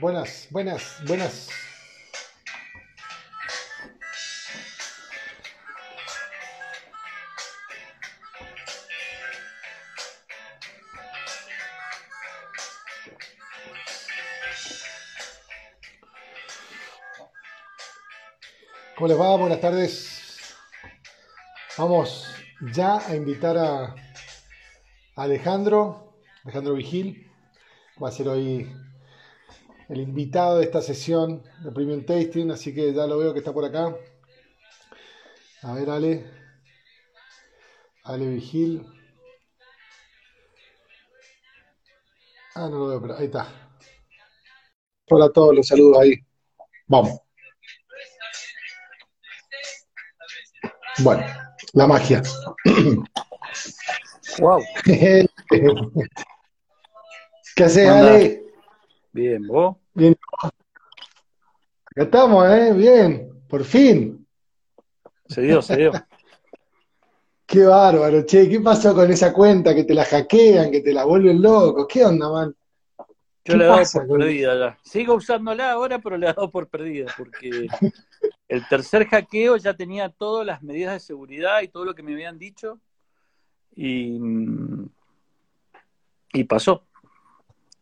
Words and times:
Buenas, 0.00 0.48
buenas, 0.50 1.02
buenas. 1.06 1.48
¿Cómo 18.96 19.08
les 19.08 19.20
va? 19.20 19.36
Buenas 19.36 19.60
tardes. 19.60 20.56
Vamos 21.78 22.26
ya 22.74 23.06
a 23.06 23.14
invitar 23.14 23.56
a 23.58 23.94
Alejandro, 25.14 26.14
Alejandro 26.44 26.74
Vigil. 26.74 27.30
Va 28.02 28.08
a 28.08 28.12
ser 28.12 28.28
hoy 28.28 28.66
el 29.88 30.00
invitado 30.00 30.58
de 30.58 30.64
esta 30.64 30.82
sesión 30.82 31.42
de 31.62 31.70
Premium 31.70 32.04
Tasting, 32.04 32.50
así 32.50 32.74
que 32.74 32.92
ya 32.92 33.06
lo 33.06 33.18
veo 33.18 33.32
que 33.32 33.38
está 33.38 33.52
por 33.52 33.64
acá. 33.64 33.94
A 35.62 35.72
ver, 35.74 35.90
Ale. 35.90 36.30
Ale 38.04 38.28
Vigil. 38.28 38.84
Ah, 42.54 42.68
no 42.68 42.78
lo 42.78 42.88
veo, 42.88 43.02
pero 43.02 43.16
ahí 43.16 43.26
está. 43.26 43.48
Hola 45.08 45.26
a 45.26 45.32
todos, 45.32 45.54
los 45.54 45.68
saludos 45.68 45.98
ahí. 46.00 46.14
Vamos. 46.86 47.20
Bueno, 50.98 51.24
la 51.74 51.86
magia. 51.86 52.22
Wow. 54.38 54.62
¿Qué 57.54 57.64
haces, 57.64 57.88
Ale? 57.88 58.45
Bien, 59.16 59.46
¿vos? 59.46 59.76
Bien. 59.94 60.14
Acá 60.42 60.52
estamos, 62.02 62.46
¿eh? 62.50 62.74
Bien, 62.74 63.30
por 63.48 63.64
fin. 63.64 64.26
Se 65.26 65.40
dio, 65.40 65.62
se 65.62 65.74
dio. 65.74 65.90
Qué 67.46 67.64
bárbaro, 67.64 68.26
che. 68.26 68.46
¿Qué 68.46 68.60
pasó 68.60 68.94
con 68.94 69.10
esa 69.10 69.32
cuenta? 69.32 69.74
Que 69.74 69.84
te 69.84 69.94
la 69.94 70.04
hackean, 70.04 70.70
que 70.70 70.82
te 70.82 70.92
la 70.92 71.04
vuelven 71.06 71.40
loco. 71.40 71.86
¿Qué 71.86 72.04
onda, 72.04 72.28
man? 72.30 72.54
Yo 72.98 73.06
¿Qué 73.42 73.56
la 73.56 73.64
he 73.64 73.68
dado 73.68 73.82
por 73.90 74.06
con- 74.06 74.18
perdida 74.18 74.58
ya. 74.58 74.78
Sigo 74.84 75.14
usándola 75.14 75.72
ahora, 75.72 75.98
pero 75.98 76.18
la 76.18 76.30
he 76.30 76.34
dado 76.34 76.50
por 76.50 76.68
perdida, 76.68 77.06
porque 77.16 77.68
el 78.48 78.68
tercer 78.68 79.06
hackeo 79.06 79.56
ya 79.56 79.72
tenía 79.72 80.10
todas 80.10 80.44
las 80.44 80.62
medidas 80.62 80.92
de 80.92 81.00
seguridad 81.00 81.62
y 81.62 81.68
todo 81.68 81.86
lo 81.86 81.94
que 81.94 82.02
me 82.02 82.12
habían 82.12 82.38
dicho, 82.38 82.80
y, 83.74 84.18
mm, 84.18 84.88
y 86.34 86.44
pasó. 86.44 86.82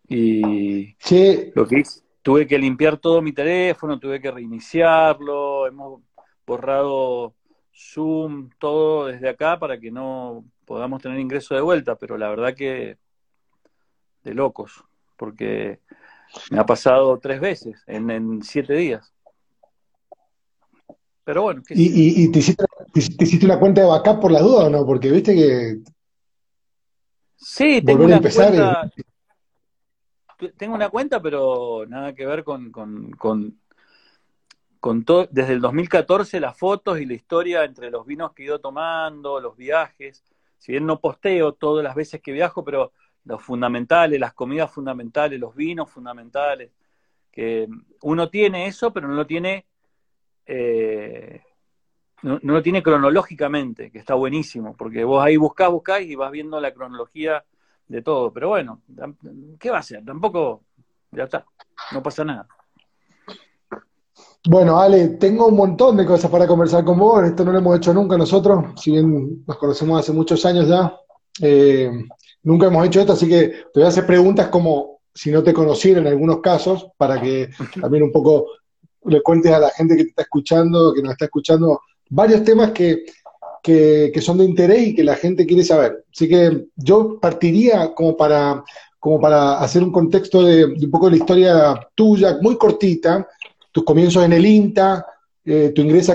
Y 0.08 0.94
Che, 0.96 1.52
lo 1.54 1.66
que 1.66 1.80
hice, 1.80 2.00
tuve 2.22 2.46
que 2.46 2.58
limpiar 2.58 2.98
todo 2.98 3.22
mi 3.22 3.32
teléfono, 3.32 3.98
tuve 3.98 4.20
que 4.20 4.30
reiniciarlo, 4.30 5.66
hemos 5.66 6.02
borrado 6.46 7.34
Zoom, 7.74 8.50
todo 8.58 9.06
desde 9.06 9.28
acá 9.28 9.58
para 9.58 9.78
que 9.78 9.90
no 9.90 10.44
podamos 10.64 11.02
tener 11.02 11.18
ingreso 11.18 11.54
de 11.54 11.60
vuelta, 11.60 11.96
pero 11.96 12.16
la 12.16 12.28
verdad 12.28 12.54
que 12.54 12.98
de 14.22 14.34
locos, 14.34 14.84
porque 15.16 15.80
me 16.50 16.58
ha 16.58 16.66
pasado 16.66 17.18
tres 17.18 17.40
veces 17.40 17.82
en, 17.86 18.10
en 18.10 18.42
siete 18.42 18.74
días. 18.74 19.12
Pero 21.24 21.42
bueno, 21.42 21.62
qué 21.66 21.74
¿y, 21.74 21.84
y- 21.86 22.24
y 22.24 22.32
te, 22.32 22.38
hiciste, 22.40 22.64
te, 22.92 23.00
te 23.00 23.24
hiciste 23.24 23.46
una 23.46 23.58
cuenta 23.58 23.80
de 23.80 23.86
backup 23.86 24.20
por 24.20 24.30
las 24.30 24.42
dudas 24.42 24.66
o 24.66 24.70
no? 24.70 24.84
Porque 24.84 25.10
viste 25.10 25.34
que 25.34 25.78
sí, 27.36 27.80
tengo 27.82 28.00
volver 28.00 28.14
a 28.14 28.16
empezar 28.18 28.48
cuenta, 28.48 28.90
tengo 30.52 30.74
una 30.74 30.88
cuenta, 30.88 31.20
pero 31.20 31.84
nada 31.88 32.14
que 32.14 32.26
ver 32.26 32.44
con, 32.44 32.70
con, 32.70 33.10
con, 33.12 33.60
con 34.80 35.04
todo, 35.04 35.28
desde 35.30 35.54
el 35.54 35.60
2014 35.60 36.40
las 36.40 36.56
fotos 36.58 37.00
y 37.00 37.06
la 37.06 37.14
historia 37.14 37.64
entre 37.64 37.90
los 37.90 38.06
vinos 38.06 38.32
que 38.32 38.42
he 38.42 38.46
ido 38.46 38.60
tomando, 38.60 39.40
los 39.40 39.56
viajes. 39.56 40.24
Si 40.58 40.72
bien 40.72 40.86
no 40.86 41.00
posteo 41.00 41.52
todas 41.52 41.82
las 41.84 41.94
veces 41.94 42.20
que 42.20 42.32
viajo, 42.32 42.64
pero 42.64 42.92
los 43.24 43.42
fundamentales, 43.42 44.20
las 44.20 44.34
comidas 44.34 44.70
fundamentales, 44.70 45.40
los 45.40 45.54
vinos 45.54 45.90
fundamentales, 45.90 46.70
que 47.32 47.68
uno 48.02 48.28
tiene 48.28 48.66
eso, 48.66 48.92
pero 48.92 49.08
no 49.08 49.14
lo 49.14 49.26
tiene, 49.26 49.66
eh, 50.46 51.42
no, 52.22 52.38
lo 52.42 52.62
tiene 52.62 52.82
cronológicamente, 52.82 53.90
que 53.90 53.98
está 53.98 54.14
buenísimo, 54.14 54.76
porque 54.76 55.04
vos 55.04 55.24
ahí 55.24 55.36
buscás, 55.36 55.70
buscás 55.70 56.02
y 56.02 56.14
vas 56.14 56.30
viendo 56.30 56.60
la 56.60 56.72
cronología 56.72 57.44
de 57.88 58.02
todo. 58.02 58.32
Pero 58.32 58.48
bueno, 58.48 58.82
¿qué 59.58 59.70
va 59.70 59.78
a 59.78 59.82
ser? 59.82 60.04
Tampoco, 60.04 60.62
ya 61.12 61.24
está, 61.24 61.44
no 61.92 62.02
pasa 62.02 62.24
nada. 62.24 62.46
Bueno, 64.46 64.78
Ale, 64.78 65.08
tengo 65.08 65.46
un 65.46 65.56
montón 65.56 65.96
de 65.96 66.04
cosas 66.04 66.30
para 66.30 66.46
conversar 66.46 66.84
con 66.84 66.98
vos. 66.98 67.24
Esto 67.24 67.44
no 67.44 67.52
lo 67.52 67.58
hemos 67.58 67.78
hecho 67.78 67.94
nunca 67.94 68.18
nosotros, 68.18 68.78
si 68.80 68.90
bien 68.90 69.42
nos 69.46 69.56
conocemos 69.56 70.00
hace 70.00 70.12
muchos 70.12 70.44
años 70.44 70.68
ya. 70.68 70.94
Eh, 71.40 71.90
nunca 72.42 72.66
hemos 72.66 72.86
hecho 72.86 73.00
esto, 73.00 73.14
así 73.14 73.28
que 73.28 73.48
te 73.48 73.80
voy 73.80 73.84
a 73.84 73.88
hacer 73.88 74.06
preguntas 74.06 74.48
como 74.48 75.00
si 75.14 75.30
no 75.30 75.42
te 75.42 75.54
conociera 75.54 76.00
en 76.00 76.08
algunos 76.08 76.40
casos, 76.40 76.88
para 76.98 77.20
que 77.20 77.50
también 77.80 78.02
un 78.02 78.12
poco 78.12 78.48
le 79.06 79.22
cuentes 79.22 79.52
a 79.52 79.60
la 79.60 79.70
gente 79.70 79.96
que 79.96 80.04
te 80.04 80.10
está 80.10 80.22
escuchando, 80.22 80.92
que 80.92 81.02
nos 81.02 81.12
está 81.12 81.26
escuchando, 81.26 81.80
varios 82.10 82.44
temas 82.44 82.72
que, 82.72 83.06
que, 83.64 84.20
son 84.20 84.36
de 84.36 84.44
interés 84.44 84.88
y 84.88 84.94
que 84.94 85.02
la 85.02 85.16
gente 85.16 85.46
quiere 85.46 85.64
saber. 85.64 86.04
Así 86.12 86.28
que 86.28 86.66
yo 86.76 87.18
partiría 87.18 87.94
como 87.94 88.14
para, 88.14 88.62
como 89.00 89.18
para 89.18 89.58
hacer 89.58 89.82
un 89.82 89.90
contexto 89.90 90.42
de, 90.42 90.66
un 90.66 90.90
poco 90.90 91.06
de 91.06 91.12
la 91.12 91.16
historia 91.16 91.88
tuya, 91.94 92.36
muy 92.42 92.58
cortita, 92.58 93.26
tus 93.72 93.82
comienzos 93.82 94.22
en 94.22 94.34
el 94.34 94.44
INTA, 94.44 95.06
eh, 95.46 95.72
tu, 95.74 95.80
ingreso 95.80 96.12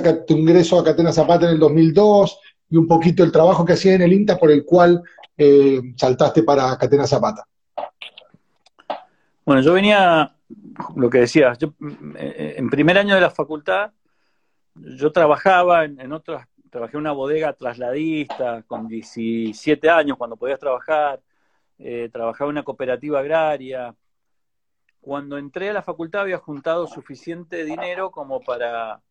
a, 0.78 0.84
Catena 0.84 1.12
Zapata 1.12 1.48
en 1.48 1.54
el 1.54 1.60
2002 1.60 2.40
y 2.70 2.78
un 2.78 2.88
poquito 2.88 3.24
el 3.24 3.32
trabajo 3.32 3.66
que 3.66 3.74
hacías 3.74 3.96
en 3.96 4.04
el 4.04 4.14
INTA 4.14 4.38
por 4.38 4.52
el 4.52 4.64
cual 4.64 5.02
eh, 5.36 5.81
saltaste 5.96 6.44
para 6.44 6.78
Catena 6.78 7.08
Zapata. 7.08 7.44
Bueno, 9.44 9.64
yo 9.64 9.74
venía, 9.74 10.36
lo 10.96 11.10
que 11.10 11.22
decías, 11.22 11.58
yo 11.58 11.74
eh, 12.16 12.54
en 12.58 12.70
primer 12.70 13.00
año 13.00 13.16
de 13.16 13.22
la 13.22 13.31
facultad, 13.31 13.90
yo 14.76 15.12
trabajaba 15.12 15.84
en 15.84 16.14
otras, 16.14 16.48
trabajé 16.69 16.97
en 16.97 17.02
una 17.02 17.12
bodega 17.12 17.53
trasladista 17.53 18.63
con 18.63 18.88
17 18.88 19.90
años 19.90 20.18
cuando 20.18 20.35
podías 20.38 20.59
trabajar, 20.59 21.22
eh, 21.78 22.09
trabajaba 22.12 22.50
en 22.50 22.56
una 22.57 22.63
cooperativa 22.63 23.19
agraria. 23.19 23.96
Cuando 25.02 25.38
entré 25.38 25.69
a 25.69 25.74
la 25.74 25.81
facultad 25.81 26.22
había 26.22 26.38
juntado 26.38 26.85
suficiente 26.88 27.63
dinero 27.63 28.12
como 28.12 28.41
para 28.41 29.02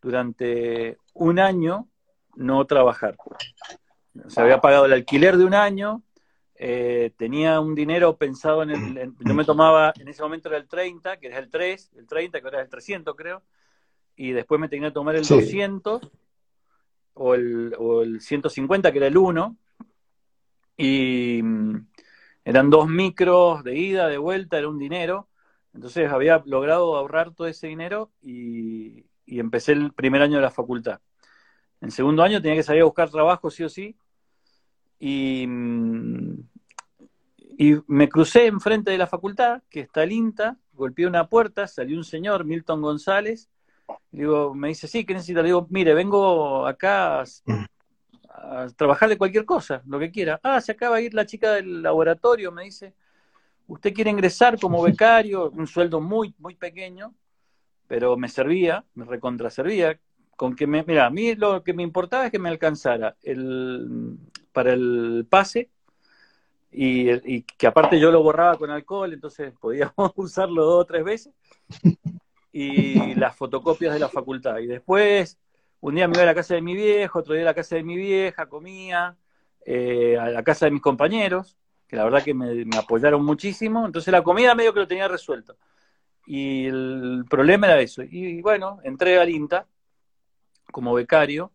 durante 0.00 0.98
un 1.14 1.38
año 1.38 1.88
no 2.36 2.64
trabajar. 2.66 3.16
Se 4.28 4.40
había 4.40 4.60
pagado 4.60 4.86
el 4.86 4.92
alquiler 4.92 5.36
de 5.36 5.44
un 5.44 5.54
año, 5.54 6.02
eh, 6.54 7.12
tenía 7.16 7.60
un 7.60 7.74
dinero 7.74 8.16
pensado 8.16 8.62
en 8.62 8.70
el. 8.70 8.98
en- 8.98 9.16
yo 9.18 9.34
me 9.34 9.44
tomaba, 9.44 9.92
en 9.98 10.08
ese 10.08 10.22
momento 10.22 10.48
era 10.48 10.58
el 10.58 10.68
30, 10.68 11.18
que 11.18 11.26
era 11.28 11.38
el 11.38 11.50
3, 11.50 11.90
el 11.96 12.06
30, 12.06 12.40
que 12.40 12.46
ahora 12.46 12.58
es 12.60 12.64
el 12.64 12.70
300, 12.70 13.16
creo, 13.16 13.42
y 14.16 14.32
después 14.32 14.60
me 14.60 14.68
tenía 14.68 14.88
que 14.88 14.94
tomar 14.94 15.16
el 15.16 15.24
Sí. 15.24 15.34
200 15.34 16.02
o 17.14 17.34
el, 17.34 17.74
o 17.78 18.02
el 18.02 18.20
150, 18.20 18.92
que 18.92 18.98
era 18.98 19.06
el 19.06 19.16
1, 19.16 19.56
y 20.76 21.40
mm, 21.42 21.86
eran 22.44 22.70
dos 22.70 22.88
micros 22.88 23.62
de 23.64 23.76
ida, 23.76 24.08
de 24.08 24.18
vuelta, 24.18 24.58
era 24.58 24.68
un 24.68 24.78
dinero. 24.78 25.28
Entonces 25.74 26.10
había 26.10 26.42
logrado 26.46 26.96
ahorrar 26.96 27.32
todo 27.32 27.46
ese 27.46 27.68
dinero 27.68 28.10
y, 28.20 29.06
y 29.26 29.40
empecé 29.40 29.72
el 29.72 29.92
primer 29.92 30.22
año 30.22 30.36
de 30.36 30.42
la 30.42 30.50
facultad. 30.50 31.00
En 31.80 31.90
segundo 31.90 32.22
año 32.22 32.40
tenía 32.40 32.56
que 32.56 32.62
salir 32.62 32.82
a 32.82 32.86
buscar 32.86 33.10
trabajo, 33.10 33.50
sí 33.50 33.64
o 33.64 33.68
sí, 33.68 33.96
y, 34.98 35.46
mm, 35.48 36.48
y 37.58 37.76
me 37.88 38.08
crucé 38.08 38.46
enfrente 38.46 38.90
de 38.90 38.98
la 38.98 39.06
facultad, 39.06 39.62
que 39.68 39.80
está 39.80 40.04
el 40.04 40.12
INTA, 40.12 40.58
golpeé 40.72 41.06
una 41.06 41.28
puerta, 41.28 41.66
salió 41.66 41.96
un 41.96 42.04
señor, 42.04 42.44
Milton 42.44 42.80
González, 42.80 43.50
digo, 44.10 44.54
me 44.54 44.68
dice, 44.68 44.86
sí, 44.88 45.04
¿qué 45.04 45.14
necesita? 45.14 45.40
Le 45.40 45.48
digo, 45.48 45.66
mire, 45.70 45.94
vengo 45.94 46.66
acá 46.66 47.20
a, 47.20 47.24
a 48.28 48.66
trabajar 48.76 49.08
de 49.08 49.18
cualquier 49.18 49.44
cosa, 49.44 49.82
lo 49.86 49.98
que 49.98 50.10
quiera. 50.10 50.40
Ah, 50.42 50.60
se 50.60 50.72
acaba 50.72 50.96
de 50.96 51.04
ir 51.04 51.14
la 51.14 51.26
chica 51.26 51.52
del 51.52 51.82
laboratorio, 51.82 52.52
me 52.52 52.64
dice, 52.64 52.94
usted 53.66 53.92
quiere 53.92 54.10
ingresar 54.10 54.58
como 54.58 54.82
becario, 54.82 55.50
un 55.50 55.66
sueldo 55.66 56.00
muy, 56.00 56.34
muy 56.38 56.54
pequeño, 56.54 57.14
pero 57.86 58.16
me 58.16 58.28
servía, 58.28 58.84
me 58.94 59.04
recontra 59.04 59.50
servía, 59.50 59.98
con 60.36 60.56
que 60.56 60.66
me, 60.66 60.82
mira, 60.82 61.06
a 61.06 61.10
mí 61.10 61.34
lo 61.34 61.62
que 61.62 61.72
me 61.72 61.82
importaba 61.82 62.26
es 62.26 62.32
que 62.32 62.38
me 62.38 62.48
alcanzara 62.48 63.16
el, 63.22 64.18
para 64.52 64.72
el 64.72 65.26
pase 65.28 65.70
y, 66.70 67.10
y 67.10 67.42
que 67.42 67.66
aparte 67.66 68.00
yo 68.00 68.10
lo 68.10 68.22
borraba 68.22 68.56
con 68.56 68.70
alcohol, 68.70 69.12
entonces 69.12 69.52
podíamos 69.60 69.94
usarlo 70.16 70.64
dos 70.64 70.82
o 70.82 70.86
tres 70.86 71.04
veces 71.04 71.34
y 72.52 73.14
las 73.14 73.34
fotocopias 73.34 73.94
de 73.94 74.00
la 74.00 74.08
facultad. 74.08 74.58
Y 74.58 74.66
después, 74.66 75.38
un 75.80 75.94
día 75.94 76.06
me 76.06 76.14
iba 76.14 76.22
a 76.22 76.26
la 76.26 76.34
casa 76.34 76.54
de 76.54 76.62
mi 76.62 76.74
viejo, 76.74 77.18
otro 77.18 77.34
día 77.34 77.42
a 77.42 77.46
la 77.46 77.54
casa 77.54 77.76
de 77.76 77.82
mi 77.82 77.96
vieja, 77.96 78.46
comía, 78.46 79.16
eh, 79.64 80.18
a 80.18 80.28
la 80.28 80.42
casa 80.42 80.66
de 80.66 80.72
mis 80.72 80.82
compañeros, 80.82 81.56
que 81.88 81.96
la 81.96 82.04
verdad 82.04 82.22
que 82.22 82.34
me, 82.34 82.64
apoyaron 82.76 83.24
muchísimo. 83.24 83.86
Entonces 83.86 84.12
la 84.12 84.22
comida 84.22 84.54
medio 84.54 84.72
que 84.72 84.80
lo 84.80 84.88
tenía 84.88 85.08
resuelto. 85.08 85.56
Y 86.26 86.66
el 86.66 87.24
problema 87.28 87.66
era 87.66 87.80
eso. 87.80 88.02
Y 88.02 88.40
bueno, 88.42 88.78
entré 88.84 89.18
al 89.18 89.30
INTA 89.30 89.66
como 90.70 90.94
becario, 90.94 91.52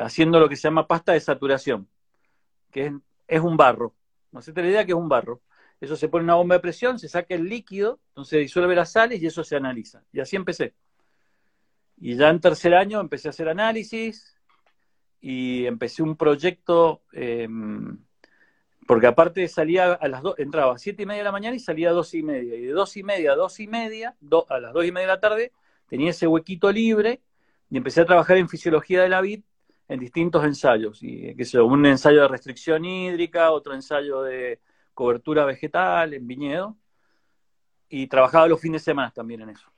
haciendo 0.00 0.40
lo 0.40 0.48
que 0.48 0.56
se 0.56 0.62
llama 0.62 0.86
pasta 0.86 1.12
de 1.12 1.20
saturación, 1.20 1.88
que 2.70 2.92
es, 3.26 3.40
un 3.40 3.56
barro. 3.56 3.94
No 4.32 4.42
sé, 4.42 4.52
te 4.52 4.62
la 4.62 4.68
idea 4.68 4.84
que 4.84 4.92
es 4.92 4.98
un 4.98 5.08
barro. 5.08 5.40
Eso 5.80 5.96
se 5.96 6.08
pone 6.08 6.24
una 6.24 6.34
bomba 6.34 6.56
de 6.56 6.60
presión, 6.60 6.98
se 6.98 7.08
saca 7.08 7.34
el 7.34 7.48
líquido, 7.48 8.00
entonces 8.08 8.40
disuelve 8.40 8.74
las 8.74 8.92
sales 8.92 9.22
y 9.22 9.26
eso 9.26 9.44
se 9.44 9.56
analiza. 9.56 10.02
Y 10.12 10.20
así 10.20 10.36
empecé. 10.36 10.74
Y 11.98 12.16
ya 12.16 12.28
en 12.28 12.40
tercer 12.40 12.74
año 12.74 13.00
empecé 13.00 13.28
a 13.28 13.30
hacer 13.30 13.48
análisis 13.48 14.36
y 15.20 15.66
empecé 15.66 16.02
un 16.02 16.16
proyecto 16.16 17.02
em, 17.12 17.98
porque 18.86 19.06
aparte 19.06 19.48
salía 19.48 19.94
a 19.94 20.08
las 20.08 20.22
dos, 20.22 20.38
entraba 20.38 20.74
a 20.74 20.78
siete 20.78 21.02
y 21.02 21.06
media 21.06 21.18
de 21.18 21.24
la 21.24 21.32
mañana 21.32 21.56
y 21.56 21.60
salía 21.60 21.90
a 21.90 21.92
dos 21.92 22.14
y 22.14 22.22
media. 22.22 22.54
Y 22.54 22.62
de 22.62 22.72
dos 22.72 22.96
y 22.96 23.02
media 23.02 23.32
a 23.32 23.36
dos 23.36 23.58
y 23.58 23.66
media, 23.66 24.16
a 24.48 24.60
las 24.60 24.72
dos 24.72 24.84
y 24.84 24.92
media 24.92 25.08
de 25.08 25.12
la 25.12 25.20
tarde, 25.20 25.52
tenía 25.88 26.10
ese 26.10 26.26
huequito 26.26 26.70
libre 26.70 27.20
y 27.68 27.76
empecé 27.76 28.02
a 28.02 28.06
trabajar 28.06 28.36
en 28.36 28.48
fisiología 28.48 29.02
de 29.02 29.08
la 29.08 29.20
vid 29.20 29.42
en 29.88 30.00
distintos 30.00 30.44
ensayos. 30.44 31.02
Y, 31.02 31.34
qué 31.34 31.44
sé, 31.44 31.60
un 31.60 31.84
ensayo 31.86 32.22
de 32.22 32.28
restricción 32.28 32.84
hídrica, 32.84 33.50
otro 33.50 33.74
ensayo 33.74 34.22
de 34.22 34.60
cobertura 34.96 35.44
vegetal 35.44 36.14
en 36.14 36.26
viñedo. 36.26 36.76
Y 37.88 38.08
trabajaba 38.08 38.48
los 38.48 38.60
fines 38.60 38.82
de 38.82 38.86
semana 38.86 39.12
también 39.12 39.42
en 39.42 39.50
eso. 39.50 39.70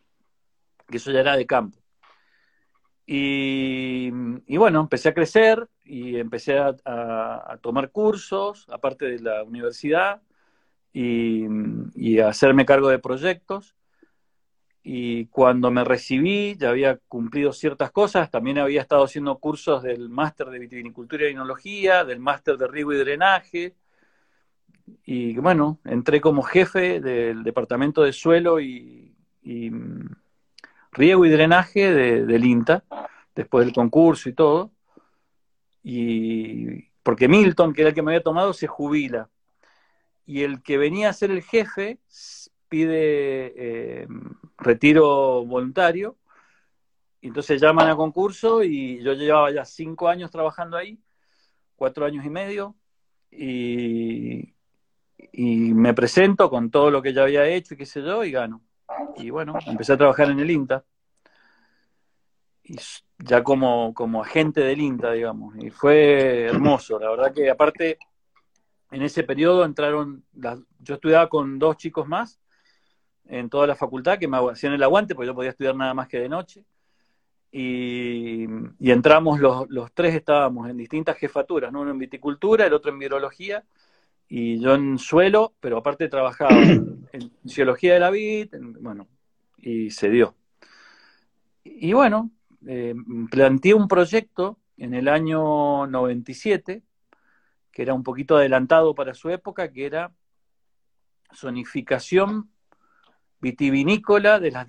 Que 0.87 0.97
eso 0.97 1.11
ya 1.11 1.21
era 1.21 1.37
de 1.37 1.45
campo. 1.45 1.79
Y, 3.11 4.11
bueno, 4.59 4.81
empecé 4.81 5.09
a 5.09 5.15
crecer 5.15 5.67
y 5.83 6.17
empecé 6.17 6.59
a, 6.59 7.59
tomar 7.63 7.91
cursos, 7.91 8.67
aparte 8.69 9.07
de 9.07 9.19
la 9.21 9.45
universidad, 9.45 10.21
y, 10.93 12.19
a 12.21 12.29
hacerme 12.29 12.67
cargo 12.67 12.89
de 12.89 12.99
proyectos. 12.99 13.75
Y 14.83 15.27
cuando 15.27 15.71
me 15.71 15.85
recibí, 15.85 16.57
ya 16.59 16.69
había 16.69 16.99
cumplido 17.09 17.55
ciertas 17.55 17.91
cosas, 17.91 18.31
también 18.31 18.59
había 18.59 18.83
estado 18.83 19.05
haciendo 19.05 19.39
cursos 19.39 19.83
del 19.83 20.11
máster 20.11 20.49
de 20.49 20.59
vitivinicultura 20.59 21.29
y 21.29 21.33
enología, 21.33 22.05
del 22.05 22.21
máster 22.21 22.59
de 22.59 22.69
riego 22.69 22.93
y 22.93 22.99
drenaje. 22.99 23.75
Y 25.05 25.37
bueno, 25.39 25.79
entré 25.85 26.21
como 26.21 26.43
jefe 26.43 27.01
del 27.01 27.43
departamento 27.43 28.03
de 28.03 28.13
suelo 28.13 28.61
y 28.61 29.15
riego 30.93 31.25
y 31.25 31.31
drenaje 31.31 31.93
del 31.93 32.45
INTA, 32.45 32.85
después 33.35 33.65
del 33.65 33.75
concurso 33.75 34.29
y 34.29 34.33
todo. 34.33 34.73
Y 35.83 36.89
porque 37.03 37.29
Milton, 37.29 37.73
que 37.73 37.83
era 37.83 37.91
el 37.91 37.95
que 37.95 38.03
me 38.03 38.13
había 38.13 38.23
tomado, 38.23 38.53
se 38.53 38.67
jubila. 38.67 39.31
Y 40.27 40.43
el 40.43 40.63
que 40.63 40.77
venía 40.77 41.09
a 41.09 41.15
ser 41.15 41.31
el 41.31 41.43
jefe 41.43 41.99
pide 42.69 43.55
eh, 43.57 44.09
retiro 44.59 45.45
voluntario. 45.45 46.17
Y 47.21 47.29
entonces 47.29 47.61
llaman 47.61 47.89
a 47.89 47.97
concurso 47.97 48.63
y 48.63 49.03
yo 49.03 49.13
llevaba 49.15 49.51
ya 49.51 49.65
cinco 49.65 50.09
años 50.09 50.31
trabajando 50.31 50.77
ahí, 50.77 51.01
cuatro 51.77 52.05
años 52.07 52.25
y 52.25 52.31
medio, 52.31 52.77
y, 53.31 54.55
y 55.33 55.75
me 55.75 55.95
presento 55.95 56.49
con 56.49 56.71
todo 56.71 56.91
lo 56.91 57.03
que 57.03 57.13
ya 57.13 57.23
había 57.23 57.47
hecho 57.47 57.75
y 57.75 57.77
qué 57.77 57.87
sé 57.87 58.03
yo, 58.03 58.25
y 58.25 58.31
gano. 58.31 58.63
Y 59.17 59.31
bueno, 59.31 59.55
empecé 59.67 59.93
a 59.93 59.99
trabajar 59.99 60.31
en 60.31 60.41
el 60.41 60.51
INTA. 60.51 60.85
Y 62.63 62.77
ya 63.19 63.43
como, 63.43 63.93
como 63.95 64.23
agente 64.23 64.61
del 64.61 64.81
INTA, 64.81 65.13
digamos. 65.13 65.57
Y 65.59 65.71
fue 65.71 66.45
hermoso. 66.45 66.99
La 66.99 67.11
verdad 67.11 67.33
que 67.33 67.51
aparte, 67.51 67.99
en 68.91 69.03
ese 69.03 69.25
periodo 69.25 69.65
entraron, 69.65 70.25
yo 70.33 70.95
estudiaba 70.95 71.29
con 71.29 71.59
dos 71.59 71.77
chicos 71.77 72.07
más 72.07 72.41
en 73.27 73.51
toda 73.51 73.67
la 73.67 73.75
facultad 73.75 74.19
que 74.19 74.29
me 74.29 74.39
hacían 74.51 74.73
el 74.73 74.83
aguante, 74.83 75.15
porque 75.15 75.27
yo 75.27 75.35
podía 75.35 75.51
estudiar 75.51 75.77
nada 75.77 75.95
más 75.95 76.09
que 76.09 76.19
de 76.19 76.29
noche. 76.29 76.65
Y, 77.51 78.45
entramos, 78.81 79.41
los, 79.41 79.69
los, 79.71 79.93
tres 79.93 80.15
estábamos 80.15 80.69
en 80.69 80.77
distintas 80.77 81.17
jefaturas, 81.17 81.73
¿no? 81.73 81.81
uno 81.81 81.91
en 81.91 81.99
viticultura, 81.99 82.67
el 82.67 82.75
otro 82.75 82.91
en 82.91 82.99
virología, 82.99 83.65
y 84.29 84.61
yo 84.61 84.75
en 84.75 84.99
suelo, 84.99 85.55
pero 85.61 85.79
aparte 85.79 86.09
trabajaba 86.09 86.51
en 86.61 87.33
fisiología 87.43 87.95
de 87.95 88.01
la 88.01 88.11
vid, 88.11 88.55
bueno, 88.81 89.09
y 89.57 89.91
se 89.91 90.11
dio. 90.11 90.35
Y 91.65 91.93
bueno, 91.93 92.31
eh, 92.67 92.95
planteé 93.31 93.75
un 93.75 93.89
proyecto 93.89 94.59
en 94.77 94.95
el 94.95 95.09
año 95.09 95.87
97, 95.87 96.83
que 97.73 97.83
era 97.83 97.95
un 97.95 98.03
poquito 98.03 98.37
adelantado 98.37 98.95
para 98.95 99.15
su 99.15 99.31
época, 99.31 99.73
que 99.73 99.87
era 99.87 100.13
zonificación 101.35 102.51
vitivinícola 103.41 104.41
de 104.41 104.51
las 104.51 104.67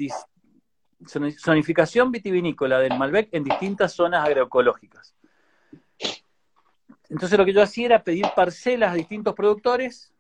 zonificación 1.37 2.11
vitivinícola 2.11 2.79
del 2.79 2.97
Malbec 2.97 3.29
en 3.31 3.43
distintas 3.43 3.93
zonas 3.93 4.25
agroecológicas. 4.25 5.15
Entonces 7.09 7.37
lo 7.37 7.45
que 7.45 7.53
yo 7.53 7.61
hacía 7.61 7.87
era 7.87 8.03
pedir 8.03 8.25
parcelas 8.35 8.91
a 8.91 8.95
distintos 8.95 9.33
productores 9.33 10.13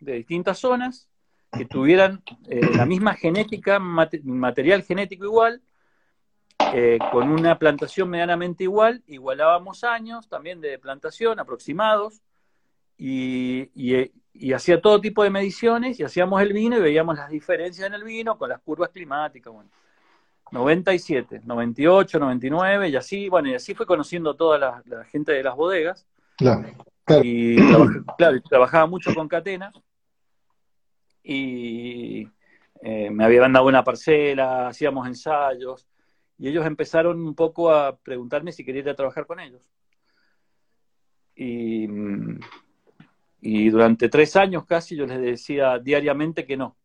de 0.00 0.14
distintas 0.14 0.58
zonas 0.58 1.08
que 1.52 1.64
tuvieran 1.64 2.22
eh, 2.48 2.60
la 2.74 2.86
misma 2.86 3.14
genética, 3.14 3.78
material 3.78 4.82
genético 4.82 5.24
igual, 5.24 5.62
eh, 6.74 6.98
con 7.10 7.30
una 7.30 7.58
plantación 7.58 8.10
medianamente 8.10 8.64
igual, 8.64 9.02
igualábamos 9.06 9.84
años 9.84 10.28
también 10.28 10.60
de 10.60 10.78
plantación 10.78 11.38
aproximados 11.40 12.20
y, 12.98 13.70
hacía 14.54 14.80
todo 14.80 15.00
tipo 15.00 15.22
de 15.22 15.30
mediciones 15.30 15.98
y 15.98 16.04
hacíamos 16.04 16.42
el 16.42 16.52
vino 16.52 16.76
y 16.76 16.80
veíamos 16.80 17.16
las 17.16 17.30
diferencias 17.30 17.86
en 17.86 17.94
el 17.94 18.04
vino 18.04 18.36
con 18.36 18.48
las 18.48 18.60
curvas 18.60 18.90
climáticas. 18.90 19.52
Bueno, 19.52 19.70
97, 20.50 21.42
98, 21.44 22.18
99 22.18 22.88
y 22.88 22.96
así, 22.96 23.28
bueno, 23.28 23.48
y 23.48 23.54
así 23.54 23.74
fue 23.74 23.86
conociendo 23.86 24.34
toda 24.34 24.58
la, 24.58 25.04
gente 25.04 25.32
de 25.32 25.42
las 25.42 25.56
bodegas. 25.56 26.06
Claro, 26.36 26.68
Y 27.22 27.56
trabajaba 28.48 28.86
mucho 28.86 29.14
con 29.14 29.28
Catena 29.28 29.72
y 31.22 32.28
eh, 32.82 33.10
me 33.10 33.24
habían 33.24 33.52
dado 33.52 33.66
una 33.66 33.84
parcela, 33.84 34.68
hacíamos 34.68 35.06
ensayos 35.06 35.86
y 36.38 36.48
ellos 36.48 36.64
empezaron 36.64 37.20
un 37.20 37.34
poco 37.34 37.70
a 37.70 37.96
preguntarme 37.98 38.52
si 38.52 38.64
quería 38.64 38.82
ir 38.82 38.88
a 38.88 38.94
trabajar 38.94 39.26
con 39.26 39.40
ellos. 39.40 39.68
Y, 41.34 41.86
durante 43.70 44.08
tres 44.08 44.34
años 44.36 44.64
casi 44.64 44.96
yo 44.96 45.06
les 45.06 45.20
decía 45.20 45.78
diariamente 45.78 46.46
que 46.46 46.56
no. 46.56 46.76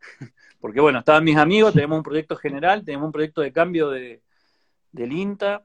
Porque 0.60 0.80
bueno, 0.80 0.98
estaban 1.00 1.24
mis 1.24 1.36
amigos, 1.36 1.72
tenemos 1.72 1.96
un 1.96 2.02
proyecto 2.02 2.36
general, 2.36 2.84
tenemos 2.84 3.06
un 3.06 3.12
proyecto 3.12 3.40
de 3.40 3.52
cambio 3.52 3.88
de, 3.90 4.22
del 4.92 5.12
INTA, 5.12 5.64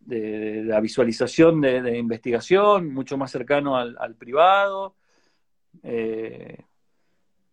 de, 0.00 0.62
la 0.64 0.80
visualización 0.80 1.60
de, 1.60 1.96
investigación, 1.98 2.92
mucho 2.92 3.16
más 3.16 3.30
cercano 3.30 3.76
al, 3.76 4.14
privado. 4.16 4.96
Eh, 5.82 6.58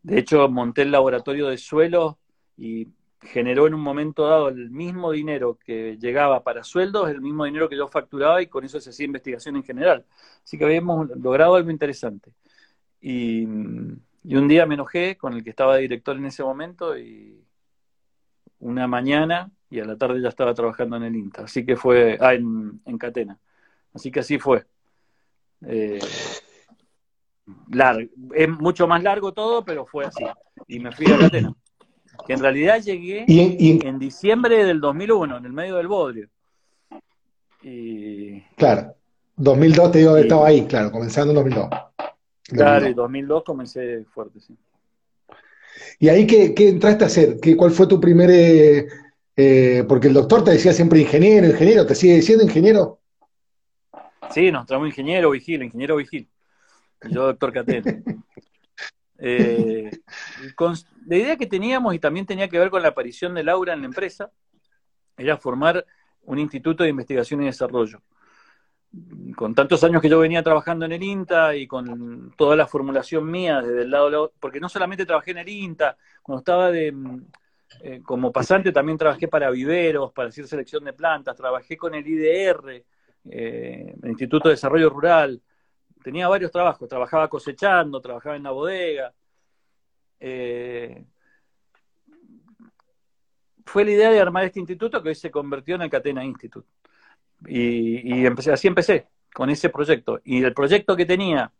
de 0.03 0.19
hecho, 0.19 0.49
monté 0.49 0.81
el 0.81 0.91
laboratorio 0.91 1.47
de 1.47 1.57
suelo 1.57 2.19
y 2.57 2.87
generó 3.21 3.67
en 3.67 3.75
un 3.75 3.81
momento 3.81 4.27
dado 4.27 4.49
el 4.49 4.71
mismo 4.71 5.11
dinero 5.11 5.57
que 5.63 5.97
llegaba 5.97 6.43
para 6.43 6.63
sueldos, 6.63 7.09
el 7.09 7.21
mismo 7.21 7.45
dinero 7.45 7.69
que 7.69 7.77
yo 7.77 7.87
facturaba 7.87 8.41
y 8.41 8.47
con 8.47 8.65
eso 8.65 8.79
se 8.79 8.89
hacía 8.89 9.05
investigación 9.05 9.55
en 9.55 9.63
general. 9.63 10.05
Así 10.43 10.57
que 10.57 10.65
habíamos 10.65 11.09
logrado 11.17 11.55
algo 11.55 11.69
interesante. 11.69 12.33
Y, 12.99 13.47
un 14.23 14.47
día 14.47 14.65
me 14.65 14.75
enojé 14.75 15.17
con 15.17 15.33
el 15.33 15.43
que 15.43 15.49
estaba 15.49 15.75
de 15.75 15.81
director 15.81 16.15
en 16.15 16.25
ese 16.25 16.43
momento 16.43 16.97
y 16.97 17.43
una 18.59 18.87
mañana 18.87 19.49
y 19.69 19.79
a 19.79 19.85
la 19.85 19.97
tarde 19.97 20.21
ya 20.21 20.29
estaba 20.29 20.53
trabajando 20.53 20.97
en 20.97 21.03
el 21.03 21.15
INTA. 21.15 21.43
Así 21.43 21.65
que 21.65 21.75
fue, 21.75 22.17
ah, 22.19 22.33
en, 22.33 22.97
Catena. 22.99 23.39
Así 23.93 24.11
que 24.11 24.19
así 24.19 24.37
fue. 24.37 24.65
Eh, 25.65 25.99
largo, 27.69 28.09
es 28.33 28.49
mucho 28.49 28.87
más 28.87 29.01
largo 29.03 29.33
todo, 29.33 29.63
pero 29.63 29.85
fue 29.85 30.05
así. 30.05 30.23
Y 30.67 30.79
me 30.79 30.91
fui 30.91 31.11
a 31.11 31.17
Catena 31.17 31.55
que 32.25 32.33
en 32.33 32.39
realidad 32.39 32.81
llegué 32.81 33.25
en 33.27 33.99
diciembre 33.99 34.65
del 34.65 34.79
2001, 34.79 35.37
en 35.37 35.45
el 35.45 35.53
medio 35.53 35.77
del 35.77 35.87
bodrio. 35.87 36.29
Y... 37.63 38.41
Claro, 38.55 38.95
2002 39.37 39.91
te 39.91 39.99
digo 39.99 40.15
que 40.15 40.21
estaba 40.21 40.47
ahí, 40.47 40.65
claro, 40.65 40.91
comenzando 40.91 41.31
en 41.31 41.35
2002. 41.35 41.69
Claro, 42.51 42.85
en 42.85 42.95
2002 42.95 43.43
comencé 43.43 44.03
fuerte, 44.05 44.39
sí. 44.39 44.57
¿Y 45.99 46.09
ahí 46.09 46.27
qué, 46.27 46.53
entraste 46.67 47.03
a 47.03 47.07
hacer? 47.07 47.39
¿Qué, 47.39 47.55
¿Cuál 47.55 47.71
fue 47.71 47.87
tu 47.87 47.99
primer... 47.99 48.29
Eh, 48.31 48.87
eh, 49.37 49.85
porque 49.87 50.07
el 50.07 50.13
doctor 50.13 50.43
te 50.43 50.51
decía 50.51 50.73
siempre 50.73 50.99
ingeniero, 50.99 51.47
ingeniero, 51.47 51.85
¿te 51.85 51.95
sigue 51.95 52.15
diciendo 52.15 52.43
ingeniero? 52.43 52.99
Sí, 54.31 54.51
nos 54.51 54.65
traemos 54.65 54.89
ingeniero 54.89 55.31
vigil, 55.31 55.63
ingeniero 55.63 55.95
vigil. 55.95 56.27
Yo 57.09 57.25
doctor 57.27 57.53
Catete. 57.53 58.03
Eh, 59.23 59.91
la 61.05 61.15
idea 61.15 61.37
que 61.37 61.45
teníamos, 61.45 61.93
y 61.93 61.99
también 61.99 62.25
tenía 62.25 62.47
que 62.47 62.57
ver 62.57 62.71
con 62.71 62.81
la 62.81 62.87
aparición 62.87 63.35
de 63.35 63.43
Laura 63.43 63.73
en 63.73 63.81
la 63.81 63.85
empresa, 63.85 64.31
era 65.15 65.37
formar 65.37 65.85
un 66.23 66.39
instituto 66.39 66.83
de 66.83 66.89
investigación 66.89 67.43
y 67.43 67.45
desarrollo. 67.45 68.01
Con 69.35 69.55
tantos 69.55 69.83
años 69.83 70.01
que 70.01 70.09
yo 70.09 70.19
venía 70.19 70.43
trabajando 70.43 70.85
en 70.85 70.91
el 70.91 71.03
INTA 71.03 71.55
y 71.55 71.65
con 71.65 72.33
toda 72.35 72.55
la 72.55 72.67
formulación 72.67 73.29
mía 73.29 73.61
desde 73.61 73.83
el 73.83 73.91
lado, 73.91 74.33
porque 74.39 74.59
no 74.59 74.67
solamente 74.67 75.05
trabajé 75.05 75.31
en 75.31 75.37
el 75.37 75.49
INTA, 75.49 75.97
cuando 76.21 76.39
estaba 76.39 76.71
de, 76.71 76.93
eh, 77.81 78.01
como 78.03 78.31
pasante 78.31 78.71
también 78.71 78.97
trabajé 78.97 79.27
para 79.27 79.49
viveros, 79.49 80.11
para 80.11 80.29
hacer 80.29 80.47
selección 80.47 80.83
de 80.83 80.93
plantas, 80.93 81.37
trabajé 81.37 81.77
con 81.77 81.95
el 81.95 82.05
IDR, 82.05 82.83
eh, 83.29 83.95
el 84.01 84.09
Instituto 84.09 84.49
de 84.49 84.55
Desarrollo 84.55 84.89
Rural, 84.89 85.41
tenía 86.03 86.27
varios 86.27 86.51
trabajos, 86.51 86.89
trabajaba 86.89 87.29
cosechando, 87.29 88.01
trabajaba 88.01 88.35
en 88.35 88.43
la 88.43 88.51
bodega. 88.51 89.13
Eh, 90.19 91.05
fue 93.65 93.85
la 93.85 93.91
idea 93.91 94.11
de 94.11 94.19
armar 94.19 94.43
este 94.43 94.59
instituto 94.59 95.01
que 95.01 95.09
hoy 95.09 95.15
se 95.15 95.31
convirtió 95.31 95.75
en 95.75 95.83
el 95.83 95.89
Catena 95.89 96.25
Institute. 96.25 96.67
Y, 97.47 98.25
empecé, 98.25 98.51
así 98.51 98.67
empecé, 98.67 99.07
con 99.33 99.49
ese 99.49 99.69
proyecto. 99.69 100.19
Y 100.23 100.43
el 100.43 100.53
proyecto 100.53 100.95
que 100.95 101.05
tenía, 101.05 101.51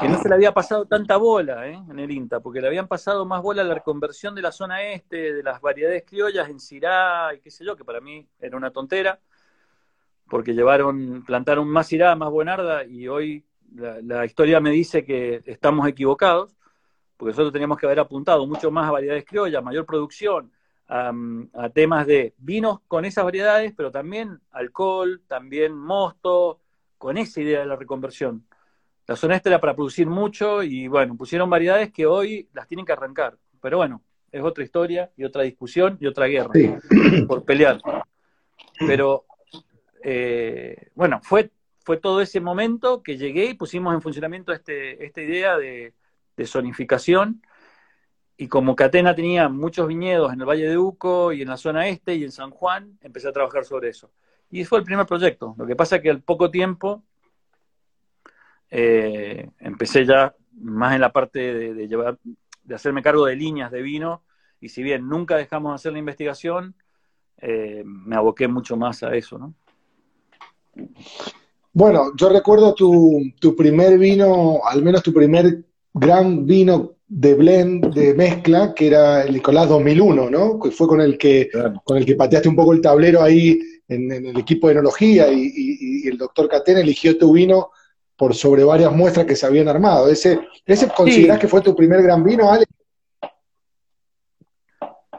que 0.00 0.08
no 0.08 0.20
se 0.20 0.28
le 0.28 0.34
había 0.34 0.52
pasado 0.52 0.86
tanta 0.86 1.16
bola 1.16 1.68
¿eh? 1.68 1.80
en 1.88 1.98
el 1.98 2.10
INTA, 2.10 2.40
porque 2.40 2.60
le 2.60 2.66
habían 2.66 2.88
pasado 2.88 3.24
más 3.24 3.42
bola 3.42 3.62
a 3.62 3.64
la 3.64 3.74
reconversión 3.74 4.34
de 4.34 4.42
la 4.42 4.50
zona 4.50 4.82
este, 4.82 5.32
de 5.32 5.42
las 5.42 5.60
variedades 5.60 6.04
criollas 6.04 6.48
en 6.48 6.58
Cirá 6.58 7.32
y 7.34 7.40
qué 7.40 7.50
sé 7.50 7.64
yo, 7.64 7.76
que 7.76 7.84
para 7.84 8.00
mí 8.00 8.26
era 8.40 8.56
una 8.56 8.70
tontera, 8.70 9.20
porque 10.28 10.52
llevaron, 10.52 11.22
plantaron 11.24 11.68
más 11.68 11.88
Cirá, 11.88 12.16
más 12.16 12.30
Buenarda, 12.30 12.84
y 12.84 13.06
hoy 13.06 13.44
la, 13.74 14.00
la 14.02 14.24
historia 14.24 14.58
me 14.60 14.70
dice 14.70 15.04
que 15.04 15.42
estamos 15.46 15.86
equivocados, 15.86 16.56
porque 17.16 17.30
nosotros 17.30 17.52
teníamos 17.52 17.78
que 17.78 17.86
haber 17.86 18.00
apuntado 18.00 18.44
mucho 18.46 18.72
más 18.72 18.88
a 18.88 18.92
variedades 18.92 19.24
criollas, 19.24 19.62
mayor 19.62 19.86
producción, 19.86 20.50
a, 20.88 21.12
temas 21.72 22.06
de 22.06 22.34
vinos 22.38 22.80
con 22.88 23.04
esas 23.04 23.24
variedades, 23.24 23.72
pero 23.76 23.90
también 23.90 24.40
alcohol, 24.50 25.22
también 25.26 25.74
mosto, 25.76 26.60
con 26.98 27.18
esa 27.18 27.40
idea 27.40 27.60
de 27.60 27.66
la 27.66 27.76
reconversión. 27.76 28.46
La 29.06 29.16
zona 29.16 29.36
este 29.36 29.50
era 29.50 29.60
para 29.60 29.74
producir 29.74 30.06
mucho 30.06 30.62
y 30.62 30.88
bueno, 30.88 31.16
pusieron 31.16 31.50
variedades 31.50 31.92
que 31.92 32.06
hoy 32.06 32.48
las 32.54 32.66
tienen 32.66 32.86
que 32.86 32.92
arrancar. 32.92 33.36
Pero 33.60 33.78
bueno, 33.78 34.02
es 34.32 34.42
otra 34.42 34.64
historia 34.64 35.10
y 35.16 35.24
otra 35.24 35.42
discusión 35.42 35.98
y 36.00 36.06
otra 36.06 36.26
guerra 36.26 36.50
por 37.28 37.44
pelear. 37.44 37.80
Pero 38.78 39.26
eh, 40.02 40.88
bueno, 40.94 41.20
fue, 41.22 41.50
fue 41.80 41.98
todo 41.98 42.20
ese 42.20 42.40
momento 42.40 43.02
que 43.02 43.16
llegué 43.16 43.46
y 43.46 43.54
pusimos 43.54 43.94
en 43.94 44.00
funcionamiento 44.00 44.52
este, 44.52 45.04
esta 45.04 45.20
idea 45.20 45.58
de, 45.58 45.92
de 46.36 46.46
zonificación 46.46 47.42
y 48.36 48.48
como 48.48 48.74
Catena 48.74 49.14
tenía 49.14 49.48
muchos 49.48 49.86
viñedos 49.86 50.32
en 50.32 50.40
el 50.40 50.46
Valle 50.46 50.68
de 50.68 50.78
Uco 50.78 51.32
y 51.32 51.42
en 51.42 51.48
la 51.48 51.56
zona 51.56 51.88
este 51.88 52.14
y 52.16 52.24
en 52.24 52.32
San 52.32 52.50
Juan, 52.50 52.98
empecé 53.00 53.28
a 53.28 53.32
trabajar 53.32 53.64
sobre 53.64 53.90
eso. 53.90 54.10
Y 54.50 54.64
fue 54.64 54.78
el 54.78 54.84
primer 54.84 55.06
proyecto. 55.06 55.54
Lo 55.56 55.66
que 55.66 55.76
pasa 55.76 55.96
es 55.96 56.02
que 56.02 56.10
al 56.10 56.20
poco 56.20 56.50
tiempo 56.50 57.04
eh, 58.70 59.48
empecé 59.60 60.04
ya 60.04 60.34
más 60.60 60.94
en 60.94 61.00
la 61.00 61.12
parte 61.12 61.74
de, 61.74 61.88
llevar, 61.88 62.18
de 62.64 62.74
hacerme 62.74 63.02
cargo 63.02 63.26
de 63.26 63.36
líneas 63.36 63.70
de 63.70 63.82
vino, 63.82 64.22
y 64.60 64.68
si 64.68 64.82
bien 64.82 65.08
nunca 65.08 65.36
dejamos 65.36 65.72
de 65.72 65.74
hacer 65.76 65.92
la 65.92 65.98
investigación, 65.98 66.74
eh, 67.38 67.82
me 67.84 68.16
aboqué 68.16 68.48
mucho 68.48 68.76
más 68.76 69.02
a 69.02 69.14
eso, 69.14 69.38
¿no? 69.38 69.54
Bueno, 71.72 72.12
yo 72.16 72.28
recuerdo 72.28 72.74
tu, 72.74 73.20
tu 73.38 73.54
primer 73.54 73.98
vino, 73.98 74.60
al 74.64 74.82
menos 74.82 75.02
tu 75.02 75.12
primer 75.12 75.64
gran 75.92 76.46
vino 76.46 76.94
de 77.16 77.34
blend, 77.34 77.94
de 77.94 78.12
mezcla, 78.12 78.74
que 78.74 78.88
era 78.88 79.22
el 79.22 79.34
Nicolás 79.34 79.68
2001, 79.68 80.30
¿no? 80.30 80.58
Que 80.58 80.72
fue 80.72 80.88
con 80.88 81.00
el 81.00 81.16
que, 81.16 81.48
con 81.84 81.96
el 81.96 82.04
que 82.04 82.16
pateaste 82.16 82.48
un 82.48 82.56
poco 82.56 82.72
el 82.72 82.80
tablero 82.80 83.22
ahí 83.22 83.60
en, 83.86 84.10
el 84.10 84.36
equipo 84.36 84.66
de 84.66 84.72
enología 84.72 85.28
y, 85.32 86.08
el 86.08 86.18
doctor 86.18 86.48
Catena 86.48 86.80
eligió 86.80 87.16
tu 87.16 87.32
vino 87.32 87.70
por 88.16 88.34
sobre 88.34 88.64
varias 88.64 88.92
muestras 88.92 89.26
que 89.26 89.36
se 89.36 89.46
habían 89.46 89.68
armado. 89.68 90.08
¿Ese, 90.08 90.40
ese 90.66 90.88
considerás 90.88 91.38
que 91.38 91.46
fue 91.46 91.60
tu 91.60 91.76
primer 91.76 92.02
gran 92.02 92.24
vino, 92.24 92.50
Ale? 92.50 92.64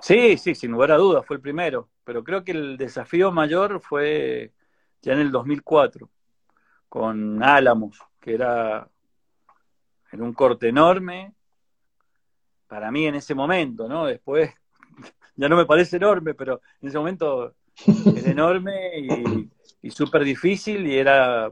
Sí, 0.02 0.38
sí, 0.38 0.54
sin 0.54 0.72
lugar 0.72 0.92
a 0.92 0.98
dudas, 0.98 1.26
fue 1.26 1.38
el 1.38 1.42
primero. 1.42 1.90
Pero 2.04 2.26
creo 2.26 2.44
que 2.44 2.52
el 2.52 2.76
desafío 2.76 3.32
mayor 3.32 3.80
fue 3.80 4.52
ya 5.02 5.14
en 5.14 5.20
el 5.20 5.32
2004, 5.32 6.10
con 6.90 7.42
Álamos, 7.42 7.98
que 8.20 8.34
era 8.34 8.90
en 10.12 10.22
un 10.22 10.34
corte 10.34 10.68
enorme, 10.68 11.34
para 12.68 12.92
mí 12.92 13.06
en 13.06 13.16
ese 13.16 13.36
momento, 13.36 13.88
¿no? 13.88 14.06
Después 14.06 14.52
ya 15.36 15.50
no 15.50 15.56
me 15.56 15.66
parece 15.66 15.98
enorme, 15.98 16.34
pero 16.34 16.62
en 16.82 16.90
ese 16.90 16.98
momento 16.98 17.54
era 18.16 18.32
enorme 18.32 19.00
y, 19.00 19.50
y 19.82 19.92
súper 19.92 20.24
difícil 20.24 20.88
y 20.88 20.98
era, 20.98 21.52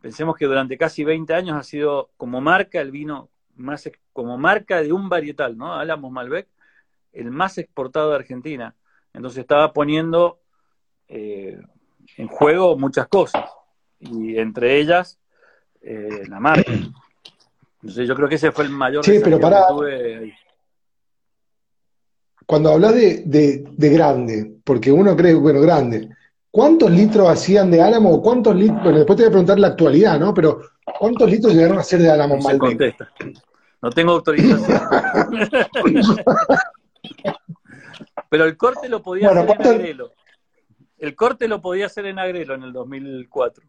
pensemos 0.00 0.36
que 0.36 0.46
durante 0.46 0.76
casi 0.76 1.04
20 1.04 1.32
años 1.34 1.56
ha 1.56 1.62
sido 1.62 2.10
como 2.16 2.40
marca 2.40 2.80
el 2.80 2.90
vino 2.90 3.30
más, 3.56 3.88
como 4.12 4.38
marca 4.38 4.82
de 4.82 4.92
un 4.92 5.08
varietal, 5.08 5.56
¿no? 5.56 5.74
Álamos 5.74 6.10
Malbec, 6.10 6.48
el 7.12 7.30
más 7.30 7.58
exportado 7.58 8.10
de 8.10 8.16
Argentina. 8.16 8.74
Entonces 9.12 9.40
estaba 9.40 9.72
poniendo 9.72 10.40
eh, 11.08 11.60
en 12.16 12.26
juego 12.28 12.76
muchas 12.76 13.06
cosas 13.08 13.48
y 14.00 14.38
entre 14.38 14.78
ellas 14.78 15.20
eh, 15.82 16.24
la 16.28 16.40
marca. 16.40 16.72
Entonces 17.82 18.06
yo 18.06 18.14
creo 18.14 18.28
que 18.28 18.36
ese 18.36 18.52
fue 18.52 18.64
el 18.64 18.70
mayor 18.70 19.04
sí, 19.04 19.20
pero 19.22 19.40
para... 19.40 19.66
que 19.66 19.72
tuve 19.74 20.34
Cuando 22.46 22.70
hablas 22.70 22.94
de, 22.94 23.64
grande, 23.76 24.58
porque 24.62 24.92
uno 24.92 25.16
cree, 25.16 25.34
bueno, 25.34 25.60
grande, 25.60 26.08
¿cuántos 26.48 26.92
litros 26.92 27.28
hacían 27.28 27.72
de 27.72 27.82
Álamo? 27.82 28.22
¿Cuántos 28.22 28.54
litros? 28.54 28.84
Bueno, 28.84 28.98
después 28.98 29.16
te 29.16 29.24
voy 29.24 29.28
a 29.28 29.32
preguntar 29.32 29.58
la 29.58 29.68
actualidad, 29.68 30.20
¿no? 30.20 30.32
Pero 30.32 30.60
¿cuántos 30.98 31.28
litros 31.28 31.52
llegaron 31.54 31.78
a 31.78 31.82
ser 31.82 32.00
de 32.00 32.10
Álamo 32.10 32.36
no 32.36 32.58
contesta. 32.58 33.10
No 33.80 33.90
tengo 33.90 34.12
autorización. 34.12 34.78
pero 38.28 38.44
el 38.44 38.56
corte 38.56 38.88
lo 38.88 39.02
podía 39.02 39.30
hacer 39.30 39.50
en 39.50 39.66
Agrelo. 39.66 40.12
El 40.98 41.16
corte 41.16 41.48
lo 41.48 41.60
podía 41.60 41.86
hacer 41.86 42.06
en 42.06 42.20
Agrelo 42.20 42.54
en 42.54 42.62
el 42.62 42.72
2004. 42.72 43.64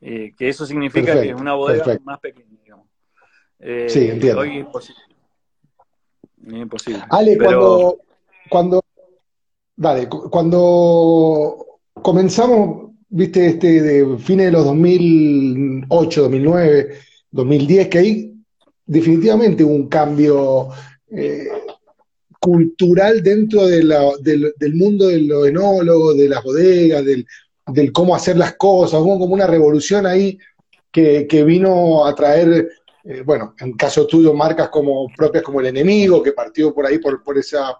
Eh, 0.00 0.34
que 0.36 0.48
eso 0.48 0.66
significa 0.66 1.20
que 1.20 1.30
es 1.30 1.40
una 1.40 1.54
bodega 1.54 1.98
más 2.04 2.20
pequeña, 2.20 2.56
digamos. 2.62 2.86
Eh, 3.58 3.86
sí, 3.88 4.08
entiendo. 4.08 4.40
Hoy 4.40 4.50
es 4.50 4.56
imposible. 4.56 5.02
Es 6.46 6.52
imposible. 6.52 7.02
Ale, 7.10 7.38
cuando, 7.38 7.98
cuando, 8.50 8.84
dale, 9.76 10.08
cuando 10.08 11.80
comenzamos, 11.94 12.92
viste, 13.08 13.46
este, 13.46 13.82
de 13.82 14.18
fines 14.18 14.46
de 14.46 14.52
los 14.52 14.64
2008, 14.66 16.22
2009, 16.22 16.98
2010, 17.30 17.88
que 17.88 17.98
ahí 17.98 18.34
definitivamente 18.86 19.64
hubo 19.64 19.74
un 19.74 19.88
cambio 19.88 20.68
eh, 21.08 21.48
cultural 22.38 23.22
dentro 23.22 23.66
de 23.66 23.82
la, 23.82 24.02
del, 24.20 24.52
del, 24.58 24.74
mundo 24.74 25.08
de 25.08 25.22
los 25.22 25.48
enólogos, 25.48 26.16
de 26.18 26.28
las 26.28 26.42
bodegas, 26.44 27.04
del, 27.04 27.26
del 27.66 27.92
cómo 27.92 28.14
hacer 28.14 28.36
las 28.36 28.54
cosas, 28.54 29.00
hubo 29.00 29.18
como 29.18 29.34
una 29.34 29.46
revolución 29.46 30.06
ahí 30.06 30.38
que, 30.90 31.44
vino 31.44 32.06
a 32.06 32.14
traer, 32.14 32.68
eh, 33.02 33.22
bueno, 33.24 33.54
en 33.58 33.72
caso 33.72 34.06
tuyo, 34.06 34.32
marcas 34.32 34.68
como 34.68 35.08
propias 35.16 35.42
como 35.42 35.60
El 35.60 35.66
Enemigo, 35.66 36.22
que 36.22 36.32
partió 36.32 36.72
por 36.72 36.86
ahí 36.86 36.98
por, 36.98 37.22
por, 37.22 37.36
esa, 37.36 37.76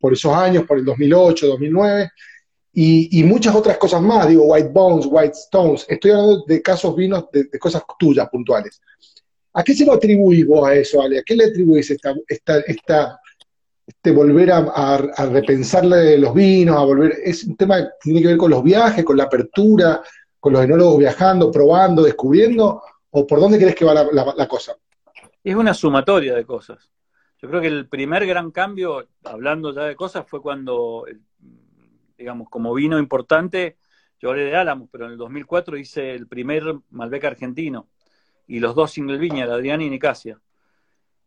por, 0.00 0.12
esos 0.12 0.32
años, 0.32 0.64
por 0.64 0.78
el 0.78 0.84
2008, 0.84 1.46
2009, 1.46 2.10
y, 2.78 3.22
muchas 3.24 3.54
otras 3.54 3.78
cosas 3.78 4.02
más, 4.02 4.28
digo, 4.28 4.44
White 4.44 4.68
Bones, 4.70 5.06
White 5.08 5.32
Stones, 5.34 5.86
estoy 5.88 6.10
hablando 6.10 6.44
de 6.46 6.60
casos 6.60 6.94
vinos, 6.94 7.24
de, 7.32 7.48
cosas 7.58 7.82
tuyas 7.98 8.28
puntuales. 8.28 8.80
¿A 9.54 9.64
qué 9.64 9.72
se 9.72 9.86
lo 9.86 9.94
atribuís 9.94 10.46
vos 10.46 10.68
a 10.68 10.74
eso, 10.74 11.00
Ale? 11.00 11.20
¿A 11.20 11.22
qué 11.22 11.34
le 11.34 11.46
atribuís 11.46 11.90
esta, 11.90 12.14
esta 12.66 13.18
este, 13.86 14.10
volver 14.10 14.50
a, 14.50 14.98
repensarle 15.30 16.18
los 16.18 16.34
vinos, 16.34 16.76
a 16.76 16.84
volver, 16.84 17.18
es 17.22 17.44
un 17.44 17.56
tema 17.56 17.78
que 17.78 17.88
tiene 18.00 18.20
que 18.20 18.28
ver 18.28 18.36
con 18.36 18.50
los 18.50 18.62
viajes, 18.62 19.04
con 19.04 19.16
la 19.16 19.24
apertura, 19.24 20.02
con 20.40 20.52
los 20.52 20.64
enólogos 20.64 20.98
viajando, 20.98 21.52
probando, 21.52 22.02
descubriendo, 22.02 22.82
o 23.10 23.26
por 23.26 23.38
dónde 23.38 23.58
crees 23.58 23.76
que 23.76 23.84
va 23.84 23.94
la, 23.94 24.48
cosa? 24.48 24.76
Es 25.42 25.54
una 25.54 25.72
sumatoria 25.72 26.34
de 26.34 26.44
cosas. 26.44 26.90
Yo 27.40 27.48
creo 27.48 27.60
que 27.60 27.68
el 27.68 27.88
primer 27.88 28.26
gran 28.26 28.50
cambio, 28.50 29.06
hablando 29.24 29.72
ya 29.72 29.82
de 29.82 29.94
cosas, 29.94 30.26
fue 30.26 30.42
cuando, 30.42 31.04
digamos, 32.18 32.48
como 32.50 32.74
vino 32.74 32.98
importante, 32.98 33.76
yo 34.18 34.30
hablé 34.30 34.44
de 34.44 34.56
Álamos, 34.56 34.88
pero 34.90 35.06
en 35.06 35.12
el 35.12 35.18
2004 35.18 35.76
hice 35.76 36.12
el 36.12 36.26
primer 36.26 36.64
Malbec 36.90 37.24
argentino 37.24 37.88
y 38.46 38.60
los 38.60 38.74
dos 38.74 38.90
single 38.90 39.18
viña, 39.18 39.44
Adrián 39.44 39.82
y 39.82 39.90
Nicasia. 39.90 40.40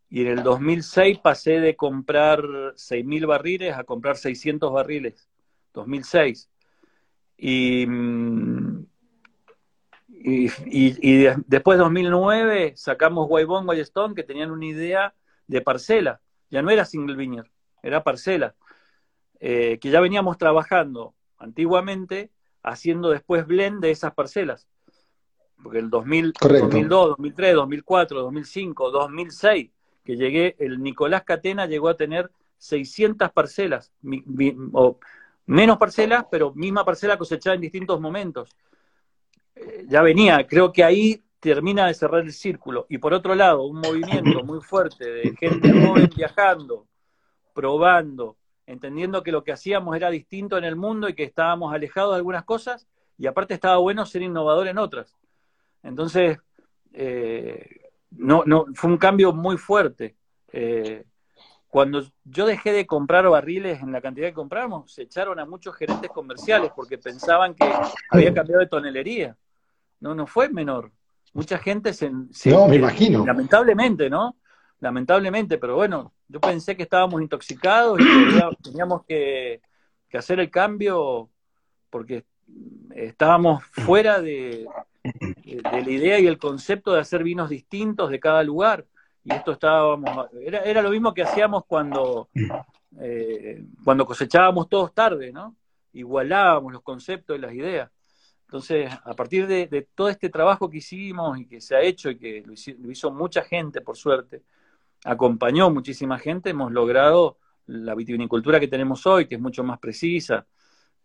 Y 0.10 0.22
en 0.22 0.28
el 0.28 0.44
2006 0.44 1.20
pasé 1.20 1.60
de 1.60 1.76
comprar 1.76 2.42
6.000 2.42 3.28
barriles 3.28 3.76
a 3.76 3.84
comprar 3.84 4.18
600 4.18 4.72
barriles. 4.74 5.30
2006. 5.74 6.50
Y, 7.38 7.86
mm, 7.88 8.86
y, 10.08 10.50
y, 10.66 11.28
después 11.48 11.78
de 11.78 11.84
2009 11.84 12.74
sacamos 12.76 13.28
Guaybón, 13.28 13.70
Stone 13.80 14.16
que 14.16 14.24
tenían 14.24 14.52
una 14.52 14.66
idea 14.66 15.14
de 15.48 15.62
parcela. 15.62 16.20
Ya 16.50 16.62
no 16.62 16.72
era 16.72 16.86
single 16.86 17.16
vineyard, 17.16 17.48
era 17.84 18.04
parcela. 18.04 18.56
Eh, 19.40 19.80
que 19.80 19.90
ya 19.90 20.02
veníamos 20.02 20.38
trabajando 20.38 21.14
antiguamente 21.38 22.32
haciendo 22.62 23.10
después 23.10 23.48
blend 23.48 23.82
de 23.82 23.92
esas 23.92 24.14
parcelas. 24.14 24.68
Porque 25.64 25.80
el 25.80 25.90
2000, 25.90 26.34
2002, 26.42 27.10
2003, 27.10 27.56
2004, 27.56 28.22
2005, 28.22 28.92
2006, 28.92 29.72
que 30.04 30.16
llegué, 30.16 30.56
el 30.60 30.82
Nicolás 30.82 31.24
Catena 31.24 31.66
llegó 31.66 31.90
a 31.90 31.98
tener 31.98 32.32
600 32.58 33.32
parcelas, 33.32 33.92
o 34.74 35.00
menos 35.46 35.78
parcelas, 35.78 36.26
pero 36.30 36.54
misma 36.54 36.86
parcela 36.86 37.18
cosechada 37.18 37.56
en 37.56 37.62
distintos 37.62 38.00
momentos. 38.00 38.50
Eh, 39.56 39.86
ya 39.88 40.02
venía, 40.02 40.46
creo 40.46 40.72
que 40.72 40.84
ahí 40.84 41.24
termina 41.40 41.88
de 41.88 41.94
cerrar 41.94 42.22
el 42.22 42.34
círculo. 42.34 42.86
Y 42.90 42.98
por 42.98 43.14
otro 43.14 43.34
lado, 43.34 43.64
un 43.64 43.80
movimiento 43.80 44.44
muy 44.44 44.62
fuerte 44.62 45.10
de 45.10 45.36
gente 45.36 45.72
joven 45.72 46.10
viajando, 46.16 46.88
probando, 47.54 48.38
entendiendo 48.66 49.24
que 49.24 49.32
lo 49.32 49.44
que 49.44 49.52
hacíamos 49.52 49.96
era 49.96 50.10
distinto 50.10 50.58
en 50.58 50.66
el 50.66 50.76
mundo 50.76 51.10
y 51.10 51.16
que 51.16 51.24
estábamos 51.24 51.74
alejados 51.74 52.12
de 52.12 52.18
algunas 52.18 52.44
cosas, 52.44 52.88
y 53.18 53.28
aparte 53.28 53.54
estaba 53.54 53.78
bueno 53.78 54.06
ser 54.06 54.22
innovador 54.22 54.68
en 54.68 54.78
otras. 54.78 55.16
Entonces, 55.82 56.38
eh, 56.94 57.89
no, 58.12 58.44
no, 58.46 58.66
fue 58.74 58.90
un 58.90 58.98
cambio 58.98 59.34
muy 59.34 59.58
fuerte. 59.58 60.16
Eh, 60.52 61.06
cuando 61.68 62.04
yo 62.24 62.48
dejé 62.48 62.74
de 62.74 62.88
comprar 62.88 63.30
barriles 63.30 63.82
en 63.82 63.92
la 63.92 64.02
cantidad 64.02 64.28
que 64.28 64.34
compramos, 64.34 64.92
se 64.92 65.04
echaron 65.04 65.40
a 65.40 65.46
muchos 65.46 65.76
gerentes 65.76 66.10
comerciales 66.10 66.72
porque 66.76 66.98
pensaban 66.98 67.54
que 67.54 67.72
había 68.10 68.34
cambiado 68.34 68.62
de 68.62 68.68
tonelería. 68.68 69.38
No, 70.00 70.16
no 70.16 70.26
fue 70.26 70.50
menor. 70.50 70.92
Mucha 71.34 71.60
gente 71.60 71.94
se... 71.94 72.10
no, 72.10 72.68
me 72.68 72.78
imagino. 72.78 73.24
Lamentablemente, 73.24 74.10
¿no? 74.10 74.36
Lamentablemente, 74.80 75.58
pero 75.60 75.76
bueno, 75.76 76.14
yo 76.28 76.40
pensé 76.40 76.76
que 76.76 76.84
estábamos 76.84 77.22
intoxicados 77.22 78.00
y 78.00 78.04
que 78.04 78.58
teníamos 78.64 79.06
que, 79.06 79.62
hacer 80.14 80.40
el 80.40 80.50
cambio 80.50 81.30
porque 81.90 82.26
estábamos 82.96 83.64
fuera 83.66 84.20
de, 84.20 84.66
la 85.64 85.90
idea 85.90 86.20
y 86.20 86.28
el 86.28 86.38
concepto 86.38 86.94
de 86.94 87.02
hacer 87.02 87.24
vinos 87.24 87.50
distintos 87.50 88.10
de 88.10 88.20
cada 88.20 88.44
lugar. 88.44 88.86
Y 89.24 89.34
esto 89.34 89.52
estábamos, 89.52 90.28
era, 90.42 90.60
era 90.60 90.82
lo 90.82 90.92
mismo 90.92 91.14
que 91.14 91.24
hacíamos 91.24 91.66
cuando, 91.66 92.30
eh, 93.00 93.64
cuando 93.84 94.06
cosechábamos 94.06 94.70
todos 94.70 94.94
tarde, 94.94 95.32
¿no? 95.32 95.56
Igualábamos 95.94 96.72
los 96.74 96.82
conceptos 96.82 97.38
y 97.38 97.42
las 97.42 97.54
ideas. 97.54 97.92
Entonces, 98.50 98.92
a 99.04 99.14
partir 99.14 99.46
de, 99.46 99.88
todo 99.94 100.10
este 100.10 100.28
trabajo 100.28 100.72
que 100.72 100.78
hicimos 100.78 101.38
y 101.38 101.46
que 101.46 101.62
se 101.62 101.76
ha 101.76 101.82
hecho 101.82 102.10
y 102.10 102.18
que 102.18 102.44
lo 102.46 102.92
hizo, 102.92 103.12
mucha 103.12 103.44
gente, 103.44 103.80
por 103.82 103.96
suerte, 103.96 104.42
acompañó 105.06 105.70
muchísima 105.70 106.18
gente, 106.18 106.50
hemos 106.50 106.72
logrado 106.72 107.38
la 107.68 107.94
vitivinicultura 107.94 108.60
que 108.60 108.68
tenemos 108.68 109.06
hoy, 109.06 109.28
que 109.28 109.36
es 109.36 109.42
mucho 109.42 109.64
más 109.64 109.78
precisa, 109.78 110.48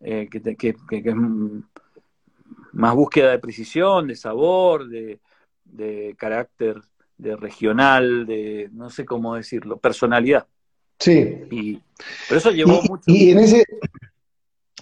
eh, 0.01 0.27
que, 0.31 0.69
es 0.69 1.15
más 2.75 2.95
búsqueda 2.95 3.31
de 3.31 3.39
precisión, 3.39 4.09
de 4.09 4.17
sabor, 4.17 4.89
de, 4.89 5.19
carácter 6.17 6.81
de 7.17 7.37
regional, 7.37 8.27
de 8.27 8.69
no 8.73 8.91
sé 8.91 9.05
cómo 9.05 9.35
decirlo, 9.37 9.79
personalidad. 9.79 10.47
Sí. 10.99 11.37
Y, 11.51 11.81
pero 12.29 12.39
eso 12.39 12.51
llevó 12.51 12.83
mucho. 12.83 13.05
Y 13.07 13.31
en 13.31 13.39
ese, 13.39 13.65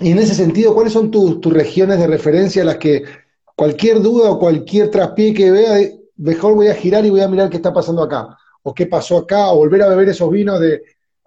y 0.00 0.10
en 0.10 0.18
ese 0.18 0.34
sentido, 0.34 0.74
¿cuáles 0.74 0.92
son 0.92 1.10
tus, 1.10 1.40
regiones 1.52 1.98
de 1.98 2.06
referencia 2.06 2.62
a 2.62 2.66
las 2.66 2.76
que 2.78 3.04
cualquier 3.54 4.00
duda 4.00 4.30
o 4.30 4.38
cualquier 4.38 4.90
traspié 4.90 5.34
que 5.34 5.50
vea, 5.50 5.88
mejor 6.16 6.54
voy 6.54 6.68
a 6.68 6.74
girar 6.74 7.04
y 7.04 7.10
voy 7.10 7.20
a 7.20 7.28
mirar 7.28 7.50
qué 7.50 7.56
está 7.56 7.72
pasando 7.72 8.02
acá? 8.02 8.36
O 8.62 8.74
qué 8.74 8.86
pasó 8.86 9.18
acá, 9.18 9.48
o 9.50 9.56
volver 9.56 9.82
a 9.82 9.88
beber 9.88 10.08
esos 10.08 10.30
vinos 10.30 10.60
de... 10.60 10.82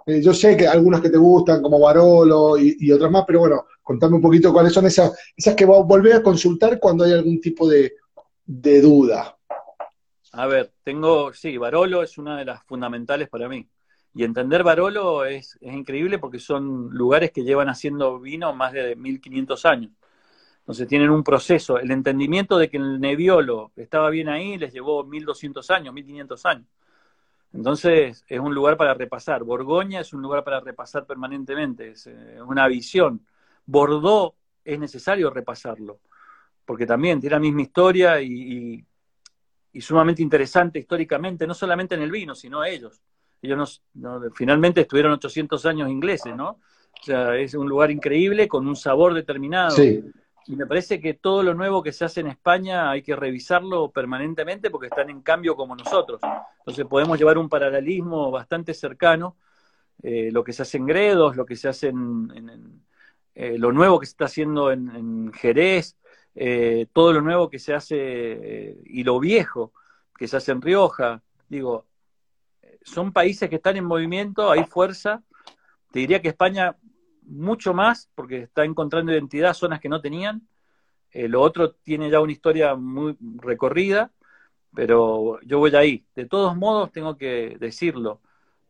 yo 0.06 0.34
sé 0.34 0.56
que 0.56 0.68
algunos 0.68 1.02
que 1.02 1.10
te 1.10 1.18
gustan, 1.18 1.62
como 1.62 1.80
Barolo 1.80 2.58
y, 2.58 2.92
otros 2.92 3.10
más, 3.12 3.24
pero 3.26 3.40
bueno, 3.40 3.66
contame 3.82 4.16
un 4.16 4.22
poquito 4.22 4.54
cuáles 4.54 4.74
son 4.74 4.86
esas, 4.86 5.12
esas 5.36 5.56
que 5.56 5.66
volver 5.66 6.14
a 6.14 6.24
consultar 6.24 6.80
cuando 6.80 7.04
hay 7.04 7.14
algún 7.14 7.42
tipo 7.42 7.68
de, 7.68 7.94
de 8.46 8.82
duda. 8.82 9.36
A 10.34 10.48
ver, 10.48 10.74
tengo, 10.84 11.34
sí, 11.34 11.58
Barolo 11.58 12.04
es 12.04 12.18
una 12.18 12.38
de 12.38 12.46
las 12.46 12.64
fundamentales 12.64 13.30
para 13.30 13.48
mí. 13.48 13.68
Y 14.14 14.24
entender 14.24 14.64
Barolo 14.64 15.26
es, 15.26 15.58
increíble 15.62 16.20
porque 16.20 16.40
son 16.40 16.90
lugares 16.92 17.32
que 17.32 17.44
llevan 17.44 17.68
haciendo 17.68 18.20
vino 18.20 18.54
más 18.54 18.72
de 18.72 18.96
1500 18.96 19.66
años. 19.66 19.92
Entonces 20.60 20.88
tienen 20.88 21.10
un 21.10 21.24
proceso. 21.24 21.78
El 21.78 21.92
entendimiento 21.92 22.58
de 22.58 22.70
que 22.70 22.78
el 22.78 23.00
Nebbiolo 23.00 23.72
estaba 23.76 24.10
bien 24.10 24.30
ahí 24.30 24.58
les 24.58 24.74
llevó 24.74 25.04
1200 25.04 25.70
años, 25.70 25.94
1500 25.94 26.46
años. 26.46 26.66
Entonces 27.56 28.26
es 28.28 28.40
un 28.40 28.54
lugar 28.54 28.76
para 28.76 28.94
repasar. 28.94 29.44
Borgoña 29.44 30.02
es 30.02 30.14
un 30.14 30.22
lugar 30.22 30.44
para 30.44 30.60
repasar 30.60 31.06
permanentemente. 31.06 31.92
Es 31.92 32.08
eh, 32.08 32.42
una 32.46 32.68
visión. 32.68 33.26
Bordeaux 33.66 34.36
es 34.64 34.78
necesario 34.78 35.30
repasarlo. 35.30 36.00
Porque 36.66 36.86
también 36.86 37.22
tiene 37.22 37.36
la 37.36 37.40
misma 37.40 37.62
historia 37.62 38.22
y, 38.22 38.84
sumamente 39.80 40.22
interesante 40.22 40.80
históricamente, 40.80 41.48
no 41.48 41.54
solamente 41.54 41.96
en 41.96 42.02
el 42.02 42.12
vino, 42.12 42.34
sino 42.34 42.64
ellos 42.64 43.02
ellos 43.42 43.84
finalmente 44.34 44.82
estuvieron 44.82 45.12
800 45.14 45.66
años 45.68 45.90
ingleses, 45.90 46.36
¿no? 46.36 46.50
O 46.50 47.04
sea, 47.04 47.36
es 47.38 47.54
un 47.54 47.70
lugar 47.70 47.92
increíble 47.92 48.48
con 48.48 48.68
un 48.68 48.76
sabor 48.76 49.14
determinado. 49.14 49.76
Y 50.48 50.56
me 50.56 50.68
parece 50.68 51.00
que 51.00 51.16
todo 51.16 51.42
lo 51.42 51.56
nuevo 51.56 51.82
que 51.82 51.92
se 51.92 52.06
hace 52.06 52.20
en 52.20 52.28
España 52.28 52.92
hay 52.92 53.02
que 53.02 53.16
revisarlo 53.16 53.90
permanentemente 53.90 54.70
porque 54.70 54.88
están 54.88 55.10
en 55.10 55.22
cambio 55.22 55.56
como 55.56 55.76
nosotros. 55.76 56.22
Entonces 56.60 56.86
podemos 56.86 57.18
llevar 57.18 57.38
un 57.38 57.50
paralelismo 57.50 58.30
bastante 58.30 58.74
cercano. 58.74 59.38
Eh, 60.04 60.30
lo 60.32 60.44
que 60.44 60.54
se 60.54 60.62
hace 60.62 60.78
en 60.78 60.86
Gredos, 60.86 61.36
lo 61.36 61.46
que 61.46 61.56
se 61.56 61.68
hace 61.68 61.88
en, 61.88 62.84
eh, 63.34 63.58
lo 63.58 63.72
nuevo 63.72 64.00
que 64.00 64.06
se 64.06 64.12
está 64.12 64.26
haciendo 64.26 64.72
en, 64.72 65.34
Jerez, 65.34 65.98
eh, 66.36 66.86
todo 66.94 67.12
lo 67.12 67.22
nuevo 67.22 67.50
que 67.50 67.60
se 67.60 67.74
hace 67.74 68.78
y 68.86 69.04
lo 69.04 69.20
viejo 69.20 69.74
que 70.16 70.28
se 70.28 70.38
hace 70.38 70.52
en 70.52 70.62
Rioja. 70.62 71.24
Digo, 71.50 71.88
son 72.84 73.12
países 73.14 73.50
que 73.50 73.56
están 73.56 73.78
en 73.78 73.86
movimiento, 73.86 74.52
hay 74.52 74.64
fuerza. 74.66 75.24
Te 75.92 76.00
diría 76.00 76.22
que 76.22 76.28
España 76.30 76.76
mucho 77.28 77.74
más, 77.74 78.10
porque 78.16 78.44
está 78.44 78.64
encontrando 78.66 79.12
identidad 79.12 79.54
zonas 79.54 79.80
que 79.80 79.90
no 79.90 80.02
tenían. 80.02 80.48
Eh, 81.12 81.28
lo 81.28 81.42
otro 81.42 81.72
tiene 81.72 82.10
ya 82.10 82.20
una 82.20 82.32
historia 82.32 82.76
muy 82.76 83.18
recorrida, 83.38 84.12
pero 84.74 85.40
yo 85.42 85.60
voy 85.60 85.76
ahí. 85.76 86.06
De 86.16 86.26
todos 86.26 86.56
modos, 86.56 86.92
tengo 86.92 87.18
que 87.18 87.58
decirlo. 87.60 88.22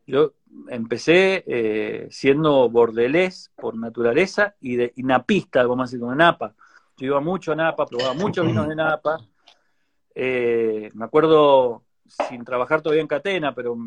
Yo 0.07 0.33
empecé 0.69 1.43
eh, 1.47 2.07
siendo 2.11 2.69
bordelés 2.69 3.51
por 3.55 3.75
naturaleza 3.75 4.55
y, 4.61 4.75
de, 4.75 4.93
napista, 4.97 5.63
vamos 5.65 5.83
a 5.83 5.85
decir, 5.85 5.99
como 5.99 6.13
Napa. 6.13 6.53
Yo 6.97 7.07
iba 7.07 7.19
mucho 7.19 7.51
a 7.51 7.55
Napa, 7.55 7.85
probaba 7.85 8.13
muchos 8.13 8.45
vinos 8.45 8.67
de 8.67 8.75
Napa. 8.75 9.17
Eh, 10.13 10.91
me 10.93 11.05
acuerdo 11.05 11.84
sin 12.07 12.45
trabajar 12.45 12.81
todavía 12.81 13.01
en 13.01 13.07
Catena, 13.07 13.53
pero 13.53 13.77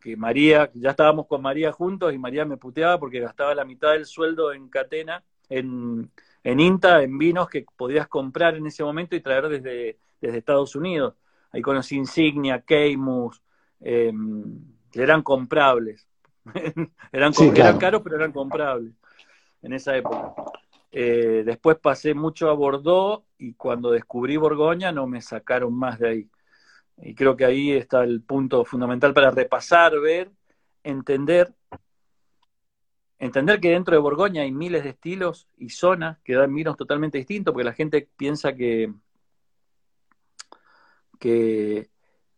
que 0.00 0.16
María, 0.16 0.70
ya 0.74 0.90
estábamos 0.90 1.26
con 1.26 1.42
María 1.42 1.72
juntos 1.72 2.12
y 2.12 2.18
María 2.18 2.44
me 2.44 2.56
puteaba 2.56 2.98
porque 2.98 3.20
gastaba 3.20 3.54
la 3.54 3.64
mitad 3.64 3.92
del 3.92 4.06
sueldo 4.06 4.52
en 4.52 4.68
Catena, 4.68 5.22
en, 5.48 6.10
en 6.44 6.60
INTA, 6.60 7.02
en 7.02 7.18
vinos 7.18 7.48
que 7.48 7.64
podías 7.76 8.08
comprar 8.08 8.56
en 8.56 8.66
ese 8.66 8.84
momento 8.84 9.16
y 9.16 9.20
traer 9.20 9.48
desde, 9.48 9.98
desde 10.20 10.38
Estados 10.38 10.76
Unidos. 10.76 11.14
Ahí 11.50 11.62
conocí 11.62 11.96
Insignia, 11.96 12.60
Keimus, 12.60 13.42
em, 13.80 14.58
que 14.90 15.02
eran 15.02 15.22
comprables. 15.22 16.06
eran, 17.12 17.32
eran 17.54 17.78
caros, 17.78 18.02
pero 18.02 18.16
eran 18.16 18.32
comprables 18.32 18.92
en 19.62 19.72
esa 19.72 19.96
época. 19.96 20.34
Eh, 20.90 21.42
después 21.46 21.78
pasé 21.78 22.12
mucho 22.12 22.50
a 22.50 22.52
Bordeaux 22.52 23.24
y 23.38 23.54
cuando 23.54 23.90
descubrí 23.90 24.36
Borgoña 24.36 24.92
no 24.92 25.06
me 25.06 25.22
sacaron 25.22 25.74
más 25.74 25.98
de 25.98 26.08
ahí. 26.08 26.30
Y 26.98 27.14
creo 27.14 27.36
que 27.36 27.44
ahí 27.44 27.72
está 27.72 28.04
el 28.04 28.22
punto 28.22 28.64
fundamental 28.64 29.12
para 29.14 29.30
repasar, 29.30 29.98
ver, 29.98 30.30
entender. 30.82 31.52
Entender 33.18 33.60
que 33.60 33.70
dentro 33.70 33.94
de 33.94 34.00
Borgoña 34.00 34.42
hay 34.42 34.50
miles 34.50 34.82
de 34.82 34.90
estilos 34.90 35.48
y 35.56 35.70
zonas 35.70 36.18
que 36.24 36.34
dan 36.34 36.52
vinos 36.52 36.76
totalmente 36.76 37.18
distintos, 37.18 37.52
porque 37.52 37.64
la 37.64 37.72
gente 37.72 38.08
piensa 38.16 38.52
que, 38.52 38.92
que, 41.20 41.88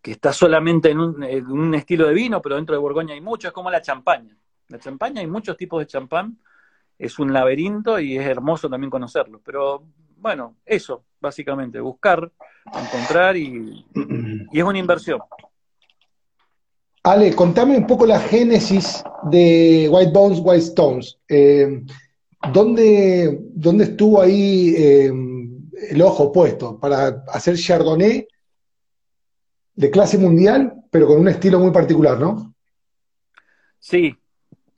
está 0.02 0.32
solamente 0.34 0.90
en 0.90 1.00
un, 1.00 1.74
estilo 1.74 2.06
de 2.06 2.12
vino, 2.12 2.42
pero 2.42 2.56
dentro 2.56 2.74
de 2.74 2.82
Borgoña 2.82 3.14
hay 3.14 3.22
mucho, 3.22 3.48
es 3.48 3.54
como 3.54 3.70
la 3.70 3.80
champaña. 3.80 4.36
La 4.68 4.78
champaña 4.78 5.22
hay 5.22 5.26
muchos 5.26 5.56
tipos 5.56 5.80
de 5.80 5.86
champán, 5.86 6.38
es 6.98 7.18
un 7.18 7.32
laberinto 7.32 7.98
y 7.98 8.18
es 8.18 8.26
hermoso 8.26 8.68
también 8.68 8.90
conocerlo. 8.90 9.40
Pero 9.42 9.86
bueno, 10.24 10.56
eso, 10.64 11.04
básicamente, 11.20 11.78
buscar, 11.80 12.32
encontrar 12.64 13.36
y, 13.36 13.84
y 14.50 14.58
es 14.58 14.64
una 14.64 14.78
inversión. 14.78 15.20
Ale, 17.02 17.36
contame 17.36 17.76
un 17.76 17.86
poco 17.86 18.06
la 18.06 18.18
génesis 18.18 19.04
de 19.24 19.86
White 19.92 20.12
Bones, 20.14 20.40
White 20.42 20.64
Stones. 20.64 21.18
Eh, 21.28 21.84
¿dónde, 22.54 23.38
¿dónde, 23.52 23.84
estuvo 23.84 24.22
ahí 24.22 24.74
eh, 24.74 25.12
el 25.90 26.00
ojo 26.00 26.32
puesto 26.32 26.80
para 26.80 27.22
hacer 27.28 27.58
Chardonnay 27.58 28.26
de 29.74 29.90
clase 29.90 30.16
mundial, 30.16 30.72
pero 30.90 31.06
con 31.06 31.20
un 31.20 31.28
estilo 31.28 31.60
muy 31.60 31.70
particular, 31.70 32.18
¿no? 32.18 32.54
Sí, 33.78 34.16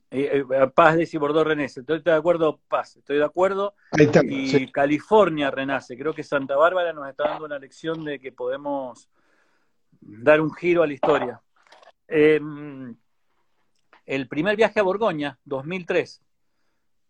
Eh, 0.09 0.41
eh, 0.49 0.67
Paz 0.73 0.95
de 0.95 1.17
Bordeaux 1.17 1.45
renace. 1.45 1.81
Estoy 1.81 2.01
de 2.01 2.11
acuerdo, 2.13 2.61
Paz, 2.67 2.95
estoy 2.95 3.17
de 3.17 3.25
acuerdo. 3.25 3.75
y 4.23 4.71
California 4.71 5.51
renace. 5.51 5.97
Creo 5.97 6.13
que 6.13 6.23
Santa 6.23 6.55
Bárbara 6.55 6.93
nos 6.93 7.09
está 7.09 7.29
dando 7.29 7.45
una 7.45 7.59
lección 7.59 8.05
de 8.05 8.19
que 8.19 8.31
podemos 8.31 9.09
dar 9.99 10.39
un 10.39 10.53
giro 10.53 10.83
a 10.83 10.87
la 10.87 10.93
historia. 10.93 11.41
Em, 12.07 12.95
el 14.05 14.27
primer 14.29 14.55
viaje 14.55 14.79
a 14.79 14.83
Borgoña, 14.83 15.37
2003. 15.43 16.21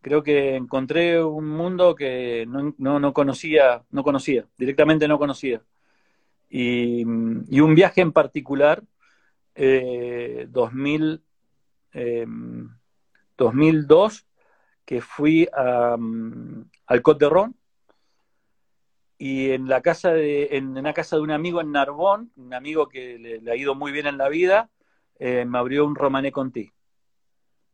Creo 0.01 0.23
que 0.23 0.55
encontré 0.55 1.23
un 1.23 1.47
mundo 1.49 1.93
que 1.93 2.47
no, 2.47 3.13
conocía, 3.13 3.83
no 3.91 4.03
conocía, 4.03 4.47
directamente 4.57 5.07
no 5.07 5.19
conocía. 5.19 5.61
Y, 6.49 7.03
un 7.03 7.75
viaje 7.75 8.01
en 8.01 8.13
particular, 8.13 8.83
2000, 9.55 11.21
eh, 11.93 12.25
2002 13.37 14.25
que 14.85 15.01
fui 15.01 15.47
al 15.53 17.01
Côte 17.01 17.25
de 17.25 17.29
Ron 17.29 17.55
y 19.17 19.51
en 19.51 19.67
la 19.67 19.81
casa 19.81 20.13
de, 20.13 20.49
en 20.51 20.77
una 20.77 20.93
casa 20.93 21.17
de 21.17 21.23
un 21.23 21.31
amigo 21.31 21.59
en 21.59 21.71
Narbonne, 21.71 22.29
un 22.37 22.53
amigo 22.53 22.87
que 22.87 23.17
le, 23.17 23.51
ha 23.51 23.55
ido 23.55 23.75
muy 23.75 23.91
bien 23.91 24.07
en 24.07 24.17
la 24.17 24.29
vida, 24.29 24.69
eh, 25.19 25.43
me 25.45 25.57
abrió 25.57 25.85
un 25.85 25.95
Romané 25.95 26.31
Conti. 26.31 26.71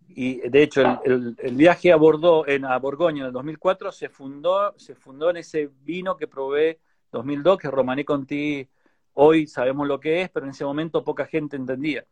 Y 0.08 0.48
de 0.50 0.64
hecho, 0.64 1.02
el, 1.04 1.56
viaje 1.56 1.92
a 1.92 1.98
Bordeaux, 1.98 2.48
en, 2.48 2.66
a 2.66 2.78
Borgoña 2.78 3.22
en 3.22 3.28
el 3.28 3.34
2004 3.34 3.92
se 3.92 4.10
fundó, 4.10 4.74
se 4.78 4.96
fundó 4.96 5.30
en 5.30 5.38
ese 5.38 5.70
vino 5.82 6.18
que 6.18 6.28
probé 6.28 6.80
2002, 7.12 7.58
que 7.58 7.72
Romané 7.72 8.06
Conti. 8.06 8.68
Hoy 9.14 9.46
sabemos 9.46 9.88
lo 9.88 10.00
que 10.00 10.24
es, 10.24 10.30
pero 10.30 10.46
en 10.46 10.52
ese 10.52 10.66
momento 10.66 11.04
poca 11.04 11.26
gente 11.26 11.56
entendía 11.56 12.06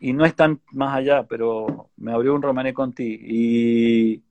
y 0.00 0.12
no 0.12 0.24
es 0.24 0.34
tan 0.34 0.60
más 0.72 0.96
allá, 0.96 1.24
pero 1.24 1.90
me 1.96 2.12
abrió 2.12 2.34
un 2.34 2.42
Romané 2.42 2.72
Conti. 2.72 3.18
Y, 3.20 4.22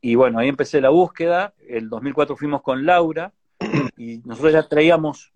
y 0.00 0.14
bueno, 0.14 0.38
ahí 0.38 0.48
empecé 0.48 0.80
la 0.80 0.90
búsqueda. 0.90 1.54
El 1.66 1.88
2004 1.88 2.36
fuimos 2.36 2.62
con 2.62 2.86
Laura 2.86 3.32
y 3.96 4.18
nosotros 4.18 4.52
ya 4.52 4.68
traíamos 4.68 5.32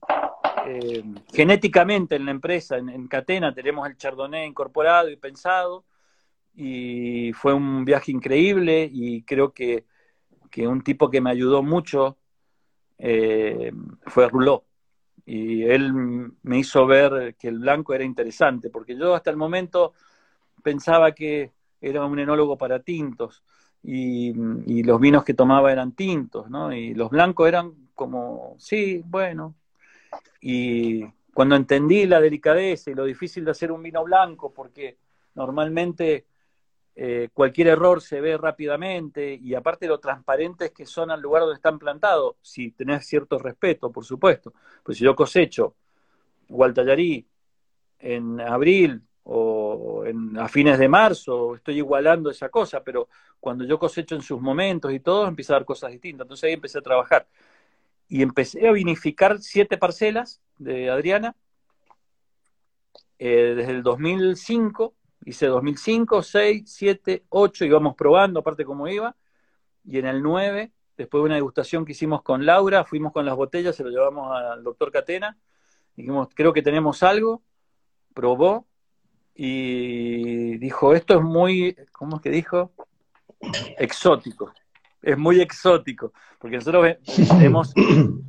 eh, 0.66 1.02
genéticamente 1.32 2.16
en 2.16 2.26
la 2.26 2.30
empresa, 2.30 2.76
en, 2.76 3.08
Catena, 3.08 3.54
tenemos 3.54 3.88
el 3.88 3.96
Chardonnay 3.96 4.46
incorporado 4.46 5.10
y 5.10 5.16
pensado. 5.16 5.84
Y 6.54 7.32
fue 7.34 7.54
un 7.54 7.84
viaje 7.84 8.10
increíble 8.12 8.88
y 8.90 9.22
creo 9.22 9.52
que, 9.52 9.86
un 10.58 10.82
tipo 10.82 11.08
que 11.08 11.20
me 11.20 11.30
ayudó 11.30 11.62
mucho 11.62 12.16
eh, 12.98 13.70
fue 14.06 14.28
Ruló 14.28 14.67
y 15.30 15.64
él 15.64 15.92
me 16.42 16.58
hizo 16.58 16.86
ver 16.86 17.34
que 17.38 17.48
el 17.48 17.58
blanco 17.58 17.92
era 17.92 18.02
interesante, 18.02 18.70
porque 18.70 18.96
yo 18.96 19.14
hasta 19.14 19.28
el 19.28 19.36
momento 19.36 19.92
pensaba 20.62 21.12
que 21.12 21.52
era 21.82 22.06
un 22.06 22.18
enólogo 22.18 22.56
para 22.56 22.80
tintos 22.80 23.44
y, 23.82 24.32
los 24.82 24.98
vinos 24.98 25.24
que 25.24 25.34
tomaba 25.34 25.70
eran 25.70 25.92
tintos, 25.92 26.48
¿no? 26.48 26.72
Y 26.72 26.94
los 26.94 27.10
blancos 27.10 27.46
eran 27.46 27.74
como, 27.94 28.56
sí, 28.58 29.02
bueno. 29.04 29.54
Y 30.40 31.04
cuando 31.34 31.56
entendí 31.56 32.06
la 32.06 32.22
delicadeza 32.22 32.90
y 32.90 32.94
lo 32.94 33.04
difícil 33.04 33.44
de 33.44 33.50
hacer 33.50 33.70
un 33.70 33.82
vino 33.82 34.02
blanco, 34.04 34.50
porque 34.54 34.96
normalmente 35.34 36.24
eh, 37.00 37.28
cualquier 37.32 37.68
error 37.68 38.02
se 38.02 38.20
ve 38.20 38.36
rápidamente 38.36 39.32
y 39.32 39.54
aparte 39.54 39.86
lo 39.86 40.00
transparentes 40.00 40.72
que 40.72 40.84
son 40.84 41.12
al 41.12 41.20
lugar 41.20 41.42
donde 41.42 41.54
están 41.54 41.78
plantados, 41.78 42.34
si 42.42 42.72
tenés 42.72 43.06
cierto 43.06 43.38
respeto, 43.38 43.92
por 43.92 44.04
supuesto. 44.04 44.52
Pues 44.82 44.98
si 44.98 45.04
yo 45.04 45.14
cosecho 45.14 45.76
Gualtallarí 46.48 47.24
en 48.00 48.40
abril 48.40 49.00
o 49.22 50.02
en, 50.06 50.36
a 50.38 50.48
fines 50.48 50.76
de 50.76 50.88
marzo, 50.88 51.54
estoy 51.54 51.76
igualando 51.76 52.30
esa 52.30 52.48
cosa, 52.48 52.82
pero 52.82 53.08
cuando 53.38 53.64
yo 53.64 53.78
cosecho 53.78 54.16
en 54.16 54.22
sus 54.22 54.40
momentos 54.40 54.92
y 54.92 54.98
todo, 54.98 55.28
empieza 55.28 55.52
a 55.52 55.58
dar 55.58 55.64
cosas 55.64 55.92
distintas. 55.92 56.24
Entonces 56.24 56.48
ahí 56.48 56.54
empecé 56.54 56.78
a 56.78 56.82
trabajar. 56.82 57.28
Y 58.08 58.22
empecé 58.22 58.66
a 58.66 58.72
vinificar 58.72 59.38
siete 59.38 59.78
parcelas 59.78 60.40
de 60.58 60.90
Adriana 60.90 61.36
eh, 63.20 63.54
desde 63.56 63.70
el 63.70 63.84
2005 63.84 64.94
Hice 65.24 65.46
2005, 65.46 66.22
6, 66.22 66.62
7, 66.66 67.24
8, 67.28 67.64
íbamos 67.64 67.94
probando, 67.94 68.40
aparte 68.40 68.64
cómo 68.64 68.88
iba. 68.88 69.16
Y 69.84 69.98
en 69.98 70.06
el 70.06 70.22
9, 70.22 70.72
después 70.96 71.20
de 71.20 71.26
una 71.26 71.34
degustación 71.34 71.84
que 71.84 71.92
hicimos 71.92 72.22
con 72.22 72.46
Laura, 72.46 72.84
fuimos 72.84 73.12
con 73.12 73.26
las 73.26 73.36
botellas, 73.36 73.76
se 73.76 73.84
lo 73.84 73.90
llevamos 73.90 74.36
al 74.36 74.62
doctor 74.62 74.90
Catena. 74.90 75.36
Dijimos, 75.96 76.28
creo 76.34 76.52
que 76.52 76.62
tenemos 76.62 77.02
algo. 77.02 77.42
Probó 78.14 78.66
y 79.34 80.58
dijo, 80.58 80.94
esto 80.94 81.14
es 81.14 81.22
muy, 81.22 81.76
¿cómo 81.92 82.16
es 82.16 82.22
que 82.22 82.30
dijo? 82.30 82.72
Exótico. 83.78 84.52
Es 85.00 85.16
muy 85.16 85.40
exótico. 85.40 86.12
Porque 86.38 86.56
nosotros 86.56 86.96
vemos, 87.38 87.72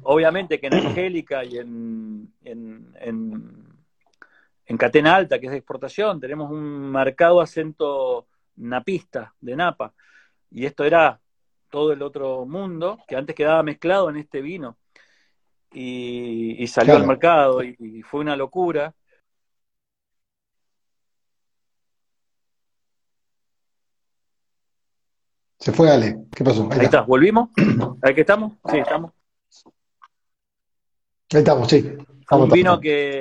obviamente 0.03 0.59
que 0.59 0.67
en 0.67 0.73
Angélica 0.75 1.43
y 1.43 1.57
en, 1.57 2.33
en 2.43 2.89
en 2.99 3.68
cadena 4.77 5.15
alta, 5.15 5.39
que 5.39 5.47
es 5.47 5.51
de 5.51 5.57
exportación, 5.57 6.19
tenemos 6.19 6.51
un 6.51 6.91
marcado 6.91 7.41
acento 7.41 8.27
napista 8.55 9.33
de 9.41 9.55
Napa. 9.55 9.93
Y 10.51 10.65
esto 10.65 10.83
era 10.83 11.19
todo 11.69 11.91
el 11.91 12.01
otro 12.01 12.45
mundo, 12.45 12.99
que 13.07 13.15
antes 13.15 13.35
quedaba 13.35 13.63
mezclado 13.63 14.09
en 14.09 14.17
este 14.17 14.41
vino. 14.41 14.77
Y, 15.71 16.65
salió 16.67 16.95
al 16.95 17.05
mercado 17.05 17.63
y, 17.63 18.01
fue 18.03 18.21
una 18.21 18.35
locura. 18.35 18.93
Se 25.59 25.71
fue 25.71 25.91
Ale, 25.91 26.25
¿qué 26.35 26.43
pasó? 26.43 26.69
Ahí, 26.71 26.85
está. 26.85 27.01
¿volvimos? 27.01 27.49
¿Ahí 28.01 28.15
que 28.15 28.21
estamos? 28.21 28.53
Sí, 28.69 28.77
estamos. 28.77 29.11
Ahí 31.31 31.39
estamos, 31.39 31.67
sí. 31.67 31.97
un 32.31 32.49
vino 32.49 32.79
que, 32.79 33.19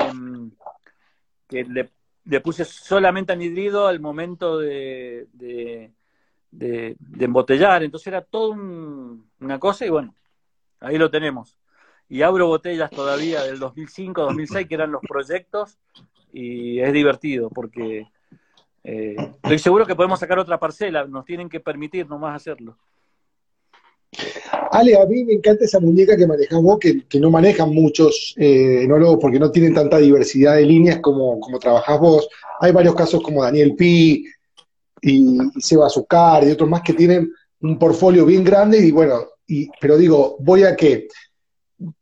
que 1.49 1.65
le, 1.65 2.41
puse 2.41 2.65
solamente 2.65 3.33
anhidrido 3.33 3.87
al 3.87 4.01
momento 4.01 4.59
de, 4.59 5.27
de, 5.33 6.97
embotellar. 7.19 7.83
Entonces 7.83 8.07
era 8.09 8.23
todo 8.23 8.51
una 8.53 9.59
cosa 9.59 9.87
y 9.87 9.91
bueno, 9.91 10.15
ahí 10.81 10.99
lo 10.99 11.11
tenemos. 11.11 11.57
Y 12.09 12.23
abro 12.23 12.47
botellas 12.47 12.91
todavía 12.91 13.43
del 13.43 13.59
2005, 13.59 14.23
2006, 14.23 14.67
que 14.67 14.75
eran 14.75 14.93
los 14.93 15.03
proyectos, 15.03 15.79
y 16.33 16.81
es 16.81 16.93
divertido 16.93 17.51
porque 17.51 18.07
eh, 18.85 19.17
estoy 19.43 19.59
seguro 19.59 19.87
que 19.87 19.95
podemos 19.95 20.21
sacar 20.21 20.39
otra 20.39 20.59
parcela, 20.59 21.07
nos 21.07 21.25
tienen 21.25 21.49
que 21.49 21.61
permitir 21.61 22.09
nomás 22.09 22.37
hacerlo. 22.37 22.79
Ale, 24.71 24.97
a 24.97 25.07
mí 25.07 25.25
me 25.25 25.35
encanta 25.35 25.65
esa 25.65 25.81
muñeca 25.81 26.17
que 26.17 26.27
manejas 26.27 26.61
vos, 26.63 26.79
que, 26.79 27.21
no 27.21 27.31
manejan 27.31 27.71
muchos 27.71 28.35
eh, 28.37 28.83
enólogos 28.83 29.19
porque 29.21 29.39
no 29.39 29.51
tienen 29.51 29.75
tanta 29.75 29.99
diversidad 29.99 30.57
de 30.57 30.67
líneas 30.67 30.99
como, 31.01 31.39
como 31.41 31.59
trabajás 31.59 32.01
vos. 32.01 32.29
Hay 32.61 32.73
varios 32.73 32.95
casos 32.95 33.23
como 33.23 33.43
Daniel 33.43 33.75
Pi 33.75 34.27
y, 35.03 35.39
Seba 35.59 35.87
Azucar 35.87 36.45
y 36.45 36.51
otros 36.51 36.69
más 36.69 36.83
que 36.83 36.95
tienen 36.95 37.33
un 37.61 37.79
portfolio 37.79 38.25
bien 38.25 38.45
grande 38.45 38.79
y 38.79 38.91
bueno, 38.91 39.27
y, 39.47 39.69
pero 39.81 39.97
digo, 39.97 40.37
voy 40.41 40.65
a 40.65 40.77
que 40.77 41.09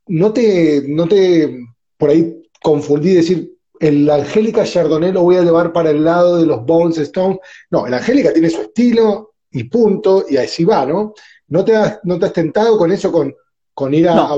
no 0.08 0.32
te, 0.32 0.84
no 0.88 1.06
te 1.06 1.60
por 1.96 2.10
ahí 2.10 2.42
confundí 2.62 3.14
decir 3.14 3.56
el 3.80 4.08
Angélica 4.08 4.64
Chardonnay 4.64 5.12
lo 5.12 5.22
voy 5.22 5.36
a 5.36 5.42
llevar 5.42 5.72
para 5.72 5.90
el 5.90 6.04
lado 6.04 6.38
de 6.38 6.46
los 6.46 6.64
Bones 6.64 6.98
Stone. 6.98 7.38
No, 7.70 7.86
el 7.86 7.94
Angélica 7.94 8.32
tiene 8.32 8.50
su 8.50 8.62
estilo 8.62 9.34
y 9.50 9.64
punto, 9.64 10.24
y 10.28 10.36
así 10.36 10.64
va, 10.64 10.86
¿no? 10.86 11.14
¿No 11.48 11.64
te 11.64 11.76
has, 11.76 12.00
no 12.02 12.18
te 12.18 12.26
has 12.26 12.32
tentado 12.32 12.76
con 12.76 12.90
eso, 12.90 13.12
con, 13.12 13.34
con 13.72 13.94
ir 13.94 14.08
a, 14.08 14.28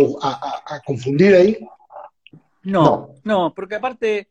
confundir 0.84 1.34
ahí? 1.34 1.58
No, 2.64 3.14
no, 3.24 3.54
porque 3.54 3.76
aparte 3.76 4.28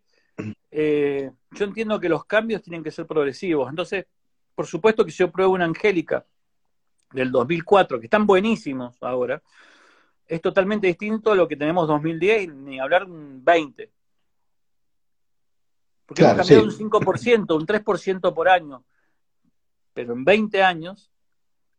eh, 0.69 1.31
yo 1.51 1.65
entiendo 1.65 1.99
que 1.99 2.09
los 2.09 2.25
cambios 2.25 2.61
tienen 2.61 2.83
que 2.83 2.91
ser 2.91 3.07
progresivos. 3.07 3.69
Entonces, 3.69 4.05
por 4.53 4.67
supuesto 4.67 5.03
que 5.03 5.11
si 5.11 5.19
yo 5.19 5.31
pruebo 5.31 5.53
una 5.53 5.65
Angélica 5.65 6.25
del 7.11 7.31
2004, 7.31 7.99
que 7.99 8.05
están 8.05 8.27
buenísimos 8.27 9.01
ahora, 9.01 9.41
es 10.27 10.41
totalmente 10.41 10.87
distinto 10.87 11.31
a 11.31 11.35
lo 11.35 11.47
que 11.47 11.55
tenemos 11.55 11.87
2010, 11.87 12.53
ni 12.53 12.79
hablar 12.79 13.05
un 13.05 13.43
20. 13.43 13.91
Porque 16.05 16.23
hemos 16.23 16.37
cambiado 16.37 16.63
un 16.63 16.71
5%, 16.71 17.55
un 17.55 17.65
3% 17.65 18.33
por 18.33 18.49
año. 18.49 18.83
Pero 19.93 20.13
en 20.13 20.23
20 20.23 20.63
años 20.63 21.11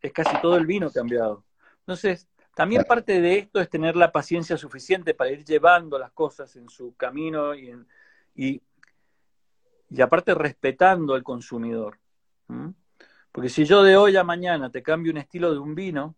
es 0.01 0.13
casi 0.13 0.41
todo 0.41 0.57
el 0.57 0.67
vino 0.67 0.91
cambiado. 0.91 1.45
Entonces, 1.81 2.29
también 2.55 2.85
parte 2.85 3.21
de 3.21 3.39
esto 3.39 3.61
es 3.61 3.71
tener 3.71 3.97
la 3.97 4.11
paciencia 4.11 4.57
suficiente 4.57 5.15
para 5.15 5.31
ir 5.31 5.45
llevando 5.45 5.99
las 5.99 6.11
cosas 6.13 6.55
en 6.57 6.69
su 6.69 6.95
camino 6.97 7.55
y, 7.55 7.73
y, 8.35 8.61
aparte 10.01 10.35
respetando 10.35 11.15
al 11.15 11.23
consumidor. 11.23 11.99
Porque 13.33 13.49
si 13.49 13.65
yo 13.65 13.83
de 13.83 13.97
hoy 13.97 14.17
a 14.17 14.25
mañana 14.25 14.71
te 14.71 14.83
cambio 14.83 15.13
un 15.13 15.19
estilo 15.19 15.53
de 15.53 15.59
un 15.59 15.75
vino, 15.75 16.17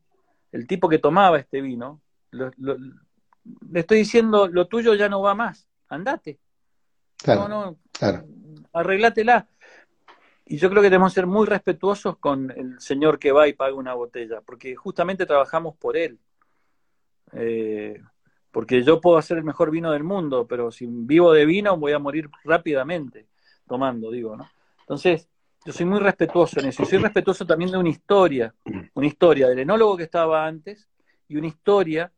el 0.53 0.67
tipo 0.67 0.89
que 0.89 0.99
tomaba 0.99 1.39
este 1.39 1.61
vino, 1.61 2.01
le 2.31 3.81
estoy 3.81 3.99
diciendo, 3.99 4.49
lo 4.49 4.67
tuyo 4.67 4.95
ya 4.95 5.09
no 5.09 5.21
va 5.21 5.35
más, 5.35 5.69
andate. 5.89 6.39
no, 7.27 7.49
no, 7.49 7.77
arreglátela. 8.73 9.47
Y 10.51 10.57
yo 10.57 10.69
creo 10.69 10.83
que 10.83 10.91
debemos 10.91 11.13
ser 11.13 11.29
muy 11.29 11.47
respetuosos 11.47 12.17
con 12.19 12.51
el 12.51 12.81
señor 12.81 13.21
que 13.21 13.31
va 13.31 13.47
y 13.47 13.53
paga 13.53 13.73
una 13.73 13.95
botella, 13.95 14.41
porque 14.41 14.75
justamente 14.75 15.25
trabajamos 15.25 15.77
por 15.77 15.97
él. 15.97 16.19
Eh, 17.31 18.03
porque 18.51 18.83
yo 18.83 19.01
puedo 19.01 19.17
hacer 19.17 19.39
el 19.39 19.45
mejor 19.45 19.71
vino 19.71 19.93
del 19.93 20.03
mundo, 20.03 20.49
pero 20.49 20.73
si 20.73 20.87
vivo 20.89 21.33
de 21.33 21.47
vino 21.47 21.77
voy 21.77 21.93
a 21.93 22.01
morir 22.01 22.29
rápidamente 22.43 23.29
tomando, 23.69 24.11
digo, 24.11 24.37
¿no? 24.37 24.51
Entonces, 24.81 25.29
yo 25.65 25.73
soy 25.73 25.87
muy 25.87 26.01
respetuoso 26.01 26.59
en 26.59 26.67
eso, 26.67 26.83
y 26.83 26.87
soy 26.87 26.99
respetuoso 26.99 27.47
también 27.47 27.71
de 27.71 27.79
una 27.79 27.91
historia, 27.91 28.53
una 28.95 29.07
historia 29.07 29.47
del 29.47 29.61
enólogo 29.61 29.99
que 29.99 30.03
estaba 30.03 30.45
antes 30.45 30.89
y 31.29 31.37
una 31.37 31.47
historia 31.47 32.13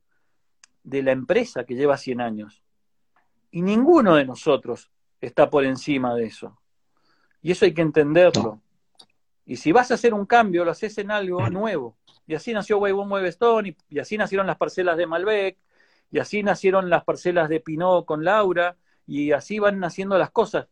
de 0.82 1.02
la 1.02 1.12
empresa 1.12 1.64
que 1.64 1.74
lleva 1.74 1.98
100 1.98 2.22
años. 2.22 2.62
Y 3.50 3.60
ninguno 3.60 4.14
de 4.14 4.24
nosotros 4.24 4.90
está 5.20 5.50
por 5.50 5.66
encima 5.66 6.14
de 6.14 6.24
eso. 6.24 6.61
Y 7.42 7.52
eso 7.52 7.64
hay 7.64 7.74
que 7.74 7.82
entenderlo. 7.82 8.60
Y 9.44 9.56
si 9.56 9.72
vas 9.72 9.90
a 9.90 9.94
hacer 9.94 10.14
un 10.14 10.24
cambio, 10.24 10.64
lo 10.64 10.70
haces 10.70 10.96
en 10.98 11.10
algo 11.10 11.48
nuevo. 11.50 11.96
Y 12.26 12.34
así 12.34 12.52
nació 12.52 12.78
Waywon 12.78 13.10
Webstone, 13.10 13.70
y, 13.70 13.76
y 13.96 13.98
así 13.98 14.16
nacieron 14.16 14.46
las 14.46 14.56
parcelas 14.56 14.96
de 14.96 15.06
Malbec, 15.06 15.58
y 16.10 16.18
así 16.18 16.42
nacieron 16.42 16.88
las 16.88 17.04
parcelas 17.04 17.48
de 17.48 17.60
Pinot 17.60 18.06
con 18.06 18.24
Laura, 18.24 18.76
y 19.06 19.32
así 19.32 19.58
van 19.58 19.80
naciendo 19.80 20.16
las 20.18 20.30
cosas. 20.30 20.68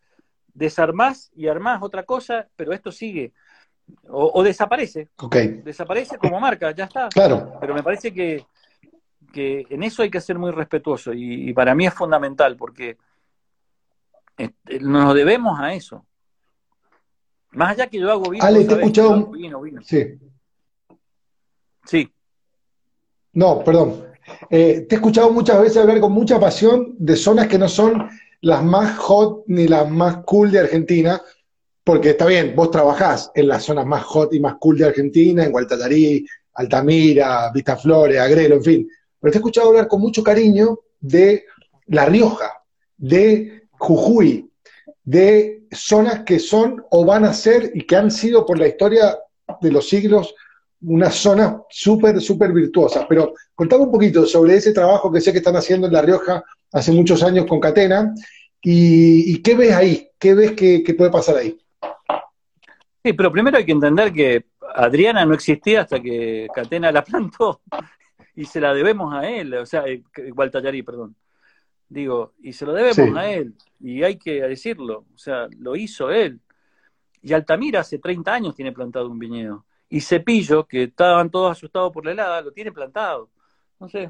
Desarmás 0.54 1.30
y 1.35 1.48
armás 1.48 1.83
otra 1.83 2.04
cosa, 2.04 2.48
pero 2.56 2.72
esto 2.72 2.92
sigue. 2.92 3.33
O, 4.09 4.42
desaparece. 4.42 5.09
Desaparece 5.64 6.18
como 6.18 6.38
marca, 6.40 6.70
ya 6.72 6.85
está. 6.85 7.09
Claro. 7.09 7.54
Pero 7.61 7.74
me 7.74 7.83
parece 7.83 8.12
que, 8.12 8.44
que 9.33 9.66
en 9.68 9.83
eso 9.83 10.02
hay 10.02 10.11
que 10.11 10.20
ser 10.20 10.38
muy 10.38 10.50
respetuoso 10.50 11.12
y, 11.12 11.52
para 11.54 11.74
mí 11.74 11.87
es 11.87 11.94
fundamental 11.94 12.56
porque 12.56 12.98
este, 14.37 14.80
nos 14.80 15.14
debemos 15.14 15.59
a 15.59 15.74
eso. 15.74 16.04
Más 17.52 17.72
allá 17.72 17.86
que 17.88 17.98
yo 17.98 18.10
hago 18.10 18.30
vino. 18.30 18.44
Ale, 18.44 18.64
te 18.64 18.74
he 18.74 18.76
escuchado. 18.76 19.32
Sí. 19.84 20.18
Sí. 21.84 22.12
No, 23.32 23.64
perdón. 23.64 24.04
Eh, 24.48 24.86
te 24.88 24.94
he 24.94 24.98
escuchado 24.98 25.30
muchas 25.32 25.60
veces 25.60 25.78
hablar 25.78 26.00
con 26.00 26.12
mucha 26.12 26.38
pasión 26.38 26.94
de 26.98 27.16
zonas 27.16 27.48
que 27.48 27.58
no 27.58 27.68
son 27.68 28.08
las 28.42 28.62
más 28.62 28.96
hot 28.98 29.44
ni 29.46 29.66
las 29.66 29.90
más 29.90 30.18
cool 30.24 30.50
de 30.50 30.60
Argentina, 30.60 31.20
porque 31.84 32.10
está 32.10 32.26
bien, 32.26 32.54
vos 32.54 32.70
trabajás 32.70 33.30
en 33.34 33.48
las 33.48 33.64
zonas 33.64 33.86
más 33.86 34.04
hot 34.04 34.32
y 34.32 34.40
más 34.40 34.54
cool 34.60 34.78
de 34.78 34.86
Argentina, 34.86 35.44
en 35.44 35.52
Gualtatarí, 35.52 36.24
Altamira, 36.54 37.52
Flores, 37.80 38.18
Agrelo, 38.18 38.56
en 38.56 38.64
fin. 38.64 38.88
Pero 39.18 39.32
te 39.32 39.38
he 39.38 39.40
escuchado 39.40 39.68
hablar 39.68 39.88
con 39.88 40.00
mucho 40.00 40.22
cariño 40.22 40.78
de 41.00 41.44
La 41.86 42.06
Rioja, 42.06 42.62
de 42.96 43.64
Jujuy, 43.72 44.50
de 45.02 45.59
zonas 45.70 46.24
que 46.24 46.38
son 46.38 46.85
o 46.90 47.04
van 47.04 47.24
a 47.24 47.33
ser 47.33 47.70
y 47.74 47.83
que 47.83 47.96
han 47.96 48.11
sido 48.11 48.44
por 48.44 48.59
la 48.59 48.68
historia 48.68 49.18
de 49.61 49.72
los 49.72 49.88
siglos 49.88 50.35
una 50.83 51.11
zona 51.11 51.61
súper, 51.68 52.20
súper 52.20 52.52
virtuosa. 52.52 53.06
Pero 53.09 53.35
contame 53.54 53.85
un 53.85 53.90
poquito 53.90 54.24
sobre 54.26 54.56
ese 54.56 54.72
trabajo 54.72 55.12
que 55.12 55.20
sé 55.20 55.33
que 55.33 55.38
están 55.38 55.56
haciendo 55.56 55.87
en 55.87 55.92
La 55.92 56.02
Rioja 56.02 56.42
hace 56.72 56.92
muchos 56.92 57.22
años 57.22 57.46
con 57.46 57.61
Catena 57.61 58.14
y, 58.62 59.42
qué 59.42 59.54
ves 59.54 59.72
ahí, 59.72 60.09
qué 60.18 60.35
ves 60.35 60.52
que, 60.52 60.94
puede 60.96 61.11
pasar 61.11 61.37
ahí. 61.37 61.59
Sí, 63.02 63.12
pero 63.14 63.33
primero 63.33 63.56
hay 63.56 63.64
que 63.64 63.72
entender 63.72 64.12
que 64.12 64.46
Adriana 64.74 65.24
no 65.24 65.35
existía 65.35 65.83
hasta 65.83 66.00
que 66.00 66.46
Catena 66.54 66.92
la 66.92 67.02
plantó 67.02 67.62
y 68.37 68.44
se 68.44 68.61
la 68.61 68.74
debemos 68.74 69.14
a 69.14 69.28
él, 69.28 69.54
o 69.54 69.66
sea, 69.66 69.85
Gualtallarí, 70.33 70.83
perdón. 70.83 71.16
Digo, 71.90 72.35
y 72.40 72.53
se 72.53 72.64
lo 72.64 72.72
debemos 72.72 73.18
a 73.18 73.33
él, 73.33 73.53
y 73.81 74.05
hay 74.05 74.16
que 74.16 74.42
decirlo, 74.42 75.07
o 75.12 75.18
sea, 75.18 75.48
lo 75.59 75.74
hizo 75.74 76.09
él. 76.09 76.40
Y 77.20 77.33
Altamira 77.33 77.81
hace 77.81 77.98
30 77.98 78.33
años 78.33 78.55
tiene 78.55 78.70
plantado 78.70 79.11
un 79.11 79.18
viñedo. 79.18 79.66
Y 79.88 80.00
Cepillo, 80.00 80.68
que 80.68 80.85
estaban 80.85 81.31
todos 81.31 81.50
asustados 81.50 81.92
por 81.92 82.05
la 82.05 82.12
helada, 82.12 82.42
lo 82.42 82.53
tiene 82.53 82.70
plantado. 82.70 83.29
No 83.81 83.88
sé. 83.88 84.09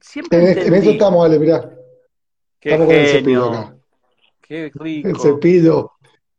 Siempre 0.00 0.52
en, 0.52 0.72
eso 0.74 0.90
estamos, 0.90 1.26
Ale, 1.26 1.40
mirá. 1.40 1.68
Qué 2.60 2.70
estamos 2.70 2.86
genio. 2.86 2.86
con 2.86 2.94
el 2.94 3.08
cepillo 3.08 3.44
acá. 3.50 3.76
Qué 4.40 4.70
rico. 4.72 5.08
El 5.08 5.18
cepillo 5.18 5.92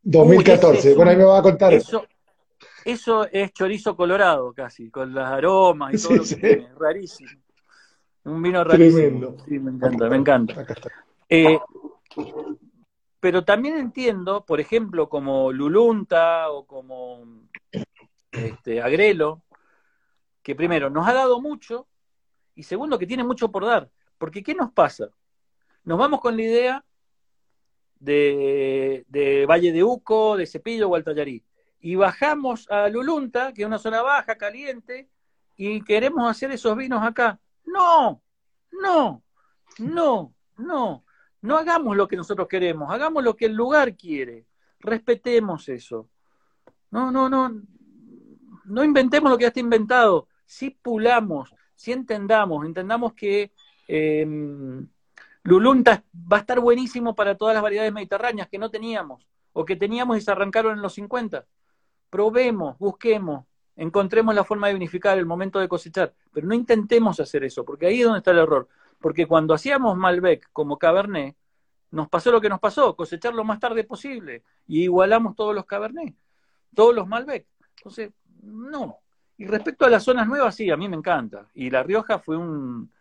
2014. 0.04 0.96
bueno, 0.96 1.12
ahí 1.12 1.18
me 1.18 1.26
va 1.26 1.40
a 1.40 1.44
contar. 1.44 1.74
Eso, 1.74 2.06
eso 2.86 3.28
es 3.30 3.52
chorizo 3.52 3.94
colorado 3.98 4.54
casi, 4.54 4.90
con 4.90 5.14
las 5.14 5.30
aromas 5.30 5.94
y 5.94 6.02
todo 6.02 6.16
lo 6.16 6.24
que 6.24 6.36
tiene. 6.36 6.70
Rarísimo. 6.80 7.30
Un 8.30 8.42
vino 8.42 8.64
rarísimo. 8.64 9.36
Sí, 9.48 9.60
me 9.60 9.72
encanta, 9.72 10.10
me 10.10 10.18
encanta. 10.18 10.66
Eh, 11.28 11.60
pero 13.20 13.44
también 13.44 13.78
entiendo, 13.78 14.46
por 14.46 14.60
ejemplo, 14.60 15.10
como 15.10 15.52
Lulunta 15.52 16.50
o 16.52 16.66
como 16.66 17.26
este, 18.32 18.82
Agrelo, 18.82 19.42
que 20.42 20.56
primero 20.56 20.90
nos 20.90 21.08
ha 21.08 21.14
dado 21.14 21.42
mucho 21.42 21.88
y 22.56 22.64
segundo 22.64 23.00
que 23.00 23.08
tiene 23.08 23.24
mucho 23.24 23.52
por 23.52 23.66
dar. 23.66 23.90
Porque 24.18 24.44
¿qué 24.44 24.54
nos 24.54 24.72
pasa? 24.72 25.10
Nos 25.84 25.98
vamos 25.98 26.22
con 26.22 26.36
la 26.36 26.44
idea 26.44 26.86
de, 28.00 29.06
de 29.08 29.46
Valle 29.46 29.72
de 29.72 29.84
Uco, 29.84 30.38
de 30.38 30.46
Cepillo 30.46 30.90
o 30.90 30.96
Altayarí. 30.96 31.44
Y 31.82 31.96
bajamos 31.96 32.70
a 32.70 32.90
Lulunta, 32.90 33.54
que 33.54 33.62
es 33.62 33.68
una 33.68 33.80
zona 33.80 34.02
baja, 34.02 34.38
caliente, 34.38 35.10
y 35.56 35.82
queremos 35.82 36.30
hacer 36.30 36.52
esos 36.52 36.76
vinos 36.78 37.02
acá. 37.04 37.40
No, 37.72 38.22
no, 38.72 39.24
no, 39.80 40.34
no. 40.58 41.04
No 41.42 41.58
hagamos 41.58 41.96
lo 41.96 42.08
que 42.08 42.18
nosotros 42.18 42.48
queremos, 42.48 42.92
hagamos 42.92 43.24
lo 43.24 43.36
que 43.36 43.46
el 43.46 43.54
lugar 43.54 43.96
quiere. 43.96 44.46
Respetemos 44.80 45.70
eso. 45.70 46.10
No, 46.92 47.12
no, 47.12 47.30
no. 47.30 47.62
No 48.66 48.84
inventemos 48.84 49.32
lo 49.32 49.38
que 49.38 49.44
ya 49.44 49.48
está 49.50 49.60
inventado. 49.60 50.28
Si 50.46 50.72
pulamos, 50.72 51.54
si 51.76 51.92
entendamos, 51.92 52.66
entendamos 52.66 53.14
que 53.14 53.52
em, 53.88 54.88
Lulunta 55.44 56.04
va 56.14 56.38
a 56.38 56.40
estar 56.42 56.60
buenísimo 56.60 57.16
para 57.16 57.38
todas 57.38 57.54
las 57.54 57.64
variedades 57.64 57.94
mediterráneas 57.94 58.50
que 58.50 58.58
no 58.58 58.70
teníamos 58.70 59.26
o 59.54 59.66
que 59.66 59.76
teníamos 59.76 60.18
y 60.18 60.22
se 60.22 60.32
arrancaron 60.32 60.74
en 60.74 60.82
los 60.82 60.94
50. 60.94 61.46
Probemos, 62.10 62.78
busquemos, 62.80 63.46
encontremos 63.80 64.36
la 64.36 64.44
forma 64.44 64.68
de 64.68 64.74
vinificar 64.74 65.18
el 65.18 65.26
momento 65.26 65.58
de 65.58 65.70
cosechar, 65.70 66.14
pero 66.34 66.46
no 66.46 66.54
intentemos 66.54 67.20
hacer 67.20 67.46
eso, 67.46 67.64
porque 67.64 67.88
ahí 67.88 68.00
es 68.00 68.06
donde 68.06 68.20
está 68.20 68.32
el 68.32 68.40
error. 68.40 68.68
Porque 69.00 69.26
cuando 69.26 69.54
hacíamos 69.54 69.96
Malbec 69.98 70.50
como 70.52 70.78
Cabernet, 70.78 71.36
nos 71.92 72.10
pasó 72.10 72.30
lo 72.30 72.42
que 72.42 72.50
nos 72.50 72.60
pasó, 72.60 72.96
cosechar 72.96 73.34
lo 73.34 73.46
más 73.46 73.60
tarde 73.60 73.86
posible 73.86 74.44
y 74.68 74.84
igualamos 74.84 75.34
todos 75.34 75.56
los 75.56 75.66
Cabernet, 75.66 76.14
todos 76.76 76.94
los 76.94 77.08
Malbec. 77.08 77.48
Entonces, 77.78 78.12
no. 78.44 78.98
Y 79.38 79.48
respecto 79.48 79.86
a 79.86 79.90
las 79.90 80.04
zonas 80.04 80.28
nuevas, 80.28 80.54
sí, 80.54 80.70
a 80.70 80.76
mí 80.76 80.90
me 80.90 80.98
encanta. 80.98 81.48
Y 81.54 81.70
La 81.70 81.82
Rioja 81.82 82.20
fue 82.20 82.36
un... 82.36 82.92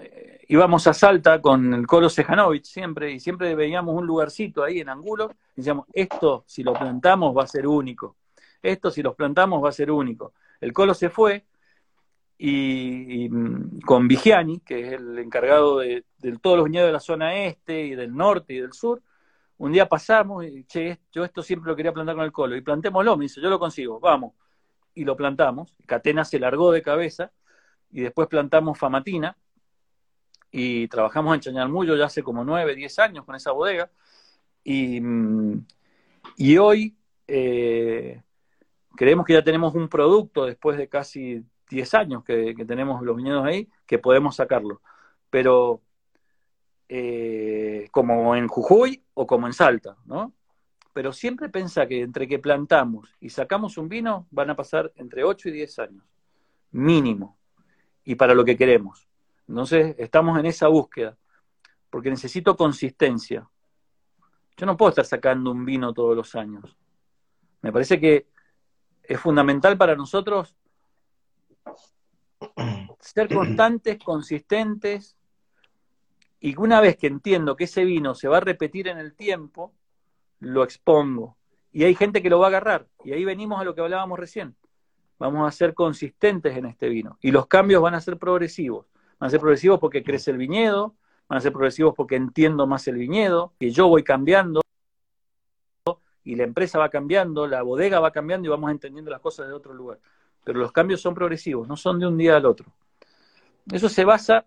Eh, 0.00 0.46
íbamos 0.48 0.86
a 0.86 0.94
Salta 0.94 1.42
con 1.42 1.74
el 1.74 1.86
Colo 1.86 2.08
Sejanovic 2.08 2.64
siempre 2.64 3.12
y 3.12 3.20
siempre 3.20 3.54
veíamos 3.54 3.94
un 3.94 4.06
lugarcito 4.06 4.64
ahí 4.64 4.80
en 4.80 4.88
Angulo 4.88 5.32
y 5.54 5.60
decíamos, 5.60 5.86
esto 5.92 6.44
si 6.46 6.62
lo 6.62 6.72
plantamos 6.72 7.36
va 7.36 7.42
a 7.42 7.46
ser 7.46 7.66
único. 7.66 8.16
Esto 8.62 8.90
si 8.90 9.02
los 9.02 9.14
plantamos 9.14 9.62
va 9.62 9.68
a 9.68 9.72
ser 9.72 9.90
único. 9.90 10.34
El 10.60 10.72
Colo 10.72 10.94
se 10.94 11.10
fue 11.10 11.46
y, 12.38 13.28
mm, 13.28 13.80
con 13.80 14.08
Vigiani, 14.08 14.60
que 14.60 14.80
es 14.86 14.92
el 14.94 15.18
encargado 15.18 15.78
de, 15.78 16.04
todos 16.40 16.56
los 16.56 16.66
viñedos 16.66 16.88
de 16.88 16.92
la 16.92 17.00
zona 17.00 17.44
este 17.44 17.84
y 17.86 17.94
del 17.94 18.14
norte 18.14 18.54
y 18.54 18.60
del 18.60 18.72
sur, 18.72 19.02
un 19.58 19.72
día 19.72 19.88
pasamos 19.88 20.44
y, 20.44 20.64
che, 20.64 21.00
yo 21.12 21.24
esto 21.24 21.42
siempre 21.42 21.70
lo 21.70 21.76
quería 21.76 21.92
plantar 21.92 22.14
con 22.16 22.24
el 22.24 22.32
colo, 22.32 22.56
y 22.56 22.60
plantémoslo, 22.60 23.16
me 23.16 23.24
dice, 23.24 23.40
yo 23.40 23.50
lo 23.50 23.58
consigo, 23.58 23.98
vamos. 24.00 24.34
Y 24.94 25.04
lo 25.04 25.16
plantamos, 25.16 25.74
Catena 25.86 26.24
se 26.24 26.38
largó 26.38 26.70
de 26.72 26.82
cabeza, 26.82 27.32
y 27.90 28.02
después 28.02 28.28
plantamos 28.28 28.78
Famatina, 28.78 29.36
y 30.50 30.88
trabajamos 30.88 31.34
en 31.34 31.40
Chañalmullo 31.40 31.96
ya 31.96 32.06
hace 32.06 32.22
como 32.22 32.44
nueve, 32.44 32.74
diez 32.74 32.98
años 32.98 33.24
con 33.24 33.34
esa 33.34 33.52
bodega, 33.52 33.90
y, 34.62 35.00
mm, 35.00 35.66
y 36.36 36.56
hoy 36.58 36.96
eh, 37.26 38.22
creemos 38.98 39.24
que 39.24 39.34
ya 39.34 39.44
tenemos 39.44 39.76
un 39.76 39.88
producto 39.88 40.44
después 40.44 40.76
de 40.76 40.88
casi 40.88 41.44
10 41.70 41.94
años 41.94 42.24
que, 42.24 42.52
tenemos 42.66 43.00
los 43.00 43.16
viñedos 43.16 43.44
ahí, 43.46 43.68
que 43.86 44.00
podemos 44.00 44.34
sacarlo. 44.34 44.82
Pero 45.30 45.82
eh, 46.88 47.86
como 47.92 48.34
en 48.34 48.48
Jujuy 48.48 49.04
o 49.14 49.24
como 49.24 49.46
en 49.46 49.52
Salta, 49.52 49.96
¿no? 50.04 50.32
Pero 50.92 51.12
siempre 51.12 51.48
piensa 51.48 51.86
que 51.86 52.00
entre 52.02 52.26
que 52.26 52.40
plantamos 52.40 53.14
y 53.20 53.30
sacamos 53.30 53.78
un 53.78 53.88
vino 53.88 54.26
van 54.32 54.50
a 54.50 54.56
pasar 54.56 54.90
entre 54.96 55.22
8 55.22 55.48
y 55.50 55.52
10 55.52 55.78
años, 55.78 56.04
mínimo, 56.72 57.38
y 58.02 58.16
para 58.16 58.34
lo 58.34 58.44
que 58.44 58.56
queremos. 58.56 59.06
Entonces 59.46 59.94
estamos 59.96 60.36
en 60.40 60.46
esa 60.46 60.66
búsqueda, 60.66 61.16
porque 61.88 62.10
necesito 62.10 62.56
consistencia. 62.56 63.48
Yo 64.56 64.66
no 64.66 64.76
puedo 64.76 64.90
estar 64.90 65.04
sacando 65.04 65.52
un 65.52 65.64
vino 65.64 65.94
todos 65.94 66.16
los 66.16 66.34
años. 66.34 66.76
Me 67.62 67.70
parece 67.72 68.00
que 68.00 68.26
es 69.08 69.20
fundamental 69.20 69.76
para 69.76 69.96
nosotros 69.96 70.54
ser 73.00 73.28
constantes, 73.34 73.98
consistentes, 73.98 75.16
y 76.40 76.56
una 76.56 76.80
vez 76.80 76.96
que 76.96 77.08
entiendo 77.08 77.56
que 77.56 77.64
ese 77.64 77.84
vino 77.84 78.14
se 78.14 78.28
va 78.28 78.36
a 78.36 78.40
repetir 78.40 78.86
en 78.86 78.98
el 78.98 79.14
tiempo, 79.14 79.72
lo 80.38 80.62
expongo 80.62 81.36
y 81.72 81.84
hay 81.84 81.94
gente 81.94 82.22
que 82.22 82.30
lo 82.30 82.38
va 82.38 82.46
a 82.46 82.48
agarrar. 82.48 82.86
Y 83.04 83.12
ahí 83.12 83.24
venimos 83.24 83.60
a 83.60 83.64
lo 83.64 83.74
que 83.74 83.80
hablábamos 83.80 84.18
recién. 84.18 84.56
Vamos 85.18 85.46
a 85.46 85.50
ser 85.50 85.74
consistentes 85.74 86.56
en 86.56 86.66
este 86.66 86.88
vino. 86.88 87.18
Y 87.20 87.30
los 87.30 87.46
cambios 87.46 87.82
van 87.82 87.94
a 87.94 88.00
ser 88.00 88.18
progresivos. 88.18 88.86
Van 89.18 89.28
a 89.28 89.30
ser 89.30 89.40
progresivos 89.40 89.80
porque 89.80 90.02
crece 90.02 90.30
el 90.30 90.38
viñedo, 90.38 90.94
van 91.28 91.38
a 91.38 91.40
ser 91.40 91.52
progresivos 91.52 91.94
porque 91.96 92.16
entiendo 92.16 92.66
más 92.66 92.86
el 92.88 92.96
viñedo, 92.96 93.52
que 93.58 93.70
yo 93.70 93.88
voy 93.88 94.04
cambiando 94.04 94.60
y 96.28 96.36
la 96.36 96.44
empresa 96.44 96.78
va 96.78 96.90
cambiando, 96.90 97.46
la 97.46 97.62
bodega 97.62 98.00
va 98.00 98.10
cambiando 98.10 98.46
y 98.46 98.50
vamos 98.50 98.70
entendiendo 98.70 99.10
las 99.10 99.22
cosas 99.22 99.48
de 99.48 99.54
otro 99.54 99.72
lugar. 99.72 99.98
Pero 100.44 100.58
los 100.58 100.72
cambios 100.72 101.00
son 101.00 101.14
progresivos, 101.14 101.66
no 101.66 101.74
son 101.74 101.98
de 101.98 102.06
un 102.06 102.18
día 102.18 102.36
al 102.36 102.44
otro. 102.44 102.66
Eso 103.72 103.88
se 103.88 104.04
basa 104.04 104.44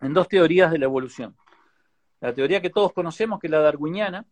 en 0.00 0.14
dos 0.14 0.28
teorías 0.28 0.72
de 0.72 0.78
la 0.78 0.86
evolución. 0.86 1.36
La 2.20 2.32
teoría 2.32 2.62
que 2.62 2.70
todos 2.70 2.94
conocemos, 2.94 3.38
que 3.38 3.48
es 3.48 3.50
la 3.50 3.60
darwiniana, 3.60 4.24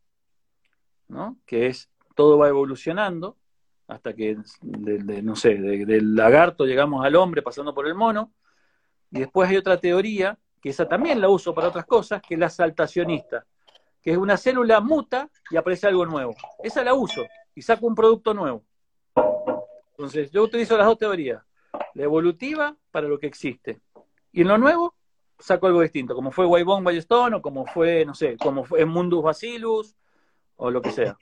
¿no? 1.09 1.37
que 1.45 1.67
es 1.67 1.91
todo 2.15 2.39
va 2.39 2.49
evolucionando 2.49 3.37
hasta 3.87 4.15
que, 4.15 4.39
no 4.63 5.37
sé, 5.37 5.57
del 5.57 6.15
lagarto 6.15 6.65
llegamos 6.65 7.05
al 7.05 7.17
hombre 7.17 7.43
pasando 7.43 7.75
por 7.75 7.87
el 7.87 7.95
mono. 7.95 8.33
Y 9.11 9.19
después 9.19 9.51
hay 9.51 9.59
otra 9.59 9.79
teoría, 9.79 10.39
que 10.63 10.71
esa 10.71 10.89
también 10.89 11.21
la 11.21 11.29
uso 11.29 11.55
para 11.55 11.69
otras 11.69 11.85
cosas, 11.85 12.23
que 12.23 12.33
es 12.33 12.41
la 12.41 12.49
saltacionista, 12.49 13.45
que 14.07 14.13
es 14.13 14.19
una 14.19 14.37
célula 14.37 14.79
muta 14.79 15.29
y 15.51 15.57
aparece 15.57 15.89
algo 15.89 16.07
nuevo. 16.07 16.37
Esa 16.63 16.85
la 16.85 16.95
uso 16.95 17.27
y 17.57 17.61
saco 17.61 17.89
un 17.89 17.97
producto 17.97 18.33
nuevo. 18.33 18.63
Entonces, 19.91 20.31
yo 20.31 20.45
utilizo 20.45 20.79
las 20.79 20.87
dos 20.87 20.97
teorías, 20.97 21.43
la 21.95 22.05
evolutiva 22.05 22.77
para 22.93 23.09
lo 23.09 23.19
que 23.19 23.27
existe. 23.27 23.81
Y 24.31 24.43
en 24.43 24.47
lo 24.47 24.59
nuevo, 24.59 24.95
saco 25.41 25.67
algo 25.67 25.81
distinto, 25.81 26.15
como 26.15 26.31
fue 26.31 26.47
Waybon 26.47 26.85
Ballestone 26.85 27.35
o 27.35 27.43
como 27.43 27.67
fue, 27.67 28.05
no 28.05 28.15
sé, 28.15 28.37
como 28.37 28.65
fue 28.65 28.85
Mundus 28.85 29.25
Bacillus 29.25 29.97
o 30.55 30.71
lo 30.71 30.81
que 30.81 30.93
sea. 30.93 31.19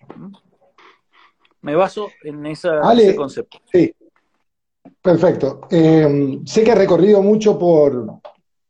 Me 1.63 1.75
baso 1.75 2.11
en 2.23 2.45
ese 2.45 3.17
concepto. 3.17 3.63
Sí, 3.73 3.95
perfecto. 5.01 5.63
Eh, 5.71 6.39
sé 6.45 6.63
que 6.63 6.73
ha 6.73 6.75
recorrido 6.75 7.23
mucho 7.23 7.59
por... 7.59 8.21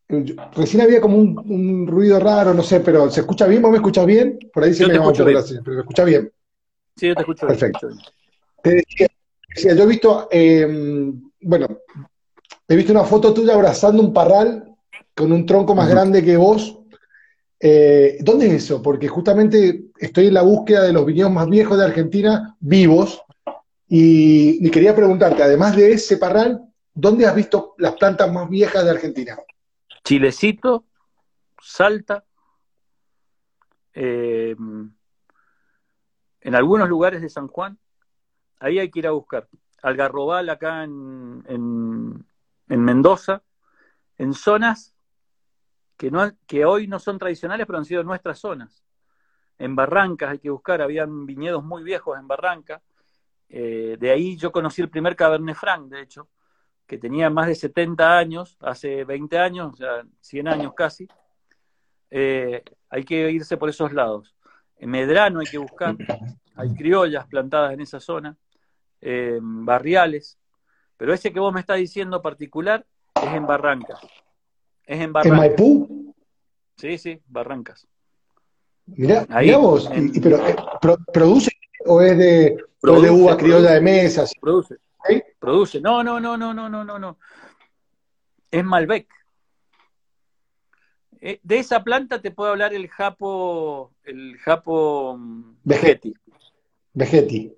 Recién 0.09 0.83
había 0.83 1.01
como 1.01 1.17
un, 1.17 1.87
ruido 1.87 2.21
raro, 2.21 2.53
no 2.53 2.63
sé, 2.63 2.81
pero 2.81 3.11
¿se 3.11 3.21
escucha 3.21 3.47
bien? 3.47 3.63
¿Vos 3.63 3.71
me 3.71 3.79
escuchas 3.79 4.07
bien? 4.07 4.39
Por 4.53 4.65
ahí 4.65 4.75
se 4.75 4.87
me 4.87 4.95
escucha 4.95 5.25
pero 5.25 5.43
¿se 5.43 5.55
escucha 5.81 6.05
bien? 6.05 6.33
Sí, 6.97 7.09
yo 7.09 7.15
te 7.15 7.21
escucho 7.23 7.47
Perfecto. 7.47 7.89
Te 8.63 8.75
decía, 8.75 9.75
yo 9.75 9.83
he 9.83 9.87
visto, 9.87 10.29
eh, 10.31 11.13
bueno, 11.41 11.67
he 12.69 12.77
visto 12.77 12.93
una 12.93 13.05
foto 13.05 13.33
tuya 13.33 13.55
abrazando 13.55 14.03
un 14.03 14.13
parral 14.13 14.75
con 15.15 15.33
un 15.33 15.47
tronco 15.47 15.75
más 15.75 15.89
grande 15.89 16.25
que 16.25 16.37
vos. 16.37 16.79
Eh, 17.59 18.19
¿Dónde 18.21 18.49
es 18.49 18.65
eso? 18.65 18.83
Porque 18.83 19.09
justamente 19.09 19.87
estoy 19.99 20.27
en 20.27 20.35
la 20.35 20.43
búsqueda 20.43 20.83
de 20.83 20.93
los 20.93 21.07
viñedos 21.07 21.33
más 21.33 21.49
viejos 21.49 21.79
de 21.79 21.85
Argentina, 21.85 22.57
vivos, 22.61 23.23
y, 23.89 24.71
quería 24.71 24.95
preguntarte, 24.95 25.43
además 25.43 25.77
de 25.77 25.93
ese 25.93 26.17
parral, 26.17 26.63
¿dónde 26.93 27.27
has 27.27 27.35
visto 27.35 27.75
las 27.79 27.93
plantas 27.93 28.33
más 28.33 28.49
viejas 28.49 28.85
de 28.85 28.91
Argentina? 28.91 29.39
Chilecito, 30.05 30.85
Salta, 31.61 32.25
eh, 33.95 34.55
en 36.41 36.55
algunos 36.55 36.89
lugares 36.89 37.23
de 37.23 37.29
San 37.29 37.49
Juan, 37.49 37.79
ahí 38.61 38.79
hay 38.79 38.91
que 38.91 38.99
ir 38.99 39.07
a 39.07 39.13
buscar. 39.13 39.49
Algarrobal 39.83 40.49
acá 40.51 40.85
en, 40.85 41.43
en 41.49 42.81
Mendoza, 42.85 43.43
en 44.19 44.35
zonas 44.35 44.95
que, 45.97 46.11
no, 46.11 46.31
que 46.47 46.65
hoy 46.65 46.87
no 46.87 46.99
son 46.99 47.19
tradicionales, 47.19 47.67
pero 47.67 47.79
han 47.79 47.85
sido 47.85 48.03
nuestras 48.03 48.39
zonas. 48.39 48.85
En 49.59 49.77
Barrancas 49.77 50.31
hay 50.31 50.39
que 50.39 50.51
buscar, 50.51 50.83
habían 50.83 51.27
viñedos 51.27 51.65
muy 51.65 51.83
viejos 51.83 52.19
en 52.19 52.27
Barranca. 52.27 52.83
Eh, 53.49 53.97
de 53.99 54.11
ahí 54.11 54.37
yo 54.37 54.51
conocí 54.51 54.83
el 54.83 54.91
primer 54.91 55.15
Cabernet 55.15 55.57
Franc, 55.57 55.89
de 55.89 56.03
hecho, 56.03 56.29
que 56.87 56.99
tenía 56.99 57.31
más 57.31 57.47
de 57.47 57.55
70 57.55 58.19
años, 58.19 58.57
hace 58.61 59.05
20 59.05 59.39
años, 59.39 59.73
o 59.73 59.77
sea, 59.77 60.05
100 60.21 60.49
años 60.49 60.75
casi. 60.75 61.09
Eh, 62.11 62.63
hay 62.91 63.05
que 63.05 63.31
irse 63.31 63.57
por 63.57 63.69
esos 63.69 63.93
lados. 63.93 64.35
En 64.77 64.91
Medrano 64.91 65.41
hay 65.41 65.47
que 65.47 65.59
buscar, 65.59 65.97
hay 66.55 66.75
criollas 66.75 67.27
plantadas 67.27 67.73
en 67.73 67.81
esa 67.81 68.01
zona, 68.01 68.37
eh, 69.01 69.39
barriales, 69.41 70.39
pero 70.97 71.13
ese 71.13 71.33
que 71.33 71.41
vos 71.41 71.53
me 71.53 71.61
estás 71.61 71.79
diciendo 71.79 72.23
particular 72.23 72.87
es 73.15 73.33
en 73.33 73.47
Barrancas. 73.47 74.01
Es 74.85 75.01
en 75.01 75.13
Barrancas. 75.13 75.33
¿En 75.33 75.49
Maipú? 75.49 76.15
Sí, 76.77 76.99
sí, 76.99 77.21
Barrancas. 77.27 77.87
Mirá, 78.87 79.27
vos, 79.59 79.91
pero, 80.23 80.47
eh, 80.47 80.57
¿produce 81.13 81.51
o 81.87 82.03
es 82.03 82.19
de, 82.19 82.57
de 82.83 83.11
uva 83.11 83.37
criolla 83.37 83.73
de 83.73 83.81
mesas? 83.81 84.33
Produce. 84.39 84.77
Produce. 85.39 85.81
No, 85.81 86.03
no, 86.03 86.21
no, 86.21 86.37
no, 86.37 86.55
no, 86.55 86.69
no, 86.69 86.85
no, 86.85 86.99
no. 86.99 87.19
Es 88.51 88.65
Malbec. 88.65 89.09
Eh, 91.21 91.41
de 91.43 91.59
esa 91.59 91.83
planta 91.83 92.21
te 92.21 92.31
puedo 92.31 92.51
hablar 92.51 92.75
el 92.75 92.89
japo, 92.89 93.93
el 94.05 94.37
japo 94.39 95.17
mm, 95.19 95.57
Vegetti. 95.65 96.15
Vegetti. 96.93 97.57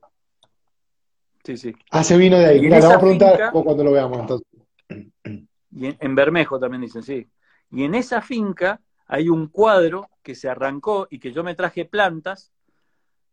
Sí, 1.45 1.57
sí. 1.57 1.75
Hace 1.91 2.17
vino 2.17 2.39
de 2.39 2.47
ahí. 2.47 2.61
Mira, 2.61 2.79
vamos 2.79 2.97
a 2.97 3.01
preguntar 3.01 3.53
cuando 3.53 3.85
lo 3.85 3.93
veamos 3.93 4.21
entonces. 4.21 4.47
Y 5.71 5.95
en, 5.99 6.15
Bermejo 6.15 6.59
también 6.59 6.81
dicen, 6.81 7.03
sí. 7.03 7.29
Y 7.71 7.85
en 7.85 7.95
esa 7.95 8.23
finca 8.23 8.81
hay 9.07 9.29
un 9.29 9.49
cuadro 9.49 10.09
que 10.23 10.35
se 10.35 10.49
arrancó 10.49 11.07
y 11.11 11.19
que 11.19 11.33
yo 11.33 11.45
me 11.45 11.55
traje 11.55 11.85
plantas 11.85 12.53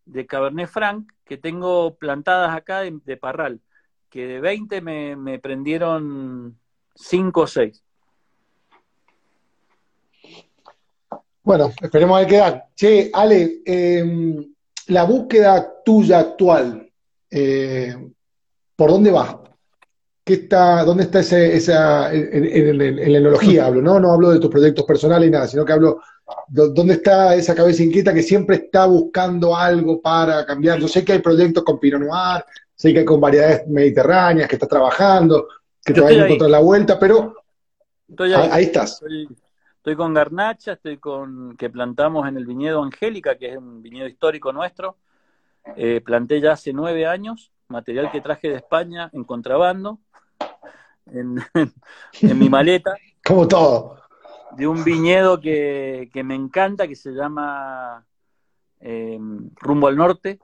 de 0.06 0.26
Cabernet 0.26 0.68
Franc 0.68 1.12
que 1.26 1.38
tengo 1.38 1.96
plantadas 1.96 2.56
acá 2.56 2.82
de, 2.82 3.18
Parral, 3.18 3.62
que 4.14 4.28
de 4.28 4.40
20 4.40 4.80
me, 4.82 5.40
prendieron 5.40 6.56
5 6.94 7.42
o 7.42 7.48
6. 7.48 7.84
Bueno, 11.42 11.72
esperemos 11.82 12.22
a 12.22 12.26
da. 12.26 12.70
Che, 12.76 13.10
Ale, 13.12 13.64
em, 13.66 14.54
la 14.90 15.06
búsqueda 15.06 15.82
tuya 15.84 16.20
actual, 16.20 16.88
eh, 17.32 18.12
¿por 18.76 18.92
dónde 18.92 19.10
va? 19.10 19.42
¿Qué 20.24 20.34
está, 20.34 20.84
¿Dónde 20.84 21.06
está 21.06 21.22
ese, 21.22 21.56
esa, 21.56 22.14
en, 22.14 22.78
la 22.78 23.18
enología 23.18 23.66
hablo, 23.66 23.82
¿no? 23.82 24.00
No 24.00 24.14
hablo 24.14 24.30
de 24.30 24.40
tus 24.40 24.52
proyectos 24.52 24.86
personales 24.86 25.28
y 25.28 25.32
nada, 25.32 25.48
sino 25.48 25.66
que 25.66 25.74
hablo, 25.74 26.02
¿dónde 26.50 26.94
está 26.94 27.34
esa 27.34 27.56
cabeza 27.56 27.82
inquieta 27.82 28.14
que 28.14 28.22
siempre 28.22 28.58
está 28.58 28.86
buscando 28.86 29.56
algo 29.56 30.00
para 30.00 30.46
cambiar? 30.46 30.80
Yo 30.80 30.88
sé 30.88 31.04
que 31.04 31.14
hay 31.14 31.20
proyectos 31.20 31.64
con 31.64 31.80
Pinot 31.80 32.04
sé 32.84 32.92
que 32.92 33.00
hay 33.00 33.06
con 33.06 33.22
variedades 33.22 33.66
mediterráneas, 33.66 34.50
que 34.50 34.56
estás 34.56 34.68
trabajando, 34.68 35.48
que 35.86 35.94
te 35.94 36.02
va 36.02 36.10
a 36.10 36.12
encontrar 36.12 36.50
la 36.50 36.60
vuelta, 36.60 37.00
pero 37.00 37.34
ahí. 38.52 38.66
estás. 38.66 39.02
Estoy, 39.78 39.96
con 39.96 40.14
Garnacha, 40.14 40.74
estoy 40.74 40.98
con, 40.98 41.56
que 41.56 41.70
plantamos 41.70 42.28
en 42.28 42.36
el 42.36 42.46
viñedo 42.46 42.84
Angélica, 42.84 43.38
que 43.38 43.52
es 43.52 43.58
un 43.58 43.82
viñedo 43.82 44.10
histórico 44.10 44.52
nuestro, 44.52 44.98
eh, 45.78 46.02
planté 46.02 46.42
ya 46.42 46.52
hace 46.52 46.74
nueve 46.74 47.06
años, 47.06 47.54
material 47.70 48.12
que 48.12 48.20
traje 48.20 48.50
de 48.50 48.58
España 48.58 49.10
en 49.14 49.24
contrabando, 49.24 50.00
en, 51.06 51.36
mi 52.38 52.50
maleta. 52.50 52.98
Como 53.26 53.48
todo. 53.48 53.96
De 54.58 54.68
un 54.68 54.84
viñedo 54.84 55.40
que, 55.40 56.10
me 56.26 56.36
encanta, 56.36 56.86
que 56.86 56.98
se 56.98 57.12
llama 57.12 58.06
eh, 58.82 59.18
Rumbo 59.56 59.88
al 59.88 59.96
Norte. 59.96 60.42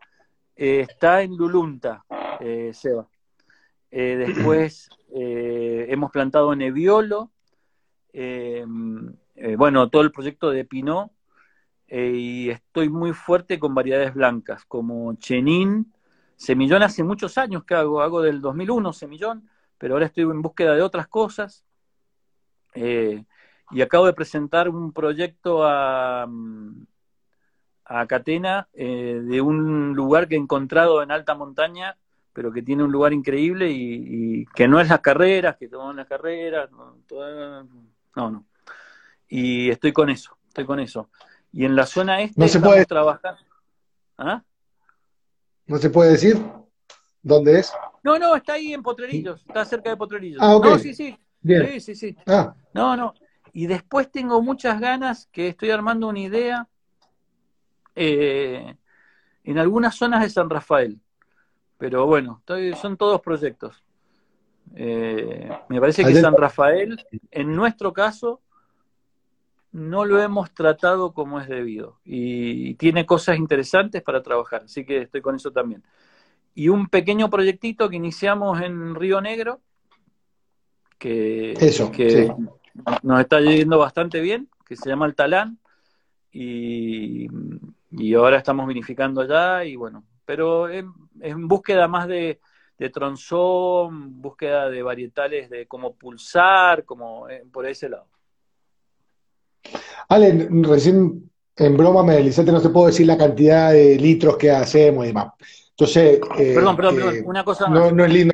Eh, 0.62 0.82
está 0.82 1.22
en 1.22 1.38
Lulunta, 1.38 2.04
eh, 2.40 2.72
Seba. 2.74 3.08
después 3.92 4.90
hemos 5.12 6.12
plantado 6.12 6.56
Nebbiolo. 6.56 7.32
bueno, 9.58 9.90
todo 9.90 10.02
el 10.02 10.12
proyecto 10.12 10.52
de 10.52 10.66
Pinot. 10.66 11.12
y 11.88 12.50
estoy 12.50 12.90
muy 12.90 13.14
fuerte 13.14 13.60
con 13.60 13.74
variedades 13.74 14.14
blancas, 14.14 14.66
como 14.66 15.14
Chenin. 15.16 15.94
Semillón 16.36 16.84
hace 16.84 17.04
muchos 17.04 17.38
años 17.38 17.66
que 17.66 17.76
hago, 17.76 18.02
hago 18.02 18.22
del 18.22 18.40
2001 18.42 18.94
Semillón 18.94 19.50
pero 19.80 19.96
ahora 19.96 20.06
estoy 20.06 20.26
en 20.26 20.44
búsqueda 20.44 20.76
de 20.76 20.84
otras 20.84 21.08
cosas. 21.08 21.66
Eh, 22.76 23.24
y 23.72 23.82
acabo 23.82 24.06
de 24.06 24.14
presentar 24.14 24.70
un 24.70 24.92
proyecto 24.92 25.64
a, 25.64 26.28
a 27.86 28.08
Catena 28.08 28.68
eh, 28.74 29.22
de 29.24 29.42
un 29.42 29.94
lugar 29.96 30.28
que 30.28 30.36
he 30.36 30.38
encontrado 30.38 31.02
en 31.02 31.12
alta 31.12 31.34
montaña, 31.34 31.98
pero 32.40 32.54
que 32.54 32.62
tiene 32.62 32.86
un 32.86 32.92
lugar 32.94 33.12
increíble 33.12 33.70
y, 33.70 34.46
que 34.56 34.66
no 34.66 34.80
es 34.80 34.88
las 34.88 35.02
carreras, 35.02 35.58
que 35.58 35.68
toman 35.68 35.98
las 35.98 36.08
carreras, 36.08 36.70
no, 36.72 36.96
no, 38.16 38.46
Y 39.28 39.70
estoy 39.70 39.92
con 39.92 40.10
eso, 40.10 40.38
estoy 40.48 40.64
con 40.64 40.80
eso. 40.80 41.10
Y 41.52 41.66
en 41.66 41.76
la 41.76 41.86
zona 41.86 42.22
este 42.22 42.40
no 42.40 42.48
se 42.48 42.62
puede 42.62 42.86
trabajar. 42.86 43.36
¿Ah? 44.18 44.42
¿No 45.68 45.78
se 45.80 45.90
puede 45.90 46.12
decir? 46.12 46.42
¿Dónde 47.22 47.60
es? 47.60 47.74
No, 48.04 48.18
no, 48.18 48.38
está 48.38 48.54
ahí 48.54 48.74
en 48.74 48.84
Potrerillos, 48.84 49.44
está 49.46 49.66
cerca 49.66 49.90
de 49.90 49.98
Potrerillos. 49.98 50.40
Ah, 50.42 50.56
ok. 50.56 50.66
No, 50.66 50.80
sí, 50.80 50.94
sí. 50.94 51.20
Bien. 51.42 51.68
Sí, 51.74 51.82
sí, 51.82 51.96
sí. 51.96 52.18
Ah. 52.26 52.56
No, 52.74 52.96
no. 52.96 53.16
Y 53.52 53.68
después 53.68 54.10
tengo 54.10 54.42
muchas 54.42 54.80
ganas 54.80 55.28
que 55.34 55.50
estoy 55.50 55.72
armando 55.72 56.08
una 56.08 56.20
idea. 56.20 56.70
Eh, 57.96 58.78
en 59.44 59.58
algunas 59.58 59.94
zonas 59.94 60.22
de 60.22 60.30
San 60.30 60.50
Rafael. 60.50 61.02
Pero 61.80 62.06
bueno, 62.06 62.44
son 62.80 62.98
todos 62.98 63.22
proyectos. 63.22 63.84
Eh, 64.76 65.50
me 65.70 65.80
parece 65.80 66.04
que 66.04 66.14
San 66.14 66.36
Rafael, 66.36 67.04
en 67.32 67.56
nuestro 67.56 67.94
caso, 67.94 68.42
no 69.72 70.06
lo 70.06 70.22
hemos 70.22 70.54
tratado 70.54 71.14
como 71.14 71.40
es 71.40 71.48
debido 71.48 72.00
y 72.04 72.74
tiene 72.76 73.06
cosas 73.06 73.38
interesantes 73.38 74.02
para 74.02 74.22
trabajar, 74.22 74.64
así 74.66 74.84
que 74.84 75.04
estoy 75.04 75.22
con 75.22 75.36
eso 75.36 75.52
también. 75.52 75.84
Y 76.54 76.68
un 76.68 76.88
pequeño 76.88 77.30
proyectito 77.30 77.90
que 77.90 77.96
iniciamos 77.96 78.62
en 78.62 78.94
Río 78.94 79.22
Negro, 79.22 79.62
que, 80.98 81.54
que 81.94 82.34
nos 83.04 83.20
está 83.22 83.40
yendo 83.40 83.80
bastante 83.80 84.20
bien, 84.20 84.50
que 84.66 84.76
se 84.76 84.90
llama 84.90 85.06
el 85.06 85.16
Talán, 85.16 85.60
y, 86.32 87.28
ahora 88.16 88.38
estamos 88.38 88.68
vinificando 88.68 89.22
allá, 89.22 89.64
y 89.64 89.76
bueno, 89.76 90.04
pero 90.30 90.70
en, 90.70 91.48
búsqueda 91.48 91.88
más 91.88 92.08
de, 92.08 92.40
de 92.78 92.90
tronzón, 92.92 94.22
búsqueda 94.22 94.70
de 94.70 94.84
varietales 94.84 95.50
de 95.50 95.66
como 95.66 95.96
pulsar, 95.96 96.86
como 96.86 97.28
eh, 97.28 97.46
por 97.52 97.66
ese 97.66 97.90
lado. 97.90 98.06
Ale, 100.08 100.48
recién 100.52 101.32
en 101.56 101.76
broma 101.76 102.04
me 102.04 102.18
dice 102.18 102.44
no 102.44 102.62
te 102.62 102.70
puedo 102.70 102.86
decir 102.86 103.08
la 103.08 103.18
cantidad 103.18 103.72
de 103.72 103.98
litros 103.98 104.38
que 104.38 104.52
hacemos 104.52 105.06
y 105.06 105.08
demás. 105.08 105.34
Entonces, 105.72 106.22
eh, 106.38 106.54
perdón, 106.54 106.76
perdón, 106.76 106.96
perdón, 106.98 107.16
una 107.26 107.44
cosa 107.44 107.68
más. 107.68 107.92
No, 107.92 108.06
es 108.06 108.14
lindo. 108.14 108.34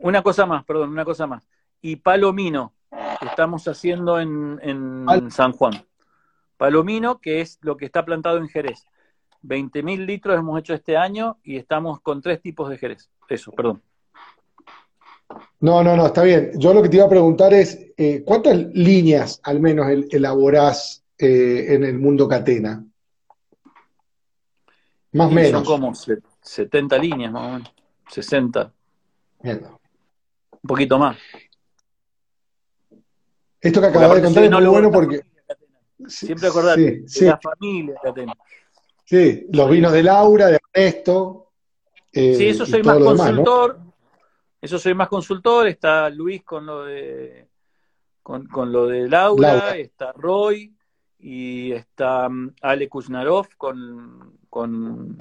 una 0.00 0.22
cosa 0.24 0.46
más, 0.46 0.64
perdón, 0.64 0.90
una 0.90 1.04
cosa 1.04 1.28
más. 1.28 1.48
Y 1.80 1.94
palomino, 1.94 2.72
que 3.20 3.26
estamos 3.26 3.68
haciendo 3.68 4.18
en, 4.18 4.58
en 4.64 5.30
San 5.30 5.52
Juan. 5.52 5.74
Palomino, 6.56 7.20
que 7.20 7.40
es 7.40 7.60
lo 7.62 7.76
que 7.76 7.84
está 7.84 8.04
plantado 8.04 8.38
en 8.38 8.48
Jerez. 8.48 8.84
20.000 9.42 10.04
litros 10.04 10.38
hemos 10.38 10.58
hecho 10.58 10.74
este 10.74 10.96
año 10.96 11.38
y 11.42 11.56
estamos 11.56 12.00
con 12.00 12.20
tres 12.20 12.40
tipos 12.40 12.68
de 12.70 12.78
Jerez. 12.78 13.08
Eso, 13.28 13.52
perdón. 13.52 13.82
No, 15.60 15.82
no, 15.82 15.96
no, 15.96 16.06
está 16.06 16.22
bien. 16.22 16.52
Yo 16.56 16.72
lo 16.72 16.82
que 16.82 16.88
te 16.88 16.96
iba 16.96 17.06
a 17.06 17.10
preguntar 17.10 17.52
es, 17.52 17.78
eh, 17.96 18.22
¿cuántas 18.24 18.56
líneas 18.56 19.40
al 19.42 19.60
menos 19.60 19.86
elaborás 20.10 21.04
eh, 21.18 21.66
en 21.68 21.84
el 21.84 21.98
mundo 21.98 22.28
catena? 22.28 22.84
Más 25.12 25.28
o 25.28 25.30
menos. 25.30 25.50
Son 25.50 25.64
como 25.64 25.94
70 25.94 26.98
líneas, 26.98 27.32
más 27.32 27.42
o 27.42 27.52
menos. 27.52 27.74
60. 28.10 28.72
Un 29.42 30.66
poquito 30.66 30.98
más. 30.98 31.16
Esto 33.60 33.80
que 33.80 33.86
acabas 33.86 34.16
de 34.16 34.22
contar 34.22 34.44
es 34.44 34.50
muy 34.50 34.66
bueno 34.66 34.90
porque... 34.90 35.20
Siempre 36.06 36.46
acordate, 36.46 37.02
sí, 37.08 37.24
la 37.24 37.38
familia 37.38 37.94
Catena. 38.00 38.32
Sí, 39.08 39.46
los 39.50 39.70
vinos 39.70 39.90
de 39.90 40.02
Laura, 40.02 40.48
de 40.48 40.58
Ernesto. 40.74 41.52
Eh, 42.12 42.34
sí, 42.34 42.48
eso 42.48 42.66
soy 42.66 42.82
más 42.82 42.98
consultor. 42.98 43.80
Eso 44.60 44.78
soy 44.78 44.92
más 44.92 45.08
consultor, 45.08 45.66
está 45.66 46.10
Luis 46.10 46.44
con 46.44 46.66
lo 46.66 46.84
de 46.84 47.48
con, 48.22 48.70
lo 48.70 48.86
de 48.86 49.08
Laura, 49.08 49.78
está 49.78 50.12
Roy 50.12 50.76
y 51.20 51.72
está 51.72 52.28
mm, 52.28 52.56
Ale 52.60 52.86
Kuznarov 52.86 53.46
con, 53.56 54.40
con, 54.50 55.16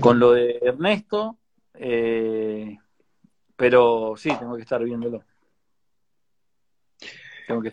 con 0.00 0.18
lo 0.18 0.32
de 0.32 0.60
Ernesto. 0.62 1.36
Eh, 1.74 2.78
pero 3.54 4.14
sí, 4.16 4.30
tengo 4.38 4.56
que 4.56 4.62
estar 4.62 4.82
viéndolo. 4.82 5.22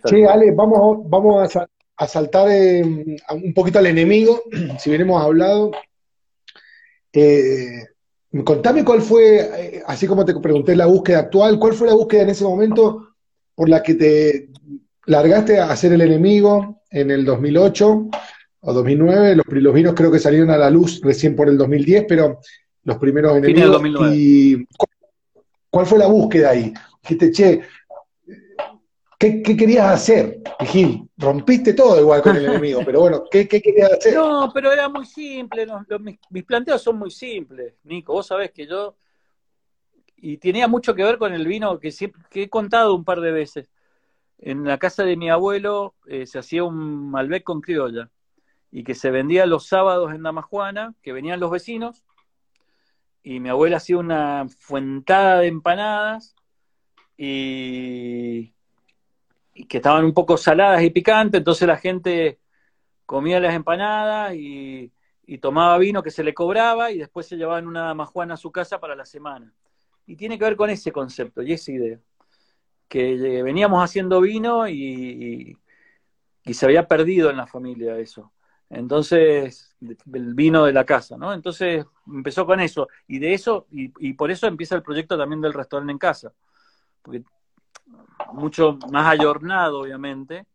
sí, 0.03 0.25
Ale, 0.25 0.51
vamos, 0.51 1.09
vamos 1.09 1.55
a, 1.55 1.69
saltar 2.07 2.49
eh, 2.51 2.83
un 2.83 3.53
poquito 3.53 3.79
al 3.79 3.87
enemigo, 3.87 4.43
si 4.79 4.89
bien 4.89 5.01
hemos 5.01 5.21
hablado. 5.21 5.71
Eh, 7.13 7.83
Contame 8.43 8.85
cuál 8.85 9.01
fue, 9.01 9.39
eh, 9.39 9.83
así 9.87 10.05
como 10.05 10.23
te 10.23 10.39
pregunté 10.39 10.75
la 10.75 10.85
búsqueda 10.85 11.19
actual, 11.19 11.57
cuál 11.57 11.73
fue 11.73 11.87
la 11.87 11.95
búsqueda 11.95 12.23
en 12.23 12.29
ese 12.29 12.43
momento 12.43 13.15
por 13.55 13.67
la 13.67 13.81
que 13.81 13.95
te 13.95 14.49
largaste 15.07 15.59
a 15.59 15.71
hacer 15.71 15.93
el 15.93 16.01
enemigo 16.01 16.83
en 16.91 17.09
el 17.09 17.25
2008 17.25 18.09
o 18.61 18.73
2009. 18.73 19.35
Los, 19.35 19.45
los 19.49 19.73
vinos 19.73 19.95
creo 19.95 20.11
que 20.11 20.19
salieron 20.19 20.51
a 20.51 20.57
la 20.57 20.69
luz 20.69 21.01
recién 21.03 21.35
por 21.35 21.49
el 21.49 21.57
2010, 21.57 22.05
pero 22.07 22.39
los 22.83 22.97
primeros 22.97 23.35
enemigos. 23.35 23.81
Y, 24.13 24.67
¿Cuál 25.71 25.85
fue 25.87 25.97
la 25.97 26.07
búsqueda 26.07 26.51
ahí? 26.51 26.71
te 27.17 27.31
che, 27.31 27.61
¿Qué, 29.19 29.43
querías 29.43 29.91
hacer, 29.91 30.41
Gil? 30.61 31.09
Rompiste 31.17 31.73
todo 31.73 31.99
igual 31.99 32.21
con 32.21 32.37
el 32.37 32.45
enemigo, 32.45 32.79
pero 32.85 33.01
bueno, 33.01 33.25
¿qué, 33.29 33.49
querías 33.49 33.91
hacer? 33.91 34.15
No, 34.15 34.49
pero 34.53 34.71
era 34.71 34.87
muy 34.87 35.05
simple, 35.05 35.67
mis, 36.29 36.45
planteos 36.45 36.81
son 36.81 36.97
muy 36.97 37.11
simples, 37.11 37.73
Nico, 37.83 38.13
vos 38.13 38.27
sabés 38.27 38.51
que 38.51 38.65
yo, 38.65 38.95
y 40.15 40.37
tenía 40.37 40.69
mucho 40.69 40.95
que 40.95 41.03
ver 41.03 41.17
con 41.17 41.33
el 41.33 41.45
vino 41.45 41.79
que, 41.79 41.91
siempre, 41.91 42.21
que 42.29 42.43
he 42.43 42.49
contado 42.49 42.95
un 42.95 43.03
par 43.03 43.19
de 43.19 43.33
veces. 43.33 43.69
En 44.37 44.63
la 44.63 44.77
casa 44.77 45.03
de 45.03 45.17
mi 45.17 45.29
abuelo 45.29 45.95
eh, 46.07 46.25
se 46.25 46.39
hacía 46.39 46.63
un 46.63 47.11
Malbec 47.11 47.43
con 47.43 47.59
criolla, 47.59 48.09
y 48.71 48.85
que 48.85 48.95
se 48.95 49.11
vendía 49.11 49.45
los 49.45 49.67
sábados 49.67 50.13
en 50.13 50.23
Damajuana, 50.23 50.95
que 51.01 51.11
venían 51.11 51.41
los 51.41 51.51
vecinos, 51.51 52.05
y 53.21 53.41
mi 53.41 53.49
abuela 53.49 53.77
hacía 53.77 53.97
una 53.97 54.47
fuentada 54.47 55.39
de 55.39 55.47
empanadas, 55.47 56.35
y 57.17 58.53
que 59.65 59.77
estaban 59.77 60.05
un 60.05 60.13
poco 60.13 60.37
saladas 60.37 60.81
y 60.83 60.89
picantes, 60.89 61.39
entonces 61.39 61.67
la 61.67 61.77
gente 61.77 62.39
comía 63.05 63.39
las 63.39 63.55
empanadas 63.55 64.35
y, 64.35 64.91
tomaba 65.41 65.77
vino 65.77 66.01
que 66.01 66.09
se 66.09 66.23
le 66.23 66.33
cobraba 66.33 66.91
y 66.91 66.97
después 66.97 67.27
se 67.27 67.37
llevaban 67.37 67.67
una 67.67 67.81
damajuana 67.81 68.33
a 68.33 68.37
su 68.37 68.51
casa 68.51 68.79
para 68.79 68.95
la 68.95 69.05
semana. 69.05 69.53
Y 70.07 70.15
tiene 70.15 70.39
que 70.39 70.45
ver 70.45 70.55
con 70.55 70.71
ese 70.71 70.91
concepto 70.91 71.43
y 71.43 71.53
esa 71.53 71.71
idea, 71.71 71.99
que 72.87 73.43
veníamos 73.43 73.83
haciendo 73.83 74.21
vino 74.21 74.67
y, 74.67 75.57
se 76.51 76.65
había 76.65 76.87
perdido 76.87 77.29
en 77.29 77.37
la 77.37 77.45
familia 77.45 77.97
eso. 77.99 78.31
Entonces, 78.71 79.75
el 79.81 80.33
vino 80.33 80.65
de 80.65 80.73
la 80.73 80.83
casa, 80.83 81.15
¿no? 81.17 81.33
Entonces 81.33 81.85
empezó 82.07 82.45
con 82.45 82.59
eso. 82.59 82.87
Y 83.07 83.19
de 83.19 83.33
eso, 83.33 83.67
y, 83.71 83.91
y 83.99 84.13
por 84.13 84.31
eso 84.31 84.47
empieza 84.47 84.75
el 84.75 84.83
proyecto 84.83 85.17
también 85.17 85.41
del 85.41 85.53
restaurante 85.53 85.91
en 85.91 85.99
casa. 85.99 86.33
Porque 87.03 87.23
mucho 88.33 88.77
más 88.91 89.07
ayornado, 89.07 89.79
obviamente, 89.81 90.45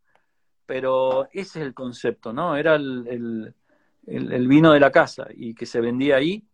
pero 0.67 1.25
ese 1.33 1.61
es 1.61 1.67
el 1.67 1.75
concepto, 1.75 2.33
¿no? 2.33 2.57
Era 2.57 2.75
el, 2.75 3.55
vino 4.07 4.73
de 4.73 4.81
la 4.81 4.91
casa 4.91 5.27
y 5.35 5.55
que 5.55 5.67
se 5.67 5.81
vendía 5.81 6.17
ahí, 6.17 6.45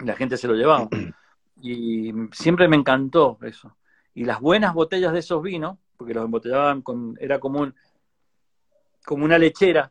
la 0.00 0.14
gente 0.14 0.36
se 0.36 0.48
lo 0.48 0.54
llevaba. 0.54 0.88
Y 1.60 2.12
siempre 2.30 2.68
me 2.68 2.76
encantó 2.76 3.36
eso. 3.42 3.76
Y 4.14 4.24
las 4.24 4.40
buenas 4.40 4.74
botellas 4.74 5.12
de 5.12 5.18
esos 5.18 5.42
vinos, 5.42 5.76
porque 5.96 6.14
los 6.14 6.24
embotellaban 6.24 6.82
con, 6.82 7.16
era 7.20 7.40
como, 7.40 7.72
como 9.04 9.24
una 9.24 9.38
lechera, 9.38 9.90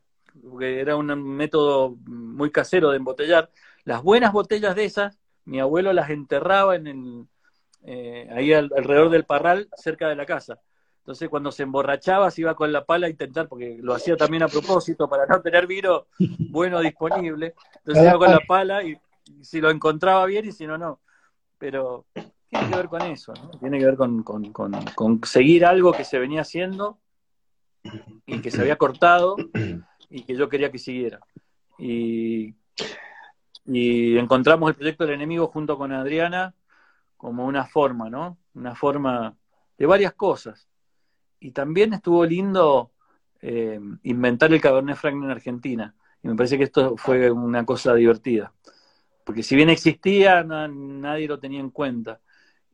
porque 0.50 0.80
era 0.80 0.96
un 0.96 1.08
método 1.36 1.98
muy 2.06 2.52
casero 2.52 2.92
de 2.92 2.98
embotellar, 2.98 3.52
las 3.84 4.02
buenas 4.02 4.32
botellas 4.32 4.78
de 4.78 4.86
esas, 4.86 5.20
mi 5.44 5.60
abuelo 5.60 5.92
las 5.92 6.10
enterraba 6.10 6.78
en 6.78 6.88
el, 6.88 7.28
eh, 7.90 8.28
ahí 8.36 8.52
alrededor 8.52 9.10
del 9.10 9.24
parral, 9.24 9.70
cerca 9.78 10.10
de 10.10 10.16
la 10.18 10.26
casa. 10.26 10.60
Entonces, 10.98 11.30
cuando 11.30 11.54
se 11.54 11.64
emborrachaba, 11.64 12.30
se 12.30 12.42
iba 12.42 12.54
con 12.54 12.74
la 12.74 12.84
pala 12.84 13.08
a 13.08 13.10
intentar, 13.10 13.48
porque 13.48 13.78
lo 13.82 13.94
hacía 13.94 14.18
también 14.18 14.44
a 14.44 14.50
propósito, 14.50 15.08
para 15.08 15.26
no 15.26 15.42
tener 15.42 15.66
vino 15.68 16.08
bueno 16.50 16.82
disponible. 16.82 17.56
Entonces, 17.78 18.04
iba 18.04 18.18
con 18.18 18.30
la 18.30 18.42
pala 18.46 18.84
y, 18.84 18.98
si 19.42 19.62
lo 19.62 19.70
encontraba 19.70 20.26
bien 20.26 20.46
y 20.46 20.52
si 20.52 20.68
no, 20.68 20.78
no. 20.78 21.00
Pero 21.58 22.06
tiene 22.50 22.70
que 22.70 22.76
ver 22.76 22.90
con 22.90 23.02
eso. 23.04 23.34
Tiene 23.58 23.80
que 23.80 23.86
ver 23.86 23.96
con, 23.96 24.22
con, 24.22 25.24
seguir 25.24 25.66
algo 25.66 25.94
que 25.94 26.04
se 26.04 26.20
venía 26.20 26.42
haciendo 26.42 26.98
y 28.26 28.42
que 28.42 28.52
se 28.52 28.60
había 28.60 28.76
cortado 28.76 29.38
y 30.10 30.24
que 30.24 30.36
yo 30.36 30.50
quería 30.50 30.74
que 30.74 30.78
siguiera. 30.78 31.22
Y 31.78 32.54
encontramos 33.66 34.72
el 34.72 34.76
proyecto 34.76 35.06
del 35.06 35.14
enemigo 35.14 35.48
junto 35.48 35.78
con 35.78 35.94
Adriana 35.94 36.54
como 37.18 37.46
una 37.46 37.66
forma, 37.66 38.10
¿no? 38.10 38.38
Una 38.54 38.76
forma 38.76 39.36
de 39.78 39.86
varias 39.86 40.14
cosas. 40.14 40.68
Y 41.40 41.52
también 41.52 41.94
estuvo 41.94 42.26
lindo 42.26 42.92
eh, 43.42 43.80
inventar 44.04 44.54
el 44.54 44.62
Cabernet 44.62 44.96
Franc 44.96 45.24
en 45.24 45.32
Argentina. 45.32 45.96
Y 46.24 46.28
me 46.28 46.36
parece 46.36 46.58
que 46.58 46.64
esto 46.64 46.96
fue 46.98 47.30
una 47.32 47.66
cosa 47.66 47.94
divertida. 47.94 48.54
Porque 49.24 49.44
si 49.44 49.56
bien 49.56 49.70
existía, 49.70 50.44
nadie 50.44 51.28
lo 51.28 51.40
tenía 51.40 51.60
en 51.60 51.72
cuenta. 51.72 52.22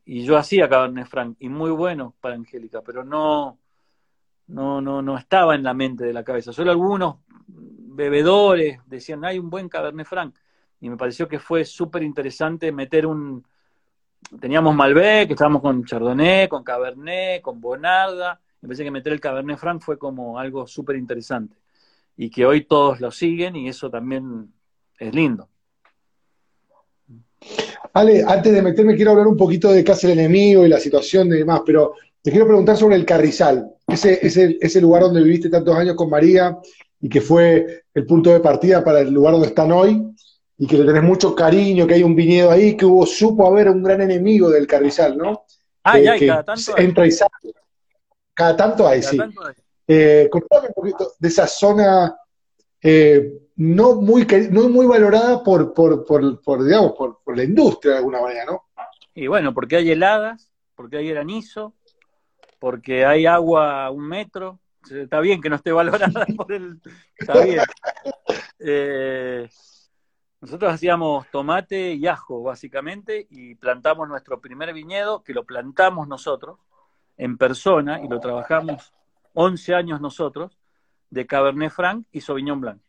Y 0.04 0.24
yo 0.24 0.36
hacía 0.36 0.68
Cabernet 0.68 1.06
Franc, 1.06 1.36
y 1.40 1.48
muy 1.48 1.70
bueno 1.70 2.14
para 2.20 2.34
Angélica, 2.34 2.82
pero 2.82 3.04
no, 3.04 3.58
no, 4.48 4.80
no, 4.80 5.02
no 5.02 5.16
estaba 5.18 5.54
en 5.54 5.62
la 5.62 5.74
mente 5.74 6.04
de 6.04 6.12
la 6.12 6.22
cabeza. 6.22 6.52
Solo 6.52 6.70
algunos 6.70 7.16
bebedores 7.46 8.80
decían, 8.86 9.24
hay 9.24 9.38
un 9.38 9.50
buen 9.50 9.68
Cabernet 9.68 10.06
Franc. 10.06 10.36
Y 10.80 10.90
me 10.90 10.96
pareció 10.96 11.26
que 11.26 11.38
fue 11.38 11.64
súper 11.64 12.02
interesante 12.02 12.70
meter 12.70 13.06
un, 13.06 13.44
teníamos 14.40 14.74
Malbec, 14.74 15.30
estábamos 15.30 15.62
con 15.62 15.84
Chardonnay, 15.84 16.48
con 16.48 16.62
Cabernet, 16.62 17.42
con 17.42 17.60
Bonarda. 17.60 18.40
Me 18.60 18.68
parece 18.68 18.84
que 18.84 18.90
meter 18.90 19.12
el 19.12 19.20
Cabernet 19.20 19.58
Franc 19.58 19.82
fue 19.82 19.98
como 19.98 20.38
algo 20.38 20.66
súper 20.66 20.96
interesante. 20.96 21.56
y 22.16 22.30
que 22.30 22.46
hoy 22.46 22.64
todos 22.64 23.00
lo 23.00 23.10
siguen 23.10 23.56
y 23.56 23.68
eso 23.68 23.90
también 23.90 24.52
es 24.98 25.12
lindo. 25.12 25.48
Ale, 27.92 28.24
antes 28.26 28.52
de 28.52 28.62
meterme 28.62 28.94
quiero 28.94 29.10
hablar 29.10 29.26
un 29.26 29.36
poquito 29.36 29.72
de 29.72 29.82
Casa 29.82 30.06
el 30.06 30.18
Enemigo 30.18 30.64
y 30.64 30.68
la 30.68 30.78
situación 30.78 31.28
y 31.28 31.38
demás, 31.38 31.62
pero 31.66 31.94
te 32.22 32.30
quiero 32.30 32.46
preguntar 32.46 32.76
sobre 32.76 32.96
el 32.96 33.04
Carrizal, 33.04 33.68
ese, 33.86 34.24
ese, 34.24 34.56
ese 34.60 34.80
lugar 34.80 35.02
donde 35.02 35.22
viviste 35.22 35.50
tantos 35.50 35.76
años 35.76 35.96
con 35.96 36.08
María 36.08 36.56
y 37.00 37.08
que 37.08 37.20
fue 37.20 37.84
el 37.92 38.06
punto 38.06 38.30
de 38.30 38.40
partida 38.40 38.82
para 38.82 39.00
el 39.00 39.12
lugar 39.12 39.32
donde 39.32 39.48
están 39.48 39.72
hoy 39.72 40.13
y 40.56 40.66
que 40.66 40.78
le 40.78 40.84
tenés 40.84 41.02
mucho 41.02 41.34
cariño, 41.34 41.86
que 41.86 41.94
hay 41.94 42.02
un 42.02 42.14
viñedo 42.14 42.50
ahí, 42.50 42.76
que 42.76 42.84
hubo, 42.84 43.06
supo 43.06 43.46
haber 43.46 43.68
un 43.68 43.82
gran 43.82 44.00
enemigo 44.00 44.50
del 44.50 44.66
Carrizal, 44.66 45.16
¿no? 45.16 45.44
Ah, 45.82 45.98
ya, 45.98 46.18
cada 46.18 46.44
tanto 46.44 46.78
entra 46.78 47.06
y 47.06 47.10
sale. 47.10 47.30
Cada 48.32 48.56
tanto 48.56 48.86
hay, 48.86 49.02
sí. 49.02 49.18
Eh, 49.86 50.28
contame 50.30 50.68
un 50.68 50.74
poquito 50.74 51.12
de 51.18 51.28
esa 51.28 51.46
zona 51.46 52.16
eh, 52.80 53.32
no, 53.56 53.94
muy, 53.94 54.26
no 54.50 54.68
muy 54.68 54.86
valorada 54.86 55.42
por, 55.42 55.72
por, 55.72 56.04
por, 56.04 56.64
digamos, 56.64 56.92
por, 56.92 57.22
por, 57.22 57.36
la 57.36 57.44
industria 57.44 57.92
de 57.92 57.98
alguna 57.98 58.20
manera, 58.20 58.44
¿no? 58.46 58.64
Y 59.14 59.26
bueno, 59.26 59.54
porque 59.54 59.76
hay 59.76 59.90
heladas, 59.90 60.50
porque 60.74 60.98
hay 60.98 61.08
granizo, 61.08 61.74
porque 62.58 63.04
hay 63.04 63.26
agua 63.26 63.86
a 63.86 63.90
un 63.90 64.06
metro. 64.06 64.58
Está 64.90 65.20
bien 65.20 65.40
que 65.40 65.48
no 65.48 65.56
esté 65.56 65.72
valorada 65.72 66.26
por 66.36 66.52
el... 66.52 66.80
Está 67.16 67.42
bien. 67.42 67.60
Eh, 68.66 69.46
nosotros 70.44 70.74
hacíamos 70.74 71.26
tomate 71.30 71.94
y 71.94 72.06
ajo, 72.06 72.42
básicamente, 72.42 73.26
y 73.30 73.54
plantamos 73.54 74.06
nuestro 74.06 74.42
primer 74.42 74.74
viñedo, 74.74 75.22
que 75.22 75.32
lo 75.32 75.44
plantamos 75.44 76.06
nosotros, 76.06 76.58
en 77.16 77.38
persona, 77.38 78.02
y 78.02 78.08
lo 78.08 78.20
trabajamos 78.20 78.92
11 79.32 79.74
años 79.74 80.02
nosotros, 80.02 80.58
de 81.08 81.26
Cabernet 81.26 81.72
Franc 81.72 82.06
y 82.12 82.20
Sauvignon 82.20 82.60
Blanc. 82.60 82.82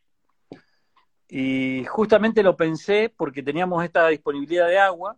Y 1.29 1.85
justamente 1.85 2.43
lo 2.43 2.57
pensé 2.57 3.13
porque 3.15 3.41
teníamos 3.41 3.85
esta 3.85 4.09
disponibilidad 4.09 4.67
de 4.67 4.77
agua 4.77 5.15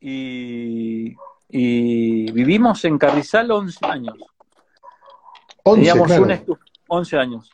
y, 0.00 1.14
vivimos 1.48 2.84
en 2.84 2.98
Carrizal 2.98 3.48
11 3.48 3.86
años. 3.86 4.16
11, 5.62 5.80
teníamos 5.80 6.58
11 6.88 7.16
años. 7.16 7.50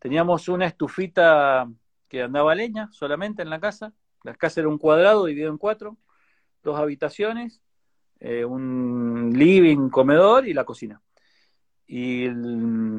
Teníamos 0.00 0.48
una 0.48 0.66
estufita 0.66 1.68
que 2.10 2.22
andaba 2.22 2.54
leña 2.54 2.90
solamente 2.92 3.40
en 3.40 3.48
la 3.48 3.58
casa. 3.58 3.94
La 4.22 4.34
casa 4.34 4.60
era 4.60 4.68
un 4.68 4.76
cuadrado 4.76 5.24
dividido 5.24 5.50
en 5.50 5.56
cuatro, 5.56 5.96
dos 6.62 6.78
habitaciones, 6.78 7.62
eh, 8.18 8.44
un 8.44 9.32
living, 9.34 9.88
comedor 9.88 10.46
y 10.46 10.52
la 10.52 10.64
cocina 10.64 11.00
y 11.92 12.28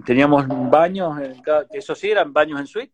teníamos 0.04 0.46
baños, 0.70 1.18
que 1.72 1.78
eso 1.78 1.96
sí 1.96 2.12
eran 2.12 2.34
baños 2.34 2.60
en 2.60 2.68
suite, 2.68 2.94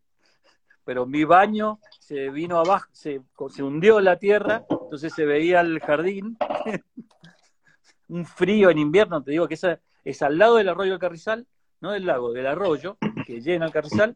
pero 0.84 1.08
mi 1.08 1.24
baño 1.24 1.80
se 2.00 2.30
vino 2.30 2.60
abajo, 2.60 2.88
se, 2.92 3.20
se 3.50 3.64
hundió 3.64 4.00
la 4.00 4.20
tierra, 4.20 4.64
entonces 4.70 5.12
se 5.12 5.26
veía 5.26 5.60
el 5.62 5.80
jardín, 5.80 6.38
un 8.10 8.26
frío 8.28 8.70
en 8.70 8.78
invierno, 8.78 9.24
te 9.24 9.32
digo 9.32 9.48
que 9.48 9.56
esa, 9.56 9.80
es 10.06 10.22
al 10.22 10.38
lado 10.38 10.58
del 10.58 10.70
arroyo 10.70 10.92
del 10.92 11.00
Carrizal, 11.00 11.48
no 11.82 11.94
del 11.94 12.06
lago, 12.06 12.32
del 12.32 12.46
arroyo 12.46 13.00
que 13.26 13.42
llena 13.42 13.66
el 13.66 13.72
Carrizal, 13.72 14.16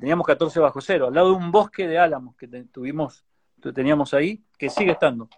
teníamos 0.00 0.26
14 0.26 0.60
bajo 0.60 0.80
cero, 0.80 1.08
al 1.08 1.14
lado 1.14 1.30
de 1.30 1.36
un 1.36 1.50
bosque 1.50 1.86
de 1.86 1.98
álamos 1.98 2.36
que 2.36 2.48
tuvimos, 2.72 3.24
teníamos 3.74 4.14
ahí, 4.14 4.42
que 4.58 4.68
sigue 4.68 4.92
estando. 4.92 5.28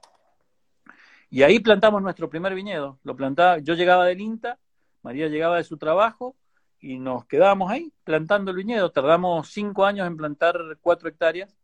Y 1.30 1.42
ahí 1.42 1.58
plantamos 1.58 2.02
nuestro 2.02 2.30
primer 2.30 2.54
viñedo. 2.54 2.98
Lo 3.02 3.16
plantaba, 3.16 3.58
yo 3.58 3.74
llegaba 3.74 4.06
del 4.06 4.20
INTA 4.20 4.58
María 5.06 5.28
llegaba 5.28 5.58
de 5.58 5.62
su 5.62 5.78
trabajo 5.78 6.34
y 6.80 6.98
nos 6.98 7.26
quedábamos 7.26 7.70
ahí 7.70 7.92
plantando 8.02 8.50
el 8.50 8.56
viñedo. 8.56 8.90
Tardamos 8.90 9.48
cinco 9.50 9.86
años 9.86 10.04
en 10.04 10.16
plantar 10.16 10.56
cuatro 10.80 11.08
hectáreas, 11.08 11.56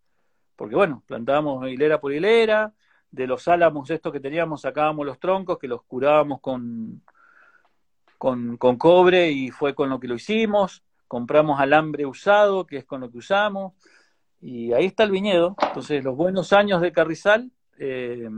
porque 0.55 0.77
bueno, 0.77 1.03
plantábamos 1.09 1.69
hilera 1.69 2.01
por 2.01 2.13
hilera, 2.13 2.73
de 3.11 3.27
los 3.27 3.49
álamos 3.49 3.91
estos 3.91 4.13
que 4.13 4.21
teníamos 4.21 4.61
sacábamos 4.61 5.05
los 5.05 5.19
troncos, 5.19 5.59
que 5.59 5.67
los 5.67 5.83
curábamos 5.83 6.41
con, 6.41 7.03
con, 8.17 8.57
con 8.59 8.77
cobre 8.77 9.33
y 9.33 9.51
fue 9.51 9.75
con 9.75 9.91
lo 9.91 9.99
que 9.99 10.07
lo 10.07 10.15
hicimos. 10.15 10.85
Compramos 11.13 11.61
alambre 11.61 12.07
usado, 12.07 12.67
que 12.67 12.79
es 12.79 12.87
con 12.87 13.03
lo 13.03 13.11
que 13.11 13.19
usamos. 13.19 13.75
Y 14.41 14.73
ahí 14.73 14.87
está 14.87 15.03
el 15.03 15.11
viñedo. 15.11 15.57
Entonces, 15.61 16.03
los 16.03 16.17
buenos 16.17 16.55
años 16.55 16.81
de 16.81 16.91
Carrizal, 16.91 17.53
eh, 17.77 18.31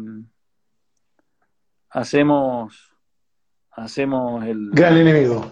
hacemos 1.91 2.91
hacemos 3.71 4.45
el... 4.45 4.71
Gran 4.73 4.97
enemigo. 4.97 5.49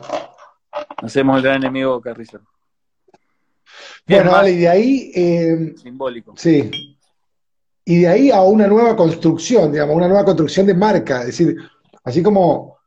Hacemos 0.97 1.37
el 1.37 1.45
gran 1.45 1.57
enemigo 1.59 2.01
Carrizo. 2.01 2.41
Bueno, 4.05 4.33
vale, 4.33 4.51
y 4.51 4.57
de 4.57 4.69
ahí... 4.69 5.13
Eh, 5.15 5.75
simbólico. 5.77 6.35
Sí. 6.37 6.99
Y 7.85 8.01
de 8.01 8.09
ahí 8.09 8.31
a 8.33 8.43
una 8.43 8.67
nueva 8.67 8.97
construcción, 8.97 9.71
digamos, 9.71 9.95
una 9.95 10.09
nueva 10.09 10.25
construcción 10.25 10.67
de 10.67 10.75
marca. 10.75 11.21
Es 11.21 11.27
decir, 11.27 11.57
así 12.03 12.21
como, 12.21 12.79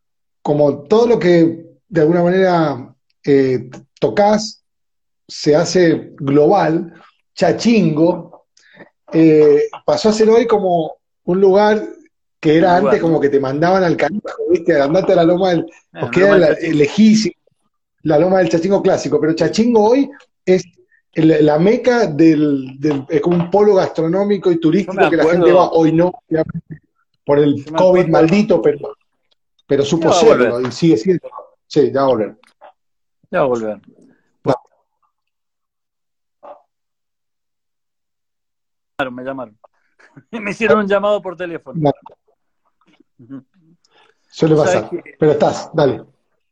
como 0.41 0.83
todo 0.83 1.07
lo 1.07 1.17
que 1.17 1.77
de 1.87 2.01
alguna 2.01 2.21
manera 2.21 2.93
eh, 3.23 3.69
tocas 3.99 4.63
se 5.27 5.55
hace 5.55 6.13
global, 6.17 6.93
Chachingo 7.33 8.45
eh, 9.11 9.63
pasó 9.85 10.09
a 10.09 10.13
ser 10.13 10.29
hoy 10.29 10.45
como 10.45 10.97
un 11.25 11.41
lugar 11.41 11.81
que 12.39 12.57
era 12.57 12.77
antes 12.77 13.01
como 13.01 13.19
que 13.19 13.29
te 13.29 13.39
mandaban 13.39 13.83
al 13.83 13.97
carajo, 13.97 14.43
¿viste? 14.51 14.79
Andate 14.79 15.13
a 15.13 15.17
la 15.17 15.23
loma 15.23 15.49
del. 15.49 15.65
porque 15.99 16.21
era 16.21 16.37
la, 16.37 16.49
lejísimo, 16.51 17.33
la 18.03 18.19
loma 18.19 18.37
del 18.39 18.49
Chachingo 18.49 18.83
clásico, 18.83 19.19
pero 19.19 19.33
Chachingo 19.33 19.83
hoy 19.83 20.09
es 20.45 20.63
la 21.15 21.57
meca 21.57 22.07
del, 22.07 22.77
es 23.09 23.21
como 23.21 23.37
un 23.37 23.49
polo 23.49 23.75
gastronómico 23.75 24.51
y 24.51 24.59
turístico 24.59 25.09
que 25.09 25.15
la 25.15 25.25
gente 25.25 25.51
va, 25.51 25.71
hoy 25.71 25.91
no, 25.91 26.11
por 27.25 27.39
el 27.39 27.65
COVID 27.65 28.07
maldito, 28.07 28.61
pero, 28.61 28.95
pero 29.65 29.83
supo 29.83 30.11
serlo 30.13 30.61
y 30.61 30.71
sigue 30.71 30.97
siendo. 30.97 31.27
Sí, 31.67 31.91
ya 31.91 32.03
volver. 32.03 32.35
Ya 33.35 33.41
va 33.41 33.47
a 33.47 33.49
volver. 33.49 33.81
Me 39.11 39.23
llamaron. 39.25 39.59
Me 40.31 40.51
hicieron 40.51 40.79
un 40.79 40.87
llamado 40.87 41.21
por 41.21 41.35
teléfono. 41.35 41.91
Suele 44.29 44.55
pasar. 44.55 44.89
Pero 45.19 45.31
estás, 45.33 45.69
dale. 45.73 46.05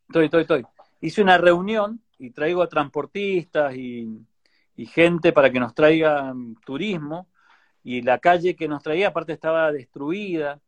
Estoy, 0.10 0.26
estoy, 0.26 0.42
estoy. 0.42 0.66
Hice 1.00 1.22
una 1.22 1.38
reunión 1.38 2.02
y 2.20 2.32
traigo 2.32 2.62
a 2.62 2.68
transportistas 2.68 3.74
y, 3.78 4.28
gente 4.76 5.32
para 5.32 5.50
que 5.50 5.62
nos 5.62 5.74
traigan 5.74 6.56
turismo. 6.66 7.30
Y 7.82 8.02
la 8.02 8.20
calle 8.20 8.58
que 8.58 8.68
nos 8.68 8.84
traía, 8.84 9.08
aparte, 9.08 9.32
estaba 9.32 9.72
destruida. 9.72 10.60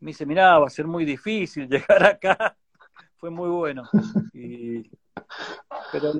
Me 0.00 0.08
dice, 0.08 0.26
mirá, 0.26 0.58
va 0.58 0.66
a 0.66 0.70
ser 0.70 0.88
muy 0.88 1.04
difícil 1.04 1.68
llegar 1.70 2.04
acá. 2.04 2.56
Fue 3.18 3.30
muy 3.30 3.48
bueno. 3.48 3.84
Pero, 5.92 6.12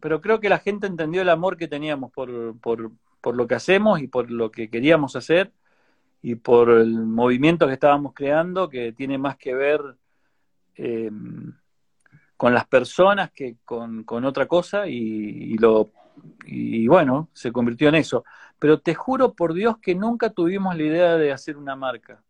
pero 0.00 0.20
creo 0.20 0.40
que 0.40 0.48
la 0.48 0.58
gente 0.58 0.86
entendió 0.86 1.22
el 1.22 1.28
amor 1.28 1.56
que 1.56 1.68
teníamos 1.68 2.10
por, 2.12 2.58
por, 2.60 2.90
lo 3.34 3.46
que 3.46 3.54
hacemos 3.56 4.00
y 4.00 4.06
por 4.06 4.30
lo 4.30 4.50
que 4.50 4.70
queríamos 4.70 5.16
hacer 5.16 5.52
y 6.22 6.36
por 6.36 6.70
el 6.70 6.92
movimiento 6.92 7.66
que 7.66 7.72
estábamos 7.72 8.14
creando, 8.14 8.68
que 8.68 8.92
tiene 8.92 9.18
más 9.18 9.36
que 9.36 9.54
ver 9.54 9.80
eh, 10.76 11.10
con 12.36 12.52
las 12.52 12.66
personas 12.66 13.30
que 13.32 13.56
con, 13.64 14.04
otra 14.24 14.46
cosa, 14.46 14.86
y, 14.86 15.56
lo, 15.58 15.90
y 16.44 16.86
bueno, 16.86 17.28
se 17.32 17.50
convirtió 17.50 17.88
en 17.88 17.96
eso. 17.96 18.24
Pero 18.58 18.80
te 18.80 18.94
juro 18.94 19.34
por 19.34 19.54
Dios 19.54 19.78
que 19.78 19.94
nunca 19.94 20.30
tuvimos 20.30 20.76
la 20.76 20.82
idea 20.82 21.16
de 21.16 21.32
hacer 21.32 21.56
una 21.56 21.76
marca. 21.76 22.22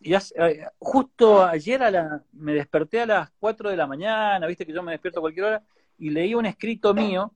Y 0.00 0.14
eh, 0.14 0.66
justo 0.78 1.44
ayer 1.44 1.82
a 1.82 1.90
la, 1.90 2.22
me 2.32 2.54
desperté 2.54 3.02
a 3.02 3.06
las 3.06 3.30
4 3.38 3.70
de 3.70 3.76
la 3.76 3.86
mañana, 3.86 4.46
viste 4.46 4.64
que 4.64 4.72
yo 4.72 4.82
me 4.82 4.92
despierto 4.92 5.20
a 5.20 5.22
cualquier 5.22 5.44
hora, 5.44 5.62
y 5.98 6.08
leí 6.08 6.34
un 6.34 6.46
escrito 6.46 6.94
mío 6.94 7.34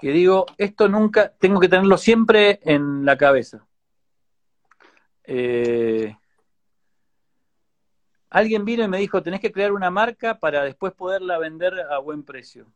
que 0.00 0.12
digo, 0.12 0.44
esto 0.58 0.88
nunca, 0.88 1.32
tengo 1.38 1.58
que 1.58 1.68
tenerlo 1.68 1.96
siempre 1.96 2.60
en 2.62 3.04
la 3.04 3.16
cabeza. 3.16 3.66
Eh, 5.24 6.14
alguien 8.30 8.64
vino 8.64 8.84
y 8.84 8.88
me 8.88 8.98
dijo, 8.98 9.22
tenés 9.22 9.40
que 9.40 9.52
crear 9.52 9.72
una 9.72 9.90
marca 9.90 10.38
para 10.38 10.64
después 10.64 10.92
poderla 10.92 11.38
vender 11.38 11.80
a 11.80 11.98
buen 11.98 12.22
precio. 12.22 12.66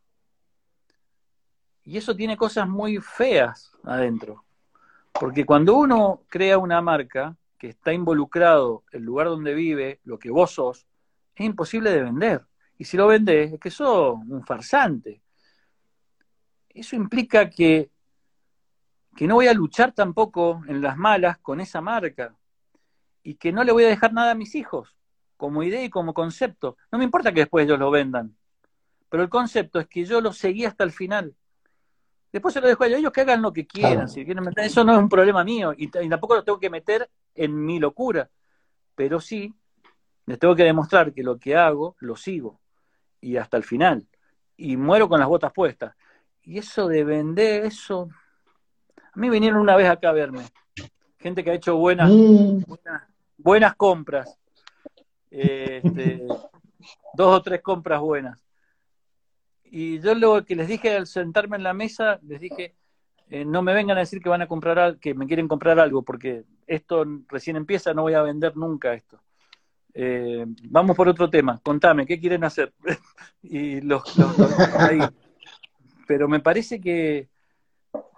Y 1.85 1.99
eso 1.99 2.17
tiene 2.17 2.37
cosas 2.37 2.69
muy 2.69 2.99
feas 2.99 3.77
adentro. 3.85 4.45
Porque 5.13 5.45
cuando 5.45 5.77
uno 5.77 6.23
crea 6.29 6.59
una 6.59 6.81
marca 6.81 7.37
que 7.63 7.69
está 7.69 7.93
involucrado 7.93 8.83
el 8.91 9.05
lugar 9.05 9.29
donde 9.29 9.55
vive, 9.55 10.01
lo 10.03 10.19
que 10.19 10.33
vos 10.33 10.51
sos, 10.51 10.85
es 11.37 11.47
imposible 11.47 11.93
de 11.93 12.03
vender. 12.03 12.43
Y 12.77 12.85
si 12.85 12.97
lo 12.97 13.07
vendés, 13.07 13.53
es 13.53 13.61
que 13.61 13.71
sos 13.71 14.19
un 14.27 14.45
farsante 14.45 15.23
eso 16.75 16.97
implica 16.97 17.49
que, 17.51 17.91
que 19.15 19.27
no 19.27 19.35
voy 19.35 19.47
a 19.47 19.55
luchar 19.55 19.93
tampoco 19.93 20.63
en 20.67 20.81
las 20.81 20.97
malas 20.97 21.39
con 21.39 21.61
esa 21.61 21.81
marca 21.81 22.35
y 23.23 23.35
que 23.35 23.53
no 23.53 23.63
le 23.63 23.73
voy 23.73 23.85
a 23.85 23.89
dejar 23.89 24.13
nada 24.13 24.33
a 24.33 24.35
mis 24.35 24.55
hijos 24.55 24.97
como 25.37 25.63
idea 25.63 25.85
y 25.85 25.91
como 25.91 26.15
concepto. 26.15 26.77
No 26.91 26.99
me 26.99 27.05
importa 27.05 27.33
que 27.33 27.41
después 27.41 27.65
ellos 27.65 27.79
lo 27.79 27.91
vendan, 27.91 28.35
Pero 29.09 29.23
el 29.23 29.29
concepto 29.29 29.79
es 29.79 29.87
que 29.87 30.05
yo 30.05 30.21
lo 30.21 30.33
seguí 30.33 30.65
hasta 30.65 30.85
el 30.85 30.91
final. 30.91 31.35
Después 32.33 32.55
se 32.55 32.61
lo 32.61 32.69
dejo 32.69 32.85
a 32.85 32.87
ellos, 32.87 33.13
que 33.13 33.21
hagan 33.21 33.43
lo 33.43 33.53
que 33.53 33.67
quieran. 33.67 34.09
Si 34.09 34.25
quieren 34.25 34.43
meter, 34.43 34.65
eso 34.65 34.83
no 34.85 34.93
es 34.95 34.99
un 34.99 35.09
problema 35.09 35.45
mío. 35.45 35.75
Y, 35.77 35.85
y 35.85 36.09
tampoco 36.09 36.35
lo 36.35 36.45
tengo 36.45 36.59
que 36.59 36.71
meter 36.71 37.11
en 37.35 37.65
mi 37.65 37.79
locura. 37.79 38.31
Pero 38.95 39.21
sí, 39.21 39.55
les 40.27 40.39
tengo 40.39 40.55
que 40.55 40.65
demostrar 40.65 41.13
que 41.13 41.23
lo 41.23 41.39
que 41.39 41.57
hago 41.57 41.97
lo 42.01 42.17
sigo. 42.17 42.61
Y 43.21 43.37
hasta 43.37 43.57
el 43.57 43.65
final. 43.65 44.07
Y 44.57 44.77
muero 44.77 45.09
con 45.09 45.21
las 45.21 45.29
botas 45.29 45.53
puestas. 45.53 45.95
Y 46.43 46.59
eso 46.59 46.89
de 46.89 47.05
vender, 47.05 47.65
eso. 47.65 48.09
A 48.97 49.19
mí 49.19 49.29
vinieron 49.31 49.61
una 49.61 49.77
vez 49.77 49.89
acá 49.89 50.11
a 50.11 50.13
verme. 50.13 50.45
Gente 51.19 51.45
que 51.45 51.51
ha 51.51 51.55
hecho 51.55 51.77
buenas, 51.77 52.11
Mm, 52.11 52.63
buenas, 52.67 53.03
buenas 53.37 53.77
compras. 53.77 54.39
Este, 55.31 56.27
dos 57.15 57.39
o 57.39 57.43
tres 57.43 57.63
compras 57.63 58.01
buenas. 58.01 58.45
Y 59.65 60.01
yo 60.01 60.15
lo 60.15 60.45
que 60.45 60.55
les 60.55 60.69
dije 60.69 60.97
al 60.97 61.07
sentarme 61.07 61.57
en 61.57 61.63
la 61.63 61.73
mesa, 61.73 62.19
les 62.23 62.41
dije, 62.41 62.75
eh, 63.31 63.45
no 63.45 63.63
me 63.63 63.73
vengan 63.75 63.97
a 63.97 64.01
decir 64.01 64.21
que 64.23 64.29
van 64.29 64.43
a 64.43 64.47
comprar 64.49 64.79
al- 64.79 64.99
que 64.99 65.15
me 65.15 65.27
quieren 65.27 65.49
comprar 65.49 65.79
algo, 65.81 66.03
porque 66.03 66.45
esto 66.67 67.05
recién 67.29 67.57
empieza, 67.57 67.95
no 67.95 68.03
voy 68.03 68.15
a 68.15 68.23
vender 68.23 68.57
nunca 68.57 68.95
esto. 68.95 69.19
Eh, 69.95 70.45
vamos 70.65 70.97
por 70.97 71.09
otro 71.09 71.29
tema, 71.29 71.61
contame, 71.63 72.07
¿qué 72.07 72.19
quieren 72.19 72.45
hacer? 72.45 72.73
y 73.43 73.81
los, 73.83 74.03
ahí. 74.79 75.01
Pero 76.07 76.29
me 76.29 76.41
parece 76.41 76.81
que 76.81 77.29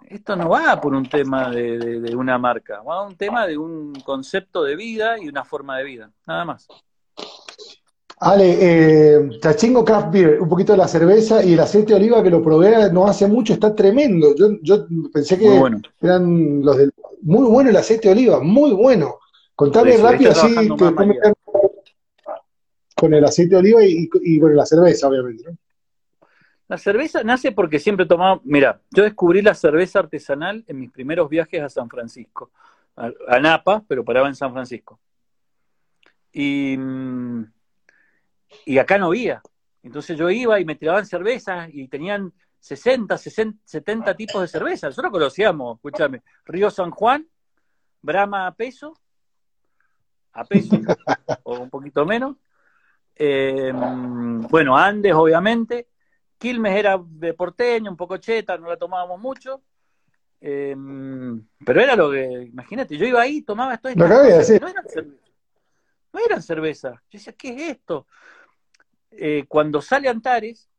esto 0.07 0.35
no 0.35 0.49
va 0.49 0.79
por 0.79 0.93
un 0.93 1.07
tema 1.07 1.49
de, 1.49 1.77
de- 1.77 1.99
de 2.01 2.15
una 2.15 2.37
marca, 2.37 2.81
va 2.81 2.97
a 2.99 3.01
un 3.03 3.15
tema 3.15 3.45
de 3.47 3.57
un 3.57 3.93
concepto 4.05 4.63
de 4.63 4.75
vida 4.75 5.19
y 5.19 5.27
una 5.27 5.43
forma 5.43 5.77
de 5.77 5.83
vida, 5.83 6.11
nada 6.27 6.45
más. 6.45 6.67
Ale, 8.17 8.57
eh, 8.59 9.29
Chachingo 9.41 9.83
Craft 9.83 10.11
Beer, 10.11 10.41
un 10.41 10.47
poquito 10.47 10.71
de 10.71 10.77
la 10.77 10.87
cerveza 10.87 11.43
y 11.43 11.53
el 11.53 11.59
aceite 11.59 11.89
de 11.89 11.99
oliva 11.99 12.23
que 12.23 12.29
lo 12.29 12.41
probé 12.41 12.91
no 12.91 13.07
hace 13.07 13.27
mucho, 13.27 13.53
está 13.53 13.75
tremendo. 13.75 14.33
Yo, 14.35 14.51
yo 14.61 14.87
pensé 15.13 15.37
que 15.37 15.49
bueno. 15.49 15.81
eran 16.01 16.63
los 16.63 16.77
del... 16.77 16.93
Muy 17.21 17.47
bueno 17.49 17.69
el 17.69 17.75
aceite 17.75 18.07
de 18.07 18.13
oliva, 18.13 18.39
muy 18.39 18.71
bueno. 18.71 19.19
Contame 19.55 19.97
rápido 19.97 20.31
así 20.31 20.53
que 20.53 21.33
con 22.95 23.13
el 23.13 23.25
aceite 23.25 23.55
de 23.55 23.59
oliva 23.59 23.83
y, 23.83 24.09
y, 24.21 24.39
bueno, 24.39 24.55
la 24.55 24.65
cerveza, 24.65 25.07
obviamente, 25.09 25.43
¿no? 25.51 25.57
La 26.67 26.77
cerveza 26.77 27.23
nace 27.23 27.51
porque 27.51 27.77
siempre 27.77 28.07
tomaba, 28.07 28.41
mira, 28.43 28.81
yo 28.89 29.03
descubrí 29.03 29.41
la 29.41 29.53
cerveza 29.53 29.99
artesanal 29.99 30.63
en 30.67 30.79
mis 30.79 30.89
primeros 30.89 31.29
viajes 31.29 31.61
a 31.61 31.69
San 31.69 31.89
Francisco, 31.89 32.49
a, 32.95 33.11
a 33.27 33.39
Napa, 33.39 33.83
pero 33.87 34.03
paraba 34.03 34.27
en 34.29 34.35
San 34.35 34.51
Francisco. 34.51 34.99
Y, 36.31 36.75
mm, 36.77 37.43
y 38.65 38.77
acá 38.77 38.97
no 38.97 39.07
había. 39.07 39.41
Entonces 39.83 40.17
yo 40.17 40.29
iba 40.29 40.59
y 40.59 40.65
me 40.65 40.75
tiraban 40.75 41.05
cervezas 41.05 41.69
y 41.71 41.87
tenían 41.87 42.33
60, 42.59 43.17
60, 43.17 43.59
70 43.63 44.15
tipos 44.15 44.41
de 44.41 44.47
cerveza. 44.47 44.87
Nosotros 44.87 45.11
conocíamos, 45.11 45.77
escúchame, 45.77 46.23
Río 46.45 46.71
San 46.71 46.89
Juan, 46.89 47.27
Brahma 48.01 48.47
a 48.47 48.55
peso, 48.55 48.93
a 50.33 50.43
peso, 50.43 50.75
o 51.43 51.59
un 51.59 51.69
poquito 51.69 52.05
menos. 52.05 52.37
Eh, 53.15 53.71
bueno, 53.73 54.75
Andes, 54.75 55.13
obviamente. 55.13 55.87
Quilmes 56.37 56.75
era 56.75 56.99
de 57.01 57.33
porteño, 57.33 57.89
un 57.89 57.97
poco 57.97 58.17
cheta, 58.17 58.57
no 58.57 58.67
la 58.67 58.77
tomábamos 58.77 59.19
mucho. 59.21 59.61
Eh, 60.41 60.75
pero 61.65 61.81
era 61.81 61.95
lo 61.95 62.11
que, 62.11 62.49
imagínate, 62.51 62.97
yo 62.97 63.05
iba 63.05 63.21
ahí, 63.21 63.41
tomaba 63.43 63.75
esto. 63.75 63.89
Lo 63.95 64.07
que 64.07 64.13
había, 64.13 64.43
sí. 64.43 64.57
No 64.59 64.67
eran 64.67 64.87
cerveza. 64.87 65.24
No 66.15 66.21
eran 66.25 66.41
cerveza. 66.41 66.91
Yo 67.09 67.19
decía, 67.19 67.33
¿qué 67.33 67.49
es 67.49 67.61
esto? 67.71 68.07
Eh, 69.11 69.43
cuando 69.49 69.81
sale 69.81 70.07
Antares, 70.07 70.69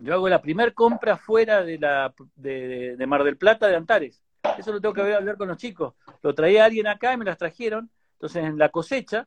yo 0.00 0.12
hago 0.12 0.28
la 0.28 0.42
primer 0.42 0.74
compra 0.74 1.16
fuera 1.16 1.62
de, 1.62 1.78
la, 1.78 2.14
de, 2.36 3.06
Mar 3.06 3.24
del 3.24 3.38
Plata 3.38 3.68
de 3.68 3.76
Antares. 3.76 4.22
Eso 4.58 4.70
lo 4.70 4.82
tengo 4.82 4.92
que 4.92 5.14
hablar 5.14 5.38
con 5.38 5.48
los 5.48 5.56
chicos. 5.56 5.94
Lo 6.20 6.34
traía 6.34 6.66
alguien 6.66 6.88
acá 6.88 7.14
y 7.14 7.16
me 7.16 7.24
las 7.24 7.38
trajeron. 7.38 7.90
Entonces, 8.16 8.44
en 8.44 8.58
la 8.58 8.68
cosecha, 8.68 9.26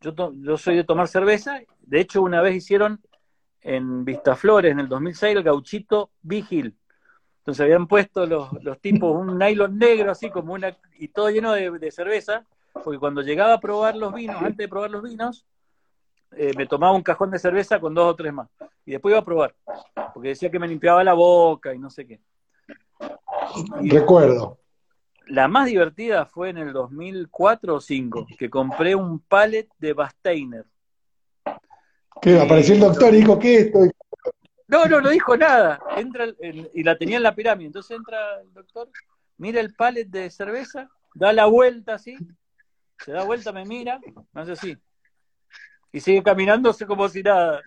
yo, 0.00 0.14
soy 0.58 0.76
de 0.76 0.84
tomar 0.84 1.08
cerveza. 1.08 1.60
De 1.80 1.98
hecho, 1.98 2.22
una 2.22 2.40
vez 2.40 2.54
hicieron 2.54 3.02
en 3.62 4.04
Vistaflores, 4.04 4.70
en 4.70 4.78
el 4.78 4.88
2006, 4.88 5.38
el 5.38 5.42
gauchito 5.42 6.12
Vigil. 6.22 6.78
Entonces 7.38 7.64
habían 7.64 7.88
puesto 7.88 8.26
los, 8.26 8.80
tipos 8.80 9.12
un 9.12 9.38
nylon 9.38 9.76
negro, 9.76 10.12
así 10.12 10.30
como 10.30 10.52
una, 10.52 10.78
y 10.98 11.08
todo 11.08 11.30
lleno 11.30 11.52
de, 11.52 11.90
cerveza, 11.90 12.46
porque 12.82 12.98
cuando 12.98 13.22
llegaba 13.22 13.54
a 13.54 13.60
probar 13.60 13.96
los 13.96 14.12
vinos, 14.12 14.36
antes 14.40 14.56
de 14.56 14.68
probar 14.68 14.90
los 14.90 15.02
vinos, 15.02 15.46
eh, 16.36 16.52
me 16.56 16.66
tomaba 16.66 16.94
un 16.94 17.02
cajón 17.02 17.30
de 17.30 17.38
cerveza 17.38 17.78
con 17.78 17.94
dos 17.94 18.12
o 18.12 18.16
tres 18.16 18.32
más. 18.32 18.48
Y 18.84 18.92
después 18.92 19.12
iba 19.12 19.20
a 19.20 19.24
probar, 19.24 19.54
porque 20.12 20.30
decía 20.30 20.50
que 20.50 20.58
me 20.58 20.68
limpiaba 20.68 21.04
la 21.04 21.14
boca 21.14 21.74
y 21.74 21.78
no 21.78 21.90
sé 21.90 22.06
qué. 22.06 22.20
Y 23.80 23.90
Recuerdo. 23.90 24.58
La 25.26 25.48
más 25.48 25.66
divertida 25.66 26.26
fue 26.26 26.50
en 26.50 26.58
el 26.58 26.72
2004 26.72 27.72
o 27.72 27.76
2005, 27.76 28.26
que 28.38 28.50
compré 28.50 28.94
un 28.94 29.20
pallet 29.20 29.68
de 29.78 29.94
Basteiner. 29.94 30.66
¿Qué? 32.20 32.38
Apareció 32.38 32.74
el 32.74 32.80
doctor 32.80 33.14
y 33.14 33.18
dijo, 33.18 33.38
¿qué 33.38 33.54
es 33.54 33.66
esto? 33.66 33.78
No, 34.66 34.84
no, 34.86 35.00
no 35.00 35.08
dijo 35.08 35.36
nada. 35.36 35.80
Entra 35.96 36.24
el, 36.24 36.70
y 36.74 36.82
la 36.82 36.98
tenía 36.98 37.16
en 37.16 37.22
la 37.22 37.34
pirámide. 37.34 37.68
Entonces 37.68 37.96
entra 37.96 38.40
el 38.42 38.52
doctor, 38.52 38.90
mira 39.38 39.60
el 39.60 39.74
pallet 39.74 40.06
de 40.06 40.30
cerveza, 40.30 40.90
da 41.14 41.32
la 41.32 41.46
vuelta 41.46 41.94
así, 41.94 42.16
se 42.98 43.12
da 43.12 43.24
vuelta, 43.24 43.52
me 43.52 43.64
mira, 43.64 44.00
me 44.32 44.40
hace 44.40 44.52
así. 44.52 44.76
Y 45.92 46.00
sigue 46.00 46.22
caminándose 46.22 46.86
como 46.86 47.08
si 47.08 47.22
nada. 47.22 47.62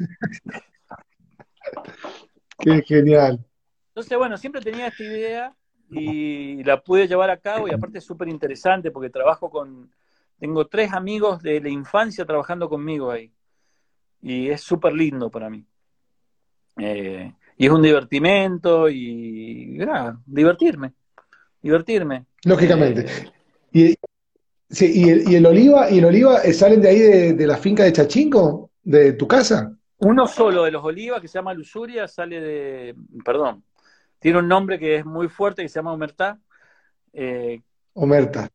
Qué 2.60 2.82
genial. 2.84 3.46
Entonces, 3.90 4.18
bueno, 4.18 4.38
siempre 4.38 4.62
tenía 4.62 4.88
esta 4.88 5.04
idea 5.04 5.56
y 5.90 6.64
la 6.64 6.82
pude 6.82 7.08
llevar 7.08 7.30
a 7.30 7.38
cabo 7.38 7.68
y 7.68 7.72
aparte 7.72 8.00
es 8.00 8.04
súper 8.04 8.28
interesante 8.28 8.92
porque 8.92 9.10
trabajo 9.10 9.50
con, 9.50 9.90
tengo 10.40 10.68
tres 10.68 10.94
amigos 10.94 11.42
de 11.42 11.62
la 11.62 11.70
infancia 11.70 12.26
trabajando 12.26 12.70
conmigo 12.70 13.10
ahí 13.10 13.32
y 14.22 14.50
es 14.50 14.62
súper 14.62 14.94
lindo 14.94 15.30
para 15.30 15.50
mí. 15.50 15.66
Eh, 16.78 17.34
y 17.58 17.66
es 17.66 17.72
un 17.72 17.82
divertimento 17.82 18.90
y 18.90 19.78
nada, 19.80 20.20
divertirme, 20.26 20.94
divertirme. 21.62 22.26
Lógicamente. 22.44 23.06
Eh, 23.74 23.92
y, 23.94 23.96
sí, 24.70 24.92
y, 24.94 25.10
el, 25.10 25.32
y, 25.32 25.36
el, 25.36 25.46
oliva, 25.46 25.90
y 25.90 26.00
el 26.00 26.06
oliva 26.06 26.42
eh, 26.42 26.54
salen 26.54 26.82
de 26.82 26.90
ahí 26.90 27.00
de, 27.00 27.34
de, 27.34 27.48
la 27.48 27.58
finca 27.58 27.84
de 27.84 27.94
Chachingo, 27.94 28.72
de 28.84 29.14
tu 29.14 29.28
casa. 29.28 29.74
Uno 30.00 30.28
solo 30.28 30.64
de 30.64 30.72
los 30.72 30.84
olivas 30.84 31.22
que 31.22 31.28
se 31.28 31.40
llama 31.40 31.54
Lusuria 31.54 32.08
sale 32.08 32.40
de, 32.40 32.96
perdón, 33.26 33.64
tiene 34.20 34.40
un 34.40 34.48
nombre 34.48 34.80
que 34.80 34.98
es 34.98 35.06
muy 35.06 35.28
fuerte 35.28 35.62
que 35.62 35.70
se 35.70 35.80
llama 35.80 35.94
Omertá. 35.94 36.40
Eh, 37.14 37.62
Omerta. 37.94 38.50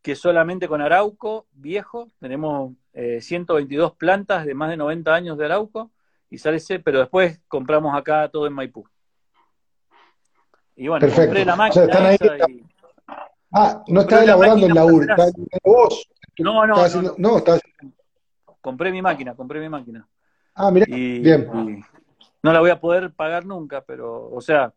Que 0.00 0.14
solamente 0.14 0.68
con 0.68 0.80
Arauco 0.80 1.46
viejo, 1.52 2.08
tenemos 2.20 2.72
eh, 2.92 3.20
122 3.20 3.94
plantas 3.94 4.44
de 4.44 4.54
más 4.54 4.70
de 4.70 4.76
90 4.76 5.14
años 5.14 5.38
de 5.38 5.44
Arauco, 5.44 5.90
y 6.30 6.38
sale 6.38 6.56
ese, 6.56 6.78
pero 6.78 7.00
después 7.00 7.40
compramos 7.48 7.94
acá 7.96 8.28
todo 8.28 8.46
en 8.46 8.52
Maipú. 8.52 8.88
Y 10.76 10.88
bueno, 10.88 11.00
Perfecto. 11.00 11.26
compré 11.26 11.44
la 11.44 11.56
máquina 11.56 11.84
o 11.84 11.92
sea, 11.92 12.06
ahí, 12.08 12.16
y... 12.48 12.71
Ah, 13.52 13.84
no 13.88 14.00
está 14.00 14.24
elaborando 14.24 14.66
en 14.66 14.74
la 14.74 14.84
UR, 14.84 15.02
está 15.10 15.26
vos. 15.62 16.08
No, 16.38 16.66
no, 16.66 16.88
no, 16.88 17.14
no. 17.18 17.38
está... 17.38 17.58
Compré 18.60 18.90
mi 18.90 19.02
máquina, 19.02 19.34
compré 19.34 19.60
mi 19.60 19.68
máquina. 19.68 20.08
Ah, 20.54 20.70
mira, 20.70 20.86
y, 20.88 21.18
bien. 21.18 21.50
Y 21.52 21.84
no 22.42 22.52
la 22.52 22.60
voy 22.60 22.70
a 22.70 22.80
poder 22.80 23.12
pagar 23.12 23.44
nunca, 23.44 23.82
pero, 23.82 24.30
o 24.30 24.40
sea, 24.40 24.72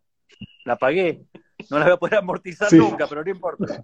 la 0.65 0.75
pagué. 0.75 1.25
No 1.69 1.79
la 1.79 1.85
voy 1.85 1.93
a 1.93 1.97
poder 1.97 2.15
amortizar 2.15 2.69
sí. 2.69 2.77
nunca, 2.77 3.07
pero 3.07 3.23
no 3.23 3.31
importa. 3.31 3.81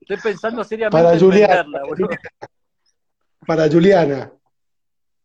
Estoy 0.00 0.16
pensando 0.22 0.62
seriamente 0.64 1.02
Para 1.02 1.14
en 1.14 1.20
Juliana, 1.20 1.54
venderla, 1.62 1.82
boludo. 1.86 2.08
Para 3.46 3.68
Juliana. 3.68 4.32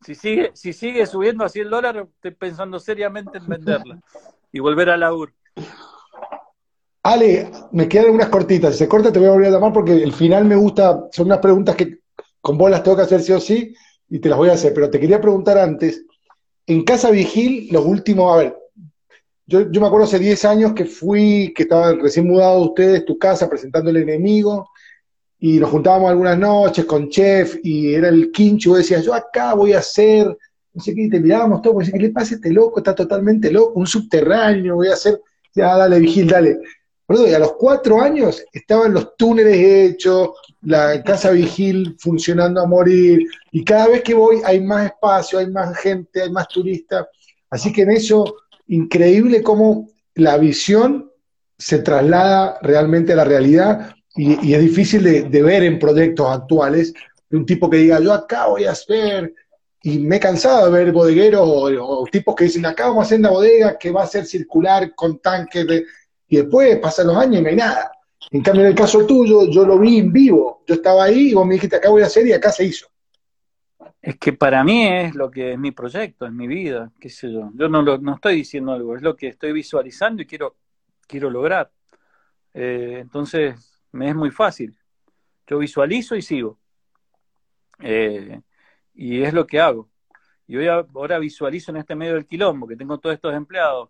Si 0.01 0.15
sigue, 0.15 0.51
si 0.53 0.71
sigue 0.73 1.05
subiendo 1.05 1.43
a 1.43 1.49
100 1.49 1.69
dólares, 1.69 2.07
estoy 2.15 2.31
pensando 2.31 2.79
seriamente 2.79 3.39
en 3.39 3.47
venderla 3.47 3.99
y 4.51 4.59
volver 4.59 4.91
a 4.91 4.97
la 4.97 5.13
UR. 5.13 5.33
Ale, 7.07 7.49
me 7.71 7.87
quedan 7.87 8.09
unas 8.09 8.27
cortitas. 8.27 8.73
Si 8.73 8.79
se 8.79 8.87
corta, 8.89 9.13
te 9.13 9.19
voy 9.19 9.29
a 9.29 9.31
volver 9.31 9.47
a 9.47 9.51
llamar 9.51 9.71
porque 9.71 9.93
el 9.93 10.11
final 10.11 10.43
me 10.43 10.57
gusta. 10.57 11.07
Son 11.13 11.27
unas 11.27 11.39
preguntas 11.39 11.73
que 11.77 11.99
con 12.41 12.57
vos 12.57 12.69
las 12.69 12.83
tengo 12.83 12.97
que 12.97 13.03
hacer 13.03 13.21
sí 13.21 13.31
o 13.31 13.39
sí 13.39 13.73
y 14.09 14.19
te 14.19 14.27
las 14.27 14.37
voy 14.37 14.49
a 14.49 14.53
hacer. 14.53 14.73
Pero 14.73 14.89
te 14.89 14.99
quería 14.99 15.21
preguntar 15.21 15.57
antes. 15.57 16.03
En 16.65 16.83
Casa 16.83 17.09
Vigil, 17.09 17.69
los 17.71 17.85
últimos. 17.85 18.33
A 18.33 18.37
ver, 18.39 18.57
yo, 19.45 19.61
me 19.79 19.87
acuerdo 19.87 20.03
hace 20.03 20.19
10 20.19 20.43
años 20.43 20.73
que 20.73 20.83
fui, 20.83 21.53
que 21.55 21.63
estaban 21.63 22.01
recién 22.01 22.27
mudados 22.27 22.67
ustedes, 22.67 23.05
tu 23.05 23.17
casa, 23.17 23.49
presentando 23.49 23.89
el 23.89 23.97
enemigo. 23.97 24.69
Y 25.39 25.59
nos 25.59 25.69
juntábamos 25.69 26.09
algunas 26.09 26.37
noches 26.37 26.83
con 26.83 27.07
chef 27.07 27.57
y 27.63 27.93
era 27.93 28.09
el 28.09 28.33
quincho. 28.33 28.71
Vos 28.71 28.79
decías, 28.79 29.05
yo 29.05 29.13
acá 29.13 29.53
voy 29.53 29.71
a 29.71 29.79
hacer. 29.79 30.37
No 30.73 30.83
sé 30.83 30.93
qué, 30.93 31.03
y 31.03 31.09
te 31.09 31.21
mirábamos 31.21 31.61
todos. 31.61 31.77
Decía, 31.79 31.93
¿qué 31.93 32.07
le 32.07 32.09
pasa 32.09 32.33
a 32.33 32.35
este 32.35 32.51
loco? 32.51 32.79
Está 32.79 32.93
totalmente 32.93 33.49
loco. 33.49 33.79
Un 33.79 33.87
subterráneo, 33.87 34.75
voy 34.75 34.89
a 34.89 34.93
hacer. 34.93 35.21
Ya, 35.55 35.77
dale, 35.77 35.99
Vigil, 35.99 36.27
dale. 36.27 36.57
Y 37.09 37.33
a 37.33 37.39
los 37.39 37.53
cuatro 37.53 38.01
años 38.01 38.43
estaban 38.51 38.93
los 38.93 39.15
túneles 39.15 39.55
hechos, 39.55 40.31
la 40.61 41.01
casa 41.03 41.31
vigil 41.31 41.95
funcionando 41.99 42.61
a 42.61 42.67
morir, 42.67 43.25
y 43.51 43.63
cada 43.63 43.87
vez 43.87 44.03
que 44.03 44.13
voy 44.13 44.41
hay 44.43 44.59
más 44.59 44.87
espacio, 44.87 45.39
hay 45.39 45.49
más 45.49 45.77
gente, 45.77 46.21
hay 46.21 46.31
más 46.31 46.49
turistas. 46.49 47.07
Así 47.49 47.71
que 47.71 47.83
en 47.83 47.91
eso, 47.91 48.35
increíble 48.67 49.41
cómo 49.41 49.87
la 50.15 50.37
visión 50.37 51.09
se 51.57 51.79
traslada 51.79 52.59
realmente 52.61 53.13
a 53.13 53.17
la 53.17 53.23
realidad 53.23 53.95
y, 54.17 54.53
es 54.53 54.61
difícil 54.61 55.03
de, 55.03 55.43
ver 55.43 55.63
en 55.63 55.79
proyectos 55.79 56.27
actuales 56.27 56.93
de 57.29 57.37
un 57.37 57.45
tipo 57.45 57.69
que 57.69 57.77
diga, 57.77 57.99
yo 57.99 58.13
acá 58.13 58.47
voy 58.47 58.65
a 58.65 58.71
hacer, 58.71 59.33
y 59.83 59.99
me 59.99 60.17
he 60.17 60.19
cansado 60.19 60.65
de 60.65 60.71
ver 60.83 60.91
bodegueros 60.91 61.47
o, 61.47 62.05
tipos 62.11 62.35
que 62.35 62.45
dicen, 62.45 62.65
acá 62.65 62.87
vamos 62.87 63.03
a 63.03 63.05
hacer 63.05 63.19
una 63.19 63.29
bodega 63.29 63.77
que 63.77 63.91
va 63.91 64.03
a 64.03 64.07
ser 64.07 64.25
circular 64.25 64.93
con 64.95 65.19
tanques, 65.19 65.65
de... 65.67 65.85
y 66.27 66.37
después 66.37 66.77
pasan 66.77 67.07
los 67.07 67.17
años 67.17 67.39
y 67.39 67.43
no 67.43 67.49
hay 67.49 67.55
nada. 67.55 67.91
En 68.31 68.41
cambio, 68.41 68.63
en 68.63 68.69
el 68.69 68.75
caso 68.75 69.05
tuyo, 69.05 69.49
yo 69.49 69.65
lo 69.65 69.79
vi 69.79 69.99
en 69.99 70.11
vivo, 70.11 70.63
yo 70.67 70.75
estaba 70.75 71.05
ahí 71.05 71.29
y 71.29 71.33
vos 71.33 71.45
me 71.45 71.53
dijiste, 71.53 71.77
acá 71.77 71.89
voy 71.89 72.01
a 72.01 72.07
hacer 72.07 72.27
y 72.27 72.33
acá 72.33 72.51
se 72.51 72.65
hizo. 72.65 72.87
Es 74.01 74.17
que 74.17 74.33
para 74.33 74.63
mí 74.63 74.87
es 74.87 75.15
lo 75.15 75.29
que 75.31 75.53
es 75.53 75.59
mi 75.59 75.71
proyecto, 75.71 76.25
es 76.25 76.31
mi 76.31 76.47
vida, 76.47 76.91
qué 76.99 77.09
sé 77.09 77.31
yo. 77.31 77.51
Yo 77.53 77.69
no, 77.69 77.81
no 77.81 78.15
estoy 78.15 78.35
diciendo 78.35 78.71
algo, 78.73 78.95
es 78.95 79.01
lo 79.01 79.15
que 79.15 79.27
estoy 79.27 79.51
visualizando 79.53 80.21
y 80.21 80.25
quiero, 80.25 80.55
quiero 81.07 81.29
lograr. 81.29 81.71
Eh, 82.53 82.99
entonces, 83.01 83.55
me 83.91 84.09
es 84.09 84.15
muy 84.15 84.31
fácil. 84.31 84.77
Yo 85.45 85.59
visualizo 85.59 86.15
y 86.15 86.21
sigo. 86.21 86.59
Eh, 87.79 88.41
y 88.93 89.21
es 89.21 89.33
lo 89.33 89.45
que 89.45 89.59
hago. 89.59 89.89
Y 90.47 90.57
hoy 90.57 90.67
ahora 90.67 91.19
visualizo 91.19 91.71
en 91.71 91.77
este 91.77 91.95
medio 91.95 92.13
del 92.15 92.25
quilombo, 92.25 92.67
que 92.67 92.75
tengo 92.75 92.97
todos 92.99 93.13
estos 93.13 93.33
empleados, 93.33 93.89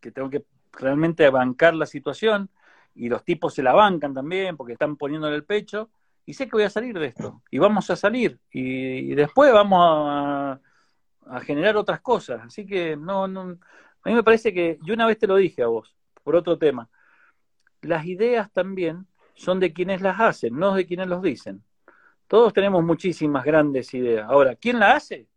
que 0.00 0.10
tengo 0.10 0.28
que 0.28 0.44
realmente 0.78 1.28
bancar 1.30 1.74
la 1.74 1.86
situación, 1.86 2.50
y 2.94 3.08
los 3.08 3.24
tipos 3.24 3.54
se 3.54 3.62
la 3.62 3.72
bancan 3.72 4.14
también, 4.14 4.56
porque 4.56 4.74
están 4.74 4.96
poniéndole 4.96 5.36
el 5.36 5.44
pecho, 5.44 5.90
y 6.26 6.34
sé 6.34 6.46
que 6.46 6.52
voy 6.52 6.62
a 6.62 6.70
salir 6.70 6.98
de 6.98 7.06
esto, 7.06 7.42
y 7.50 7.58
vamos 7.58 7.90
a 7.90 7.96
salir, 7.96 8.38
y, 8.50 9.14
después 9.14 9.52
vamos 9.52 9.80
a, 9.82 10.60
a, 11.26 11.40
generar 11.40 11.76
otras 11.76 12.00
cosas. 12.00 12.42
Así 12.44 12.66
que 12.66 12.96
no, 12.96 13.26
no, 13.28 13.40
a 13.42 14.08
mí 14.08 14.14
me 14.14 14.22
parece 14.22 14.52
que, 14.52 14.78
yo 14.82 14.94
una 14.94 15.06
vez 15.06 15.18
te 15.18 15.26
lo 15.26 15.36
dije 15.36 15.62
a 15.62 15.66
vos, 15.66 15.96
por 16.22 16.36
otro 16.36 16.58
tema, 16.58 16.88
las 17.82 18.06
ideas 18.06 18.50
también 18.52 19.06
son 19.34 19.60
de 19.60 19.72
quienes 19.72 20.00
las 20.00 20.20
hacen, 20.20 20.58
no 20.58 20.74
de 20.74 20.86
quienes 20.86 21.08
los 21.08 21.22
dicen. 21.22 21.62
Todos 22.26 22.52
tenemos 22.52 22.82
muchísimas 22.82 23.44
grandes 23.44 23.92
ideas. 23.94 24.26
Ahora, 24.28 24.56
¿quién 24.56 24.78
la 24.78 24.94
hace? 24.94 25.28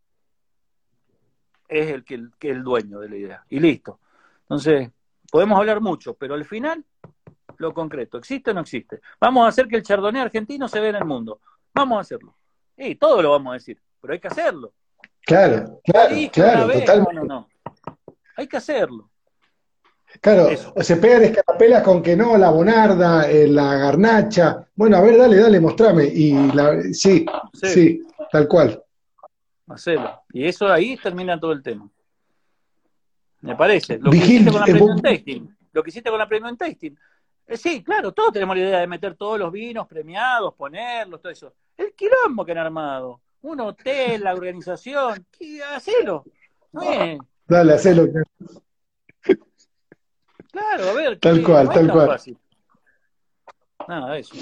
Es 1.67 1.91
el 1.91 2.05
que, 2.05 2.15
el 2.15 2.31
que 2.39 2.49
el 2.49 2.63
dueño 2.63 2.99
de 2.99 3.09
la 3.09 3.15
idea. 3.17 3.45
Y 3.49 3.59
listo. 3.59 3.99
Entonces, 4.43 4.91
podemos 5.31 5.57
hablar 5.57 5.81
mucho, 5.81 6.13
pero 6.13 6.33
al 6.35 6.45
final, 6.45 6.83
lo 7.57 7.73
concreto, 7.73 8.17
¿existe 8.17 8.51
o 8.51 8.53
no 8.53 8.61
existe? 8.61 9.01
Vamos 9.19 9.45
a 9.45 9.49
hacer 9.49 9.67
que 9.67 9.75
el 9.75 9.83
chardonnay 9.83 10.21
argentino 10.21 10.67
se 10.67 10.79
vea 10.79 10.91
en 10.91 10.95
el 10.97 11.05
mundo. 11.05 11.39
Vamos 11.73 11.97
a 11.97 12.01
hacerlo. 12.01 12.35
Y 12.75 12.95
todo 12.95 13.21
lo 13.21 13.31
vamos 13.31 13.51
a 13.51 13.53
decir, 13.55 13.79
pero 13.99 14.13
hay 14.13 14.19
que 14.19 14.27
hacerlo. 14.27 14.73
Claro, 15.25 15.81
claro, 15.83 16.15
claro, 16.31 16.71
totalmente. 16.71 17.13
No, 17.15 17.23
no, 17.25 17.49
Hay 18.37 18.47
que 18.47 18.57
hacerlo. 18.57 19.09
Claro, 20.21 20.49
o 20.75 20.83
se 20.83 20.95
pegan 20.95 21.23
escarapelas 21.23 21.83
con 21.83 22.01
que 22.01 22.15
no, 22.15 22.37
la 22.37 22.49
bonarda, 22.49 23.29
eh, 23.29 23.47
la 23.47 23.75
garnacha. 23.75 24.65
Bueno, 24.75 24.97
a 24.97 25.01
ver, 25.01 25.17
dale, 25.17 25.37
dale, 25.37 25.59
mostrame. 25.59 26.05
Y 26.05 26.31
la, 26.53 26.81
sí, 26.93 27.25
sí, 27.53 28.05
tal 28.31 28.47
cual. 28.47 28.81
Marcelo. 29.65 30.21
Y 30.31 30.45
eso 30.45 30.67
ahí 30.71 30.97
termina 30.97 31.39
todo 31.39 31.51
el 31.51 31.61
tema. 31.61 31.89
Me 33.47 33.55
parece. 33.55 33.97
Lo 33.97 34.11
que 34.11 34.17
hiciste 34.17 34.51
con 34.51 34.59
la 34.59 34.65
Premium 34.65 35.01
Tasting. 35.01 35.57
Lo 35.71 35.83
que 35.83 35.89
hiciste 35.89 36.09
con 36.09 36.19
la 36.19 36.27
Premium 36.27 36.57
Tasting. 36.57 36.99
Eh, 37.47 37.55
sí, 37.55 37.81
claro, 37.81 38.11
todos 38.11 38.33
tenemos 38.33 38.57
la 38.57 38.63
idea 38.63 38.79
de 38.79 38.87
meter 38.87 39.15
todos 39.15 39.39
los 39.39 39.49
vinos 39.53 39.87
premiados, 39.87 40.53
ponerlos, 40.53 41.21
todo 41.21 41.31
eso. 41.31 41.53
El 41.77 41.93
quilombo 41.93 42.45
que 42.45 42.51
han 42.51 42.57
armado. 42.57 43.21
Un 43.43 43.61
hotel, 43.61 44.21
la 44.21 44.33
organización. 44.33 45.25
Hacelo. 45.73 46.25
Dale, 47.47 47.73
hacelo. 47.73 48.07
Claro, 50.51 50.89
a 50.89 50.93
ver. 50.93 51.19
Tal 51.19 51.41
cual, 51.41 51.69
tal 51.69 51.89
cual. 51.89 52.19
Nada, 53.87 54.17
eso. 54.17 54.35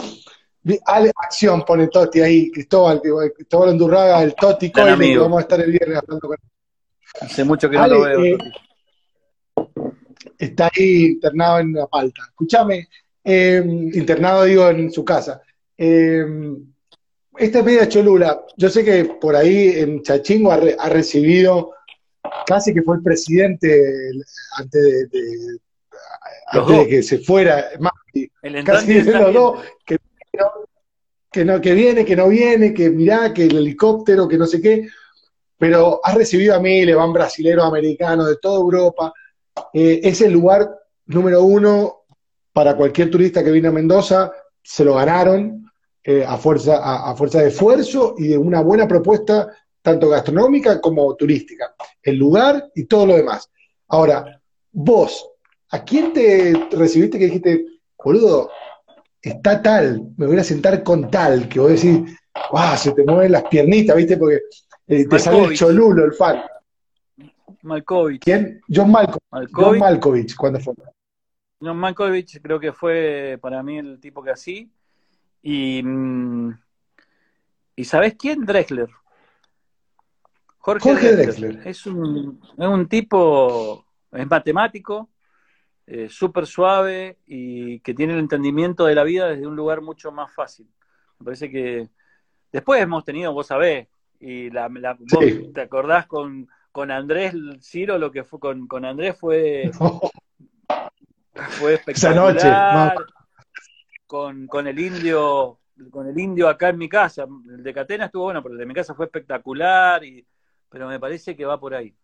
Ale, 0.87 1.11
acción, 1.15 1.63
pone 1.63 1.89
Toti 1.89 2.21
ahí, 2.21 2.49
Cristóbal, 2.49 2.99
Cristóbal 3.35 3.69
Andurraga, 3.69 4.23
el 4.23 4.33
Toti 4.33 4.71
Coyle, 4.71 5.19
vamos 5.19 5.37
a 5.37 5.41
estar 5.41 5.61
el 5.61 5.71
viernes 5.71 5.99
hablando 5.99 6.27
con 6.27 6.37
él. 6.41 6.49
Hace 7.21 7.43
mucho 7.43 7.69
que 7.69 7.77
no 7.77 7.87
lo 7.87 8.01
veo. 8.01 8.23
Eh, 8.23 8.37
está 10.37 10.69
ahí 10.75 11.05
internado 11.05 11.59
en 11.59 11.73
la 11.73 11.87
palta. 11.87 12.23
Escúchame, 12.29 12.87
eh, 13.23 13.63
internado 13.65 14.43
digo 14.43 14.69
en 14.69 14.91
su 14.91 15.03
casa. 15.03 15.41
Eh, 15.77 16.25
esta 17.37 17.59
es 17.59 17.65
media 17.65 17.89
cholula. 17.89 18.41
Yo 18.55 18.69
sé 18.69 18.83
que 18.83 19.05
por 19.05 19.35
ahí 19.35 19.73
en 19.75 20.01
Chachingo 20.01 20.51
ha, 20.51 20.89
recibido 20.89 21.71
casi 22.45 22.73
que 22.73 22.81
fue 22.81 22.97
el 22.97 23.03
presidente 23.03 23.81
antes 24.57 24.81
de, 25.11 25.59
antes 26.47 26.77
de 26.77 26.87
que 26.87 27.03
se 27.03 27.19
fuera, 27.19 27.65
casi 28.65 29.01
los 29.01 29.33
dos, 29.33 29.59
que, 31.31 31.43
no, 31.43 31.59
que 31.59 31.73
viene, 31.73 32.05
que 32.05 32.15
no 32.15 32.29
viene, 32.29 32.73
que 32.73 32.89
mirá, 32.89 33.33
que 33.33 33.43
el 33.43 33.57
helicóptero, 33.57 34.27
que 34.27 34.37
no 34.37 34.45
sé 34.45 34.61
qué, 34.61 34.87
pero 35.57 35.99
has 36.03 36.15
recibido 36.15 36.55
a 36.55 36.59
miles, 36.59 36.95
van 36.95 37.11
brasileros, 37.11 37.65
americanos, 37.65 38.27
de 38.27 38.37
toda 38.37 38.59
Europa, 38.59 39.11
eh, 39.73 40.01
es 40.03 40.21
el 40.21 40.33
lugar 40.33 40.69
número 41.07 41.43
uno 41.43 42.05
para 42.51 42.75
cualquier 42.75 43.11
turista 43.11 43.43
que 43.43 43.51
viene 43.51 43.67
a 43.67 43.71
Mendoza, 43.71 44.31
se 44.61 44.83
lo 44.83 44.95
ganaron 44.95 45.69
eh, 46.03 46.23
a, 46.25 46.37
fuerza, 46.37 47.09
a 47.09 47.15
fuerza 47.15 47.41
de 47.41 47.49
esfuerzo 47.49 48.15
y 48.17 48.29
de 48.29 48.37
una 48.37 48.61
buena 48.61 48.87
propuesta, 48.87 49.49
tanto 49.81 50.09
gastronómica 50.09 50.79
como 50.81 51.15
turística, 51.15 51.75
el 52.01 52.15
lugar 52.15 52.71
y 52.73 52.85
todo 52.85 53.07
lo 53.07 53.15
demás. 53.15 53.49
Ahora, 53.87 54.41
vos, 54.71 55.35
¿A 55.75 55.83
quién 55.83 56.13
te 56.13 56.53
recibiste 56.71 57.17
que 57.17 57.25
dijiste, 57.25 57.65
boludo, 58.01 58.49
está 59.21 59.61
tal, 59.61 60.09
me 60.15 60.27
voy 60.27 60.37
a 60.37 60.43
sentar 60.43 60.83
con 60.83 61.09
tal, 61.09 61.49
que 61.49 61.59
vos 61.59 61.69
decís, 61.69 62.17
wow, 62.51 62.77
se 62.77 62.91
te 62.91 63.03
mueven 63.03 63.33
las 63.33 63.43
piernitas, 63.43 63.95
¿viste? 63.95 64.15
Porque 64.15 64.39
eh, 64.87 65.05
te 65.05 65.19
sale 65.19 65.43
el 65.43 65.53
cholulo, 65.53 66.05
el 66.05 66.13
fan. 66.13 66.41
Malkovich. 67.65 68.23
¿Quién? 68.23 68.61
John 68.73 68.91
Malkovich. 68.91 69.51
John 69.53 69.79
Malkovich, 69.79 70.35
¿cuándo 70.35 70.59
fue? 70.59 70.73
John 71.59 71.77
Malkovich 71.77 72.41
creo 72.41 72.59
que 72.59 72.73
fue 72.73 73.37
para 73.41 73.63
mí 73.63 73.77
el 73.77 73.99
tipo 73.99 74.23
que 74.23 74.31
así. 74.31 74.71
Y, 75.41 75.81
mm, 75.83 76.51
¿y 77.75 77.85
¿sabés 77.85 78.15
quién? 78.15 78.45
Drexler. 78.45 78.89
Jorge, 80.57 81.15
Drexler. 81.15 81.61
Es, 81.67 81.85
un, 81.85 82.41
es 82.57 82.67
un 82.67 82.87
tipo, 82.87 83.85
es 84.11 84.27
matemático, 84.27 85.09
eh, 85.85 86.09
súper 86.09 86.47
suave 86.47 87.19
y 87.27 87.79
que 87.81 87.93
tiene 87.93 88.13
el 88.13 88.19
entendimiento 88.19 88.85
de 88.85 88.95
la 88.95 89.03
vida 89.03 89.27
desde 89.27 89.45
un 89.45 89.55
lugar 89.55 89.81
mucho 89.81 90.11
más 90.11 90.33
fácil. 90.33 90.67
Me 91.19 91.25
parece 91.25 91.51
que 91.51 91.87
después 92.51 92.81
hemos 92.81 93.05
tenido, 93.05 93.31
vos 93.31 93.45
sabés, 93.45 93.87
y 94.19 94.49
la, 94.49 94.67
vos 94.67 95.25
te 95.53 95.61
acordás 95.61 96.07
con, 96.07 96.49
con 96.75 96.91
Andrés 96.91 97.33
Ciro, 97.61 97.97
lo 97.97 98.11
que 98.11 98.25
fue 98.25 98.37
con, 98.37 98.67
con 98.67 98.83
Andrés 98.83 99.17
fue, 99.17 99.71
fue 101.33 101.75
espectacular. 101.75 102.93
Con, 104.05 104.45
con 104.47 104.67
el 104.67 104.77
indio, 104.77 105.57
con 105.89 106.09
el 106.09 106.19
indio 106.19 106.49
acá 106.49 106.67
en 106.67 106.77
mi 106.77 106.89
casa. 106.89 107.27
El 107.49 107.63
de 107.63 107.73
Catena 107.73 108.07
estuvo 108.07 108.25
bueno, 108.25 108.43
pero 108.43 108.55
el 108.55 108.59
de 108.59 108.65
mi 108.65 108.73
casa 108.73 108.93
fue 108.93 109.05
espectacular, 109.05 110.03
y, 110.03 110.27
pero 110.69 110.89
me 110.89 110.99
parece 110.99 111.33
que 111.33 111.45
va 111.45 111.57
por 111.57 111.73
ahí. 111.73 111.95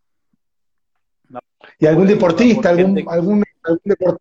¿Y 1.78 1.86
algún 1.86 2.08
deportista, 2.08 2.70
algún, 2.70 3.04
algún 3.10 3.44
algún 3.64 4.20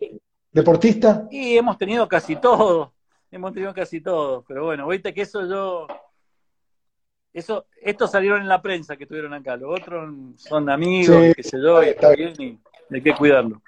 deportista? 0.51 1.29
Y 1.31 1.57
hemos 1.59 1.79
tenido 1.79 2.09
casi 2.09 2.35
todo, 2.35 2.93
hemos 3.31 3.53
tenido 3.53 3.73
casi 3.73 4.01
todo, 4.01 4.45
pero 4.49 4.65
bueno, 4.65 4.89
viste 4.89 5.15
que 5.15 5.23
eso 5.23 5.47
yo, 5.47 5.87
eso, 7.33 7.67
estos 7.81 8.11
salieron 8.11 8.43
en 8.43 8.49
la 8.49 8.61
prensa 8.61 8.97
que 8.97 9.05
estuvieron 9.05 9.33
acá, 9.33 9.57
los 9.57 9.81
otros 9.81 10.13
son 10.37 10.69
amigos, 10.69 11.35
qué 11.37 11.43
sé 11.43 11.59
yo, 11.63 11.83
y 11.83 11.89
está 11.91 12.11
bien, 12.11 12.33
y 12.39 12.59
hay 12.95 13.03
que 13.03 13.15
cuidarlo. 13.15 13.63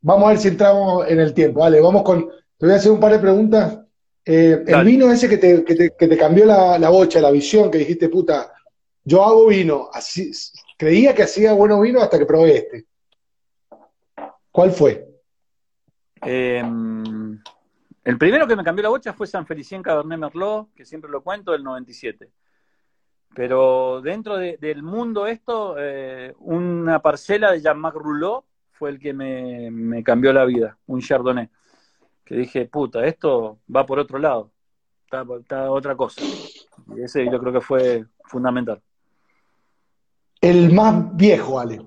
Vamos 0.00 0.24
a 0.24 0.28
ver 0.30 0.38
si 0.38 0.48
entramos 0.48 1.06
en 1.08 1.20
el 1.20 1.34
tiempo, 1.34 1.60
vale, 1.60 1.80
vamos 1.80 2.02
con, 2.02 2.28
te 2.28 2.66
voy 2.66 2.72
a 2.72 2.76
hacer 2.76 2.92
un 2.92 3.00
par 3.00 3.12
de 3.12 3.18
preguntas. 3.18 3.78
Eh, 4.24 4.64
el 4.66 4.84
vino 4.84 5.10
ese 5.10 5.28
que 5.28 5.36
te, 5.36 5.64
que 5.64 5.74
te, 5.74 5.90
que 5.98 6.08
te 6.08 6.16
cambió 6.16 6.46
la, 6.46 6.78
la, 6.78 6.88
bocha, 6.88 7.20
la 7.20 7.30
visión, 7.30 7.70
que 7.70 7.78
dijiste, 7.78 8.08
puta, 8.08 8.52
yo 9.04 9.24
hago 9.24 9.48
vino, 9.48 9.90
así, 9.92 10.30
creía 10.78 11.14
que 11.14 11.24
hacía 11.24 11.52
bueno 11.52 11.80
vino 11.80 12.00
hasta 12.00 12.18
que 12.18 12.26
probé 12.26 12.56
este. 12.58 12.86
¿Cuál 14.50 14.70
fue? 14.70 15.08
Em, 16.22 17.40
el 18.04 18.18
primero 18.18 18.48
que 18.48 18.56
me 18.56 18.64
cambió 18.64 18.82
la 18.82 18.88
bocha 18.88 19.12
fue 19.12 19.26
San 19.26 19.46
Felicien 19.46 19.82
Cabernet 19.82 20.18
Merlot, 20.18 20.74
que 20.74 20.84
siempre 20.84 21.10
lo 21.10 21.22
cuento, 21.22 21.52
del 21.52 21.62
97. 21.62 22.30
Pero 23.34 24.00
dentro 24.02 24.36
del 24.36 24.82
mundo 24.82 25.26
esto, 25.26 25.76
eh, 25.78 26.34
una 26.40 27.00
parcela 27.00 27.52
de 27.52 27.60
Jean-Marc 27.60 27.96
Rouleau 27.96 28.44
fue 28.72 28.90
el 28.90 28.98
que 28.98 29.14
me, 29.14 30.02
cambió 30.02 30.32
la 30.32 30.44
vida, 30.44 30.76
un 30.86 31.00
Chardonnay. 31.00 31.48
Que 32.24 32.34
dije, 32.34 32.66
puta, 32.66 33.04
esto 33.06 33.60
va 33.74 33.86
por 33.86 33.98
otro 33.98 34.18
lado. 34.18 34.50
está, 35.04 35.70
otra 35.70 35.96
cosa. 35.96 36.22
Y 36.96 37.02
ese 37.02 37.24
yo 37.24 37.38
creo 37.38 37.52
que 37.52 37.60
fue 37.60 38.04
fundamental. 38.24 38.82
El 40.40 40.72
más 40.72 41.16
viejo, 41.16 41.60
Ale. 41.60 41.80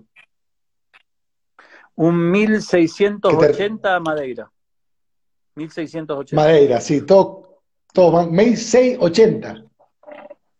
Un 1.96 2.32
1680 2.32 4.00
Madeira. 4.00 4.50
1680. 5.56 6.36
Madeira, 6.36 6.82
sí, 6.82 7.06
todo, 7.06 7.62
todo 7.94 8.28
1680. 8.28 9.64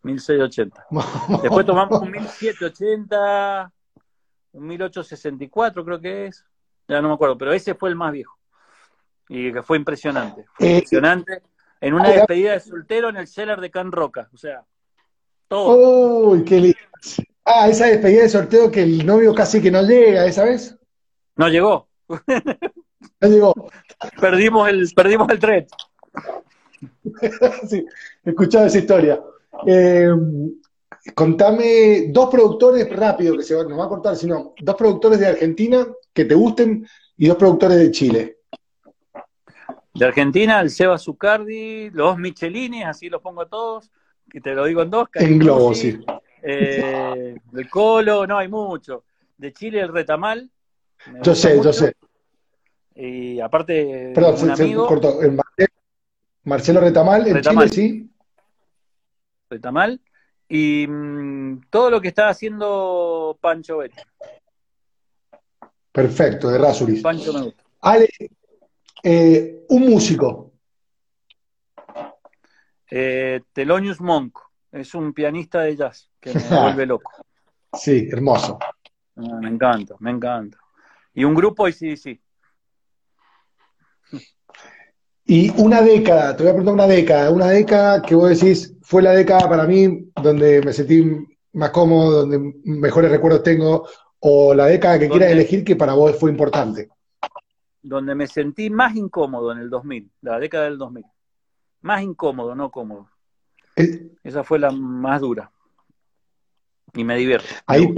1680. 0.02 0.86
Después 1.42 1.66
tomamos 1.66 2.00
un 2.00 2.10
1780, 2.10 3.72
un 4.52 4.66
1864 4.66 5.84
creo 5.84 6.00
que 6.00 6.26
es. 6.26 6.44
Ya 6.88 7.00
no 7.00 7.08
me 7.08 7.14
acuerdo, 7.14 7.36
pero 7.36 7.52
ese 7.52 7.74
fue 7.74 7.90
el 7.90 7.96
más 7.96 8.12
viejo. 8.12 8.38
Y 9.28 9.52
que 9.52 9.62
fue 9.62 9.76
impresionante. 9.76 10.46
Fue 10.54 10.66
eh, 10.66 10.74
impresionante. 10.74 11.42
En 11.80 11.94
una 11.94 12.10
despedida 12.10 12.52
de 12.52 12.60
soltero 12.60 13.08
en 13.08 13.16
el 13.16 13.26
cellar 13.26 13.60
de 13.60 13.70
Can 13.70 13.92
Roca. 13.92 14.28
O 14.32 14.36
sea, 14.36 14.64
todo. 15.48 16.30
¡Uy, 16.30 16.44
qué 16.44 16.60
lindo! 16.60 16.78
Ah, 17.44 17.68
esa 17.68 17.86
despedida 17.86 18.22
de 18.22 18.28
sorteo 18.28 18.70
que 18.70 18.82
el 18.82 19.04
novio 19.04 19.34
casi 19.34 19.60
que 19.60 19.70
no 19.70 19.82
llega, 19.82 20.24
¿esa 20.26 20.44
vez? 20.44 20.78
No 21.36 21.48
llegó. 21.48 21.88
No 23.20 23.28
llegó. 23.28 23.54
Perdimos 24.20 24.68
el, 24.68 24.90
perdimos 24.94 25.28
el 25.30 25.38
tren. 25.38 25.66
sí, 27.68 27.84
he 28.24 28.30
escuchado 28.30 28.66
esa 28.66 28.78
historia. 28.78 29.20
Eh, 29.66 30.10
contame 31.14 32.06
dos 32.08 32.30
productores 32.30 32.88
rápido 32.94 33.36
que 33.36 33.42
se 33.42 33.54
nos 33.54 33.78
va 33.78 33.84
a 33.84 33.88
cortar, 33.88 34.16
sino 34.16 34.54
dos 34.60 34.74
productores 34.76 35.20
de 35.20 35.26
Argentina 35.26 35.86
que 36.12 36.24
te 36.24 36.34
gusten 36.34 36.86
y 37.16 37.26
dos 37.26 37.36
productores 37.36 37.78
de 37.78 37.90
Chile. 37.90 38.38
De 39.94 40.04
Argentina, 40.04 40.60
el 40.60 40.70
Seba 40.70 40.98
Zucardi, 40.98 41.90
los 41.90 42.18
Michelini, 42.18 42.82
así 42.82 43.08
los 43.08 43.22
pongo 43.22 43.42
a 43.42 43.48
todos, 43.48 43.90
que 44.30 44.40
te 44.40 44.54
lo 44.54 44.66
digo 44.66 44.82
en 44.82 44.90
dos. 44.90 45.08
En 45.14 45.38
globo, 45.38 45.74
sí. 45.74 45.98
Eh, 46.42 47.34
el 47.54 47.70
Colo, 47.70 48.26
no, 48.26 48.36
hay 48.36 48.48
mucho. 48.48 49.04
De 49.38 49.52
Chile, 49.52 49.80
el 49.80 49.88
Retamal. 49.88 50.50
Yo 51.22 51.34
sé, 51.34 51.60
yo 51.62 51.72
sé. 51.72 51.94
Y 52.96 53.40
aparte, 53.40 54.12
Perdón, 54.14 54.36
un 54.42 54.50
amigo, 54.50 54.86
cortó. 54.86 55.18
Marcelo, 56.44 56.80
Retamal, 56.80 57.26
en 57.26 57.40
Chile, 57.42 57.68
sí. 57.68 58.10
Retamal. 59.50 60.00
Y 60.48 60.86
mm, 60.88 61.66
todo 61.68 61.90
lo 61.90 62.00
que 62.00 62.08
está 62.08 62.28
haciendo 62.28 63.36
Pancho 63.40 63.78
Betty. 63.78 64.00
Perfecto, 65.92 66.48
de 66.48 66.58
Rasuris. 66.58 67.02
Pancho 67.02 67.32
me 67.32 67.42
gusta. 67.42 67.64
Ale, 67.80 68.08
eh, 69.02 69.64
un 69.68 69.88
músico. 69.88 70.52
Eh, 72.90 73.40
Thelonious 73.52 74.00
Monk. 74.00 74.38
Es 74.72 74.94
un 74.94 75.12
pianista 75.12 75.60
de 75.62 75.76
jazz 75.76 76.10
que 76.20 76.32
me 76.34 76.40
vuelve 76.62 76.86
loco. 76.86 77.10
Sí, 77.72 78.08
hermoso. 78.10 78.58
Ah, 79.16 79.38
me 79.40 79.48
encanta, 79.48 79.96
me 79.98 80.10
encanta. 80.10 80.58
Y 81.14 81.24
un 81.24 81.34
grupo 81.34 81.66
y 81.66 81.72
sí, 81.72 81.96
sí. 81.96 82.20
Y 85.28 85.50
una 85.60 85.82
década, 85.82 86.36
te 86.36 86.44
voy 86.44 86.50
a 86.50 86.54
preguntar 86.54 86.74
una 86.74 86.86
década, 86.86 87.30
una 87.32 87.48
década 87.48 88.00
que 88.00 88.14
vos 88.14 88.28
decís 88.28 88.76
fue 88.80 89.02
la 89.02 89.10
década 89.10 89.48
para 89.48 89.64
mí 89.64 90.08
donde 90.22 90.62
me 90.62 90.72
sentí 90.72 91.04
más 91.52 91.70
cómodo, 91.70 92.20
donde 92.20 92.54
mejores 92.64 93.10
recuerdos 93.10 93.42
tengo, 93.42 93.88
o 94.20 94.54
la 94.54 94.66
década 94.66 95.00
que 95.00 95.08
quieras 95.08 95.32
elegir 95.32 95.64
que 95.64 95.74
para 95.74 95.94
vos 95.94 96.16
fue 96.16 96.30
importante. 96.30 96.88
Donde 97.82 98.14
me 98.14 98.28
sentí 98.28 98.70
más 98.70 98.94
incómodo 98.94 99.50
en 99.50 99.58
el 99.58 99.68
2000, 99.68 100.12
la 100.22 100.38
década 100.38 100.64
del 100.64 100.78
2000. 100.78 101.04
Más 101.80 102.02
incómodo, 102.02 102.54
no 102.54 102.70
cómodo. 102.70 103.08
Esa 104.22 104.44
fue 104.44 104.60
la 104.60 104.70
más 104.70 105.20
dura. 105.20 105.50
Y 106.94 107.02
me 107.02 107.16
divierte. 107.16 107.48
Ahí, 107.66 107.92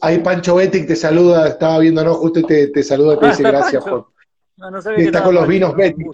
ahí, 0.00 0.18
Pancho 0.18 0.54
Betty 0.54 0.86
te 0.86 0.96
saluda, 0.96 1.48
estaba 1.48 1.78
viendo, 1.78 2.02
¿no? 2.02 2.14
Justo 2.14 2.42
te, 2.42 2.68
te 2.68 2.82
saluda 2.82 3.14
y 3.14 3.18
te 3.18 3.26
ah, 3.26 3.28
dice 3.28 3.42
gracias 3.44 3.84
por 3.84 4.15
que 4.96 5.04
está 5.04 5.22
con 5.22 5.34
los 5.34 5.46
vinos 5.46 5.76
Betty, 5.76 6.04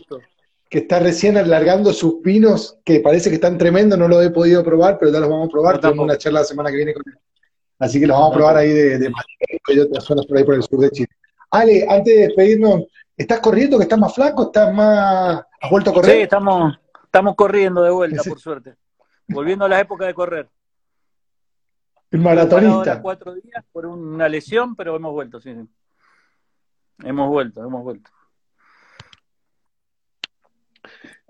que 0.68 0.78
está 0.78 0.98
recién 0.98 1.36
alargando 1.36 1.92
sus 1.92 2.22
vinos, 2.22 2.78
que 2.84 3.00
parece 3.00 3.28
que 3.28 3.36
están 3.36 3.58
tremendos, 3.58 3.98
no 3.98 4.08
los 4.08 4.24
he 4.24 4.30
podido 4.30 4.64
probar, 4.64 4.98
pero 4.98 5.12
ya 5.12 5.20
los 5.20 5.28
vamos 5.28 5.48
a 5.48 5.52
probar, 5.52 5.80
tenemos 5.80 6.04
una 6.04 6.18
charla 6.18 6.40
la 6.40 6.46
semana 6.46 6.70
que 6.70 6.76
viene 6.76 6.94
con 6.94 7.02
él. 7.06 7.18
Así 7.78 8.00
que 8.00 8.06
los 8.06 8.16
vamos 8.16 8.32
a 8.32 8.36
probar 8.36 8.56
ahí 8.56 8.70
de, 8.70 8.98
de 8.98 9.12
y 9.68 9.78
otras 9.78 10.04
zonas 10.04 10.26
por 10.26 10.38
ahí 10.38 10.44
por 10.44 10.54
el 10.54 10.62
sur 10.62 10.80
de 10.80 10.90
Chile. 10.90 11.08
Ale, 11.50 11.86
antes 11.88 12.16
de 12.16 12.22
despedirnos, 12.22 12.84
¿estás 13.16 13.40
corriendo, 13.40 13.76
que 13.76 13.82
estás 13.82 13.98
más 13.98 14.14
flaco? 14.14 14.44
¿Estás 14.44 14.72
más... 14.72 15.44
¿Has 15.60 15.70
vuelto 15.70 15.90
a 15.90 15.94
correr? 15.94 16.16
Sí, 16.16 16.22
estamos, 16.22 16.78
estamos 17.04 17.34
corriendo 17.36 17.82
de 17.82 17.90
vuelta, 17.90 18.22
por 18.22 18.40
suerte. 18.40 18.74
Volviendo 19.28 19.66
a 19.66 19.68
la 19.68 19.80
época 19.80 20.06
de 20.06 20.14
correr. 20.14 20.48
El 22.10 22.20
maratonista. 22.20 23.00
cuatro 23.02 23.34
días 23.34 23.64
por 23.72 23.86
una 23.86 24.28
lesión, 24.28 24.74
pero 24.76 24.96
hemos 24.96 25.12
vuelto, 25.12 25.40
sí. 25.40 25.54
Hemos 27.02 27.28
vuelto, 27.28 27.64
hemos 27.64 27.82
vuelto. 27.82 28.10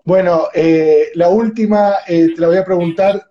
Bueno, 0.04 0.48
eh, 0.52 1.10
la 1.14 1.28
última 1.28 1.94
eh, 2.08 2.32
te 2.34 2.40
la 2.40 2.48
voy 2.48 2.56
a 2.56 2.64
preguntar. 2.64 3.30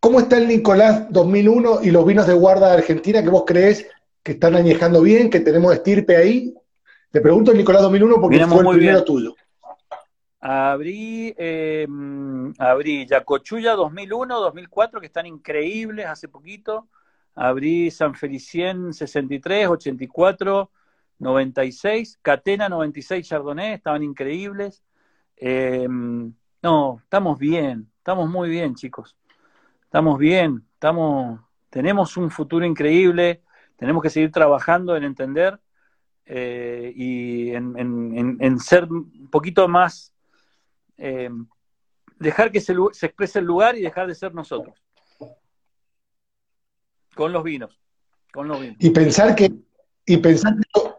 ¿Cómo 0.00 0.20
está 0.20 0.38
el 0.38 0.48
Nicolás 0.48 1.06
2001 1.10 1.80
y 1.82 1.90
los 1.90 2.06
vinos 2.06 2.26
de 2.26 2.34
guarda 2.34 2.68
de 2.68 2.78
Argentina 2.78 3.22
que 3.22 3.30
vos 3.30 3.44
crees 3.46 3.86
que 4.22 4.32
están 4.32 4.54
añejando 4.56 5.02
bien, 5.02 5.30
que 5.30 5.40
tenemos 5.40 5.72
estirpe 5.72 6.16
ahí? 6.16 6.54
Te 7.10 7.20
pregunto 7.20 7.52
el 7.52 7.58
Nicolás 7.58 7.82
2001 7.82 8.20
porque 8.20 8.46
fue 8.46 8.62
el 8.62 8.78
primero 8.78 9.04
tuyo. 9.04 9.34
Abrí, 10.40 11.34
eh, 11.36 11.86
abrí 12.58 13.06
Yacochulla 13.06 13.72
2001, 13.74 14.40
2004, 14.40 15.00
que 15.00 15.06
están 15.06 15.26
increíbles 15.26 16.06
hace 16.06 16.28
poquito. 16.28 16.88
Abrí 17.34 17.90
San 17.90 18.14
Felicien 18.14 18.92
63, 18.92 19.68
84, 19.68 20.70
96. 21.18 22.18
Catena 22.22 22.68
96 22.68 23.26
Chardonnay, 23.26 23.74
estaban 23.74 24.02
increíbles. 24.02 24.82
Em, 25.40 26.32
no, 26.62 27.00
estamos 27.02 27.38
bien, 27.38 27.88
estamos 27.98 28.28
muy 28.28 28.48
bien, 28.48 28.74
chicos. 28.74 29.16
Estamos 29.84 30.18
bien, 30.18 30.64
estamos, 30.74 31.40
tenemos 31.70 32.16
un 32.16 32.30
futuro 32.30 32.66
increíble, 32.66 33.42
tenemos 33.76 34.02
que 34.02 34.10
seguir 34.10 34.32
trabajando 34.32 34.96
en 34.96 35.04
entender 35.04 35.60
eh, 36.26 36.92
y 36.94 37.50
en, 37.54 38.58
ser 38.58 38.84
un 38.84 39.28
poquito 39.30 39.68
más, 39.68 40.12
em, 40.96 41.46
dejar 42.18 42.50
que 42.50 42.60
se, 42.60 42.74
se 42.92 43.06
exprese 43.06 43.38
el 43.38 43.44
lugar 43.44 43.76
y 43.76 43.82
dejar 43.82 44.08
de 44.08 44.16
ser 44.16 44.34
nosotros. 44.34 44.82
Con 47.14 47.32
los 47.32 47.44
vinos, 47.44 47.80
con 48.32 48.48
los 48.48 48.60
vinos. 48.60 48.76
Y 48.80 48.90
pensar 48.90 49.36
que, 49.36 49.52
y 50.04 50.16
pensar 50.16 50.54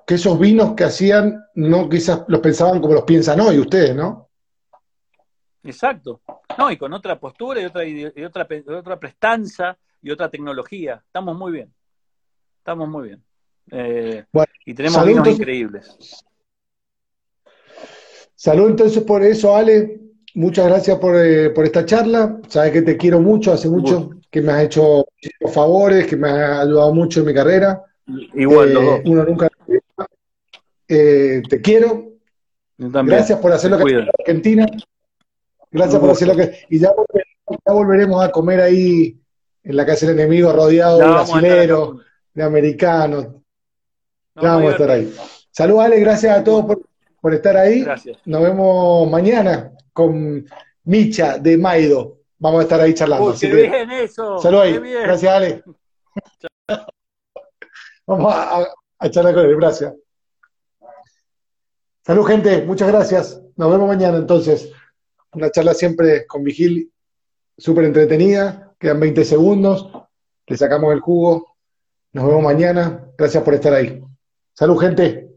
que 0.07 0.15
esos 0.15 0.39
vinos 0.39 0.73
que 0.75 0.85
hacían, 0.85 1.43
no 1.55 1.89
quizás 1.89 2.23
los 2.29 2.39
pensaban 2.39 2.79
como 2.81 2.93
los 2.93 3.03
piensan 3.03 3.41
hoy 3.41 3.59
ustedes, 3.59 3.95
¿no? 3.95 4.28
Exacto. 5.63 6.21
No, 6.57 6.71
y 6.71 6.77
con 6.77 6.93
otra 6.93 7.19
postura 7.19 7.61
y 7.61 7.65
otra, 7.65 7.85
y 7.85 8.05
otra, 8.23 8.47
otra 8.77 8.99
prestanza 8.99 9.77
y 10.01 10.11
otra 10.11 10.29
tecnología. 10.29 11.01
Estamos 11.05 11.37
muy 11.37 11.51
bien. 11.51 11.73
Estamos 12.57 12.87
muy 12.87 13.09
bien. 13.09 13.23
Eh, 13.71 14.25
y 14.65 14.73
tenemos 14.73 15.05
vinos 15.05 15.27
increíbles. 15.27 16.23
Salud 18.35 18.69
entonces 18.69 19.03
por 19.03 19.23
eso, 19.23 19.55
Ale. 19.55 19.99
Muchas 20.35 20.67
gracias 20.67 20.97
por, 20.99 21.15
eh, 21.17 21.49
por 21.49 21.65
esta 21.65 21.85
charla. 21.85 22.39
Sabes 22.47 22.71
que 22.71 22.81
te 22.81 22.97
quiero 22.97 23.19
mucho, 23.19 23.51
hace 23.51 23.69
mucho 23.69 24.11
que 24.29 24.41
me 24.41 24.51
has 24.51 24.63
hecho 24.63 25.05
favores, 25.51 26.07
que 26.07 26.15
me 26.15 26.29
has 26.29 26.59
ayudado 26.59 26.93
mucho 26.93 27.19
en 27.19 27.25
mi 27.25 27.33
carrera. 27.33 27.83
Igual, 28.35 28.77
eh, 28.77 29.01
Uno 29.05 29.25
nunca. 29.25 29.49
te 30.87 31.61
quiero. 31.61 32.13
Gracias 32.77 33.39
por 33.39 33.51
hacer 33.51 33.71
lo 33.71 33.77
que 33.83 33.93
en 33.93 34.09
Argentina. 34.19 34.65
Gracias 35.71 35.99
por 35.99 36.09
decir 36.09 36.27
lo 36.27 36.35
que. 36.35 36.65
Y 36.69 36.79
ya 36.79 36.91
volveremos, 37.65 38.23
a 38.23 38.31
comer 38.31 38.61
ahí 38.61 39.19
en 39.63 39.75
la 39.75 39.85
casa 39.85 40.07
del 40.07 40.19
enemigo, 40.19 40.51
rodeado 40.51 40.97
de 40.97 41.05
brasileros, 41.05 42.01
de 42.33 42.43
americanos. 42.43 43.27
ya 44.35 44.53
vamos 44.53 44.69
a 44.69 44.71
estar 44.71 44.91
ahí. 44.91 45.15
Salud, 45.51 45.79
Ale, 45.79 45.99
gracias 45.99 46.37
a 46.37 46.43
todos 46.43 46.77
por, 47.21 47.33
estar 47.33 47.57
ahí. 47.57 47.83
Gracias. 47.83 48.17
Nos 48.25 48.41
vemos 48.41 49.09
mañana 49.09 49.71
con 49.93 50.45
Micha 50.83 51.37
de 51.37 51.57
Maido. 51.57 52.17
Vamos 52.39 52.61
a 52.61 52.63
estar 52.63 52.81
ahí 52.81 52.93
charlando. 52.93 53.35
qué 53.39 53.53
bien 53.53 53.91
eso. 53.91 54.39
Salud 54.39 54.61
ahí. 54.61 54.79
Gracias, 54.79 55.31
Ale. 55.31 55.63
vamos 58.07 58.33
a, 58.33 58.67
a 58.97 59.09
charlar 59.09 59.33
con 59.33 59.45
él. 59.45 59.55
Gracias. 59.55 59.93
Salud, 62.05 62.25
gente. 62.25 62.63
Muchas 62.63 62.87
gracias. 62.87 63.41
Nos 63.55 63.71
vemos 63.71 63.87
mañana 63.87 64.17
entonces. 64.17 64.71
Una 65.33 65.51
charla 65.51 65.73
siempre 65.73 66.25
con 66.25 66.43
Vigil, 66.43 66.91
súper 67.57 67.85
entretenida. 67.85 68.73
Quedan 68.79 68.99
20 68.99 69.25
segundos. 69.25 69.91
Le 70.47 70.57
sacamos 70.57 70.93
el 70.93 70.99
jugo. 71.01 71.55
Nos 72.13 72.25
vemos 72.25 72.43
mañana. 72.43 73.11
Gracias 73.17 73.43
por 73.43 73.53
estar 73.53 73.73
ahí. 73.73 74.01
Salud, 74.53 74.77
gente. 74.77 75.28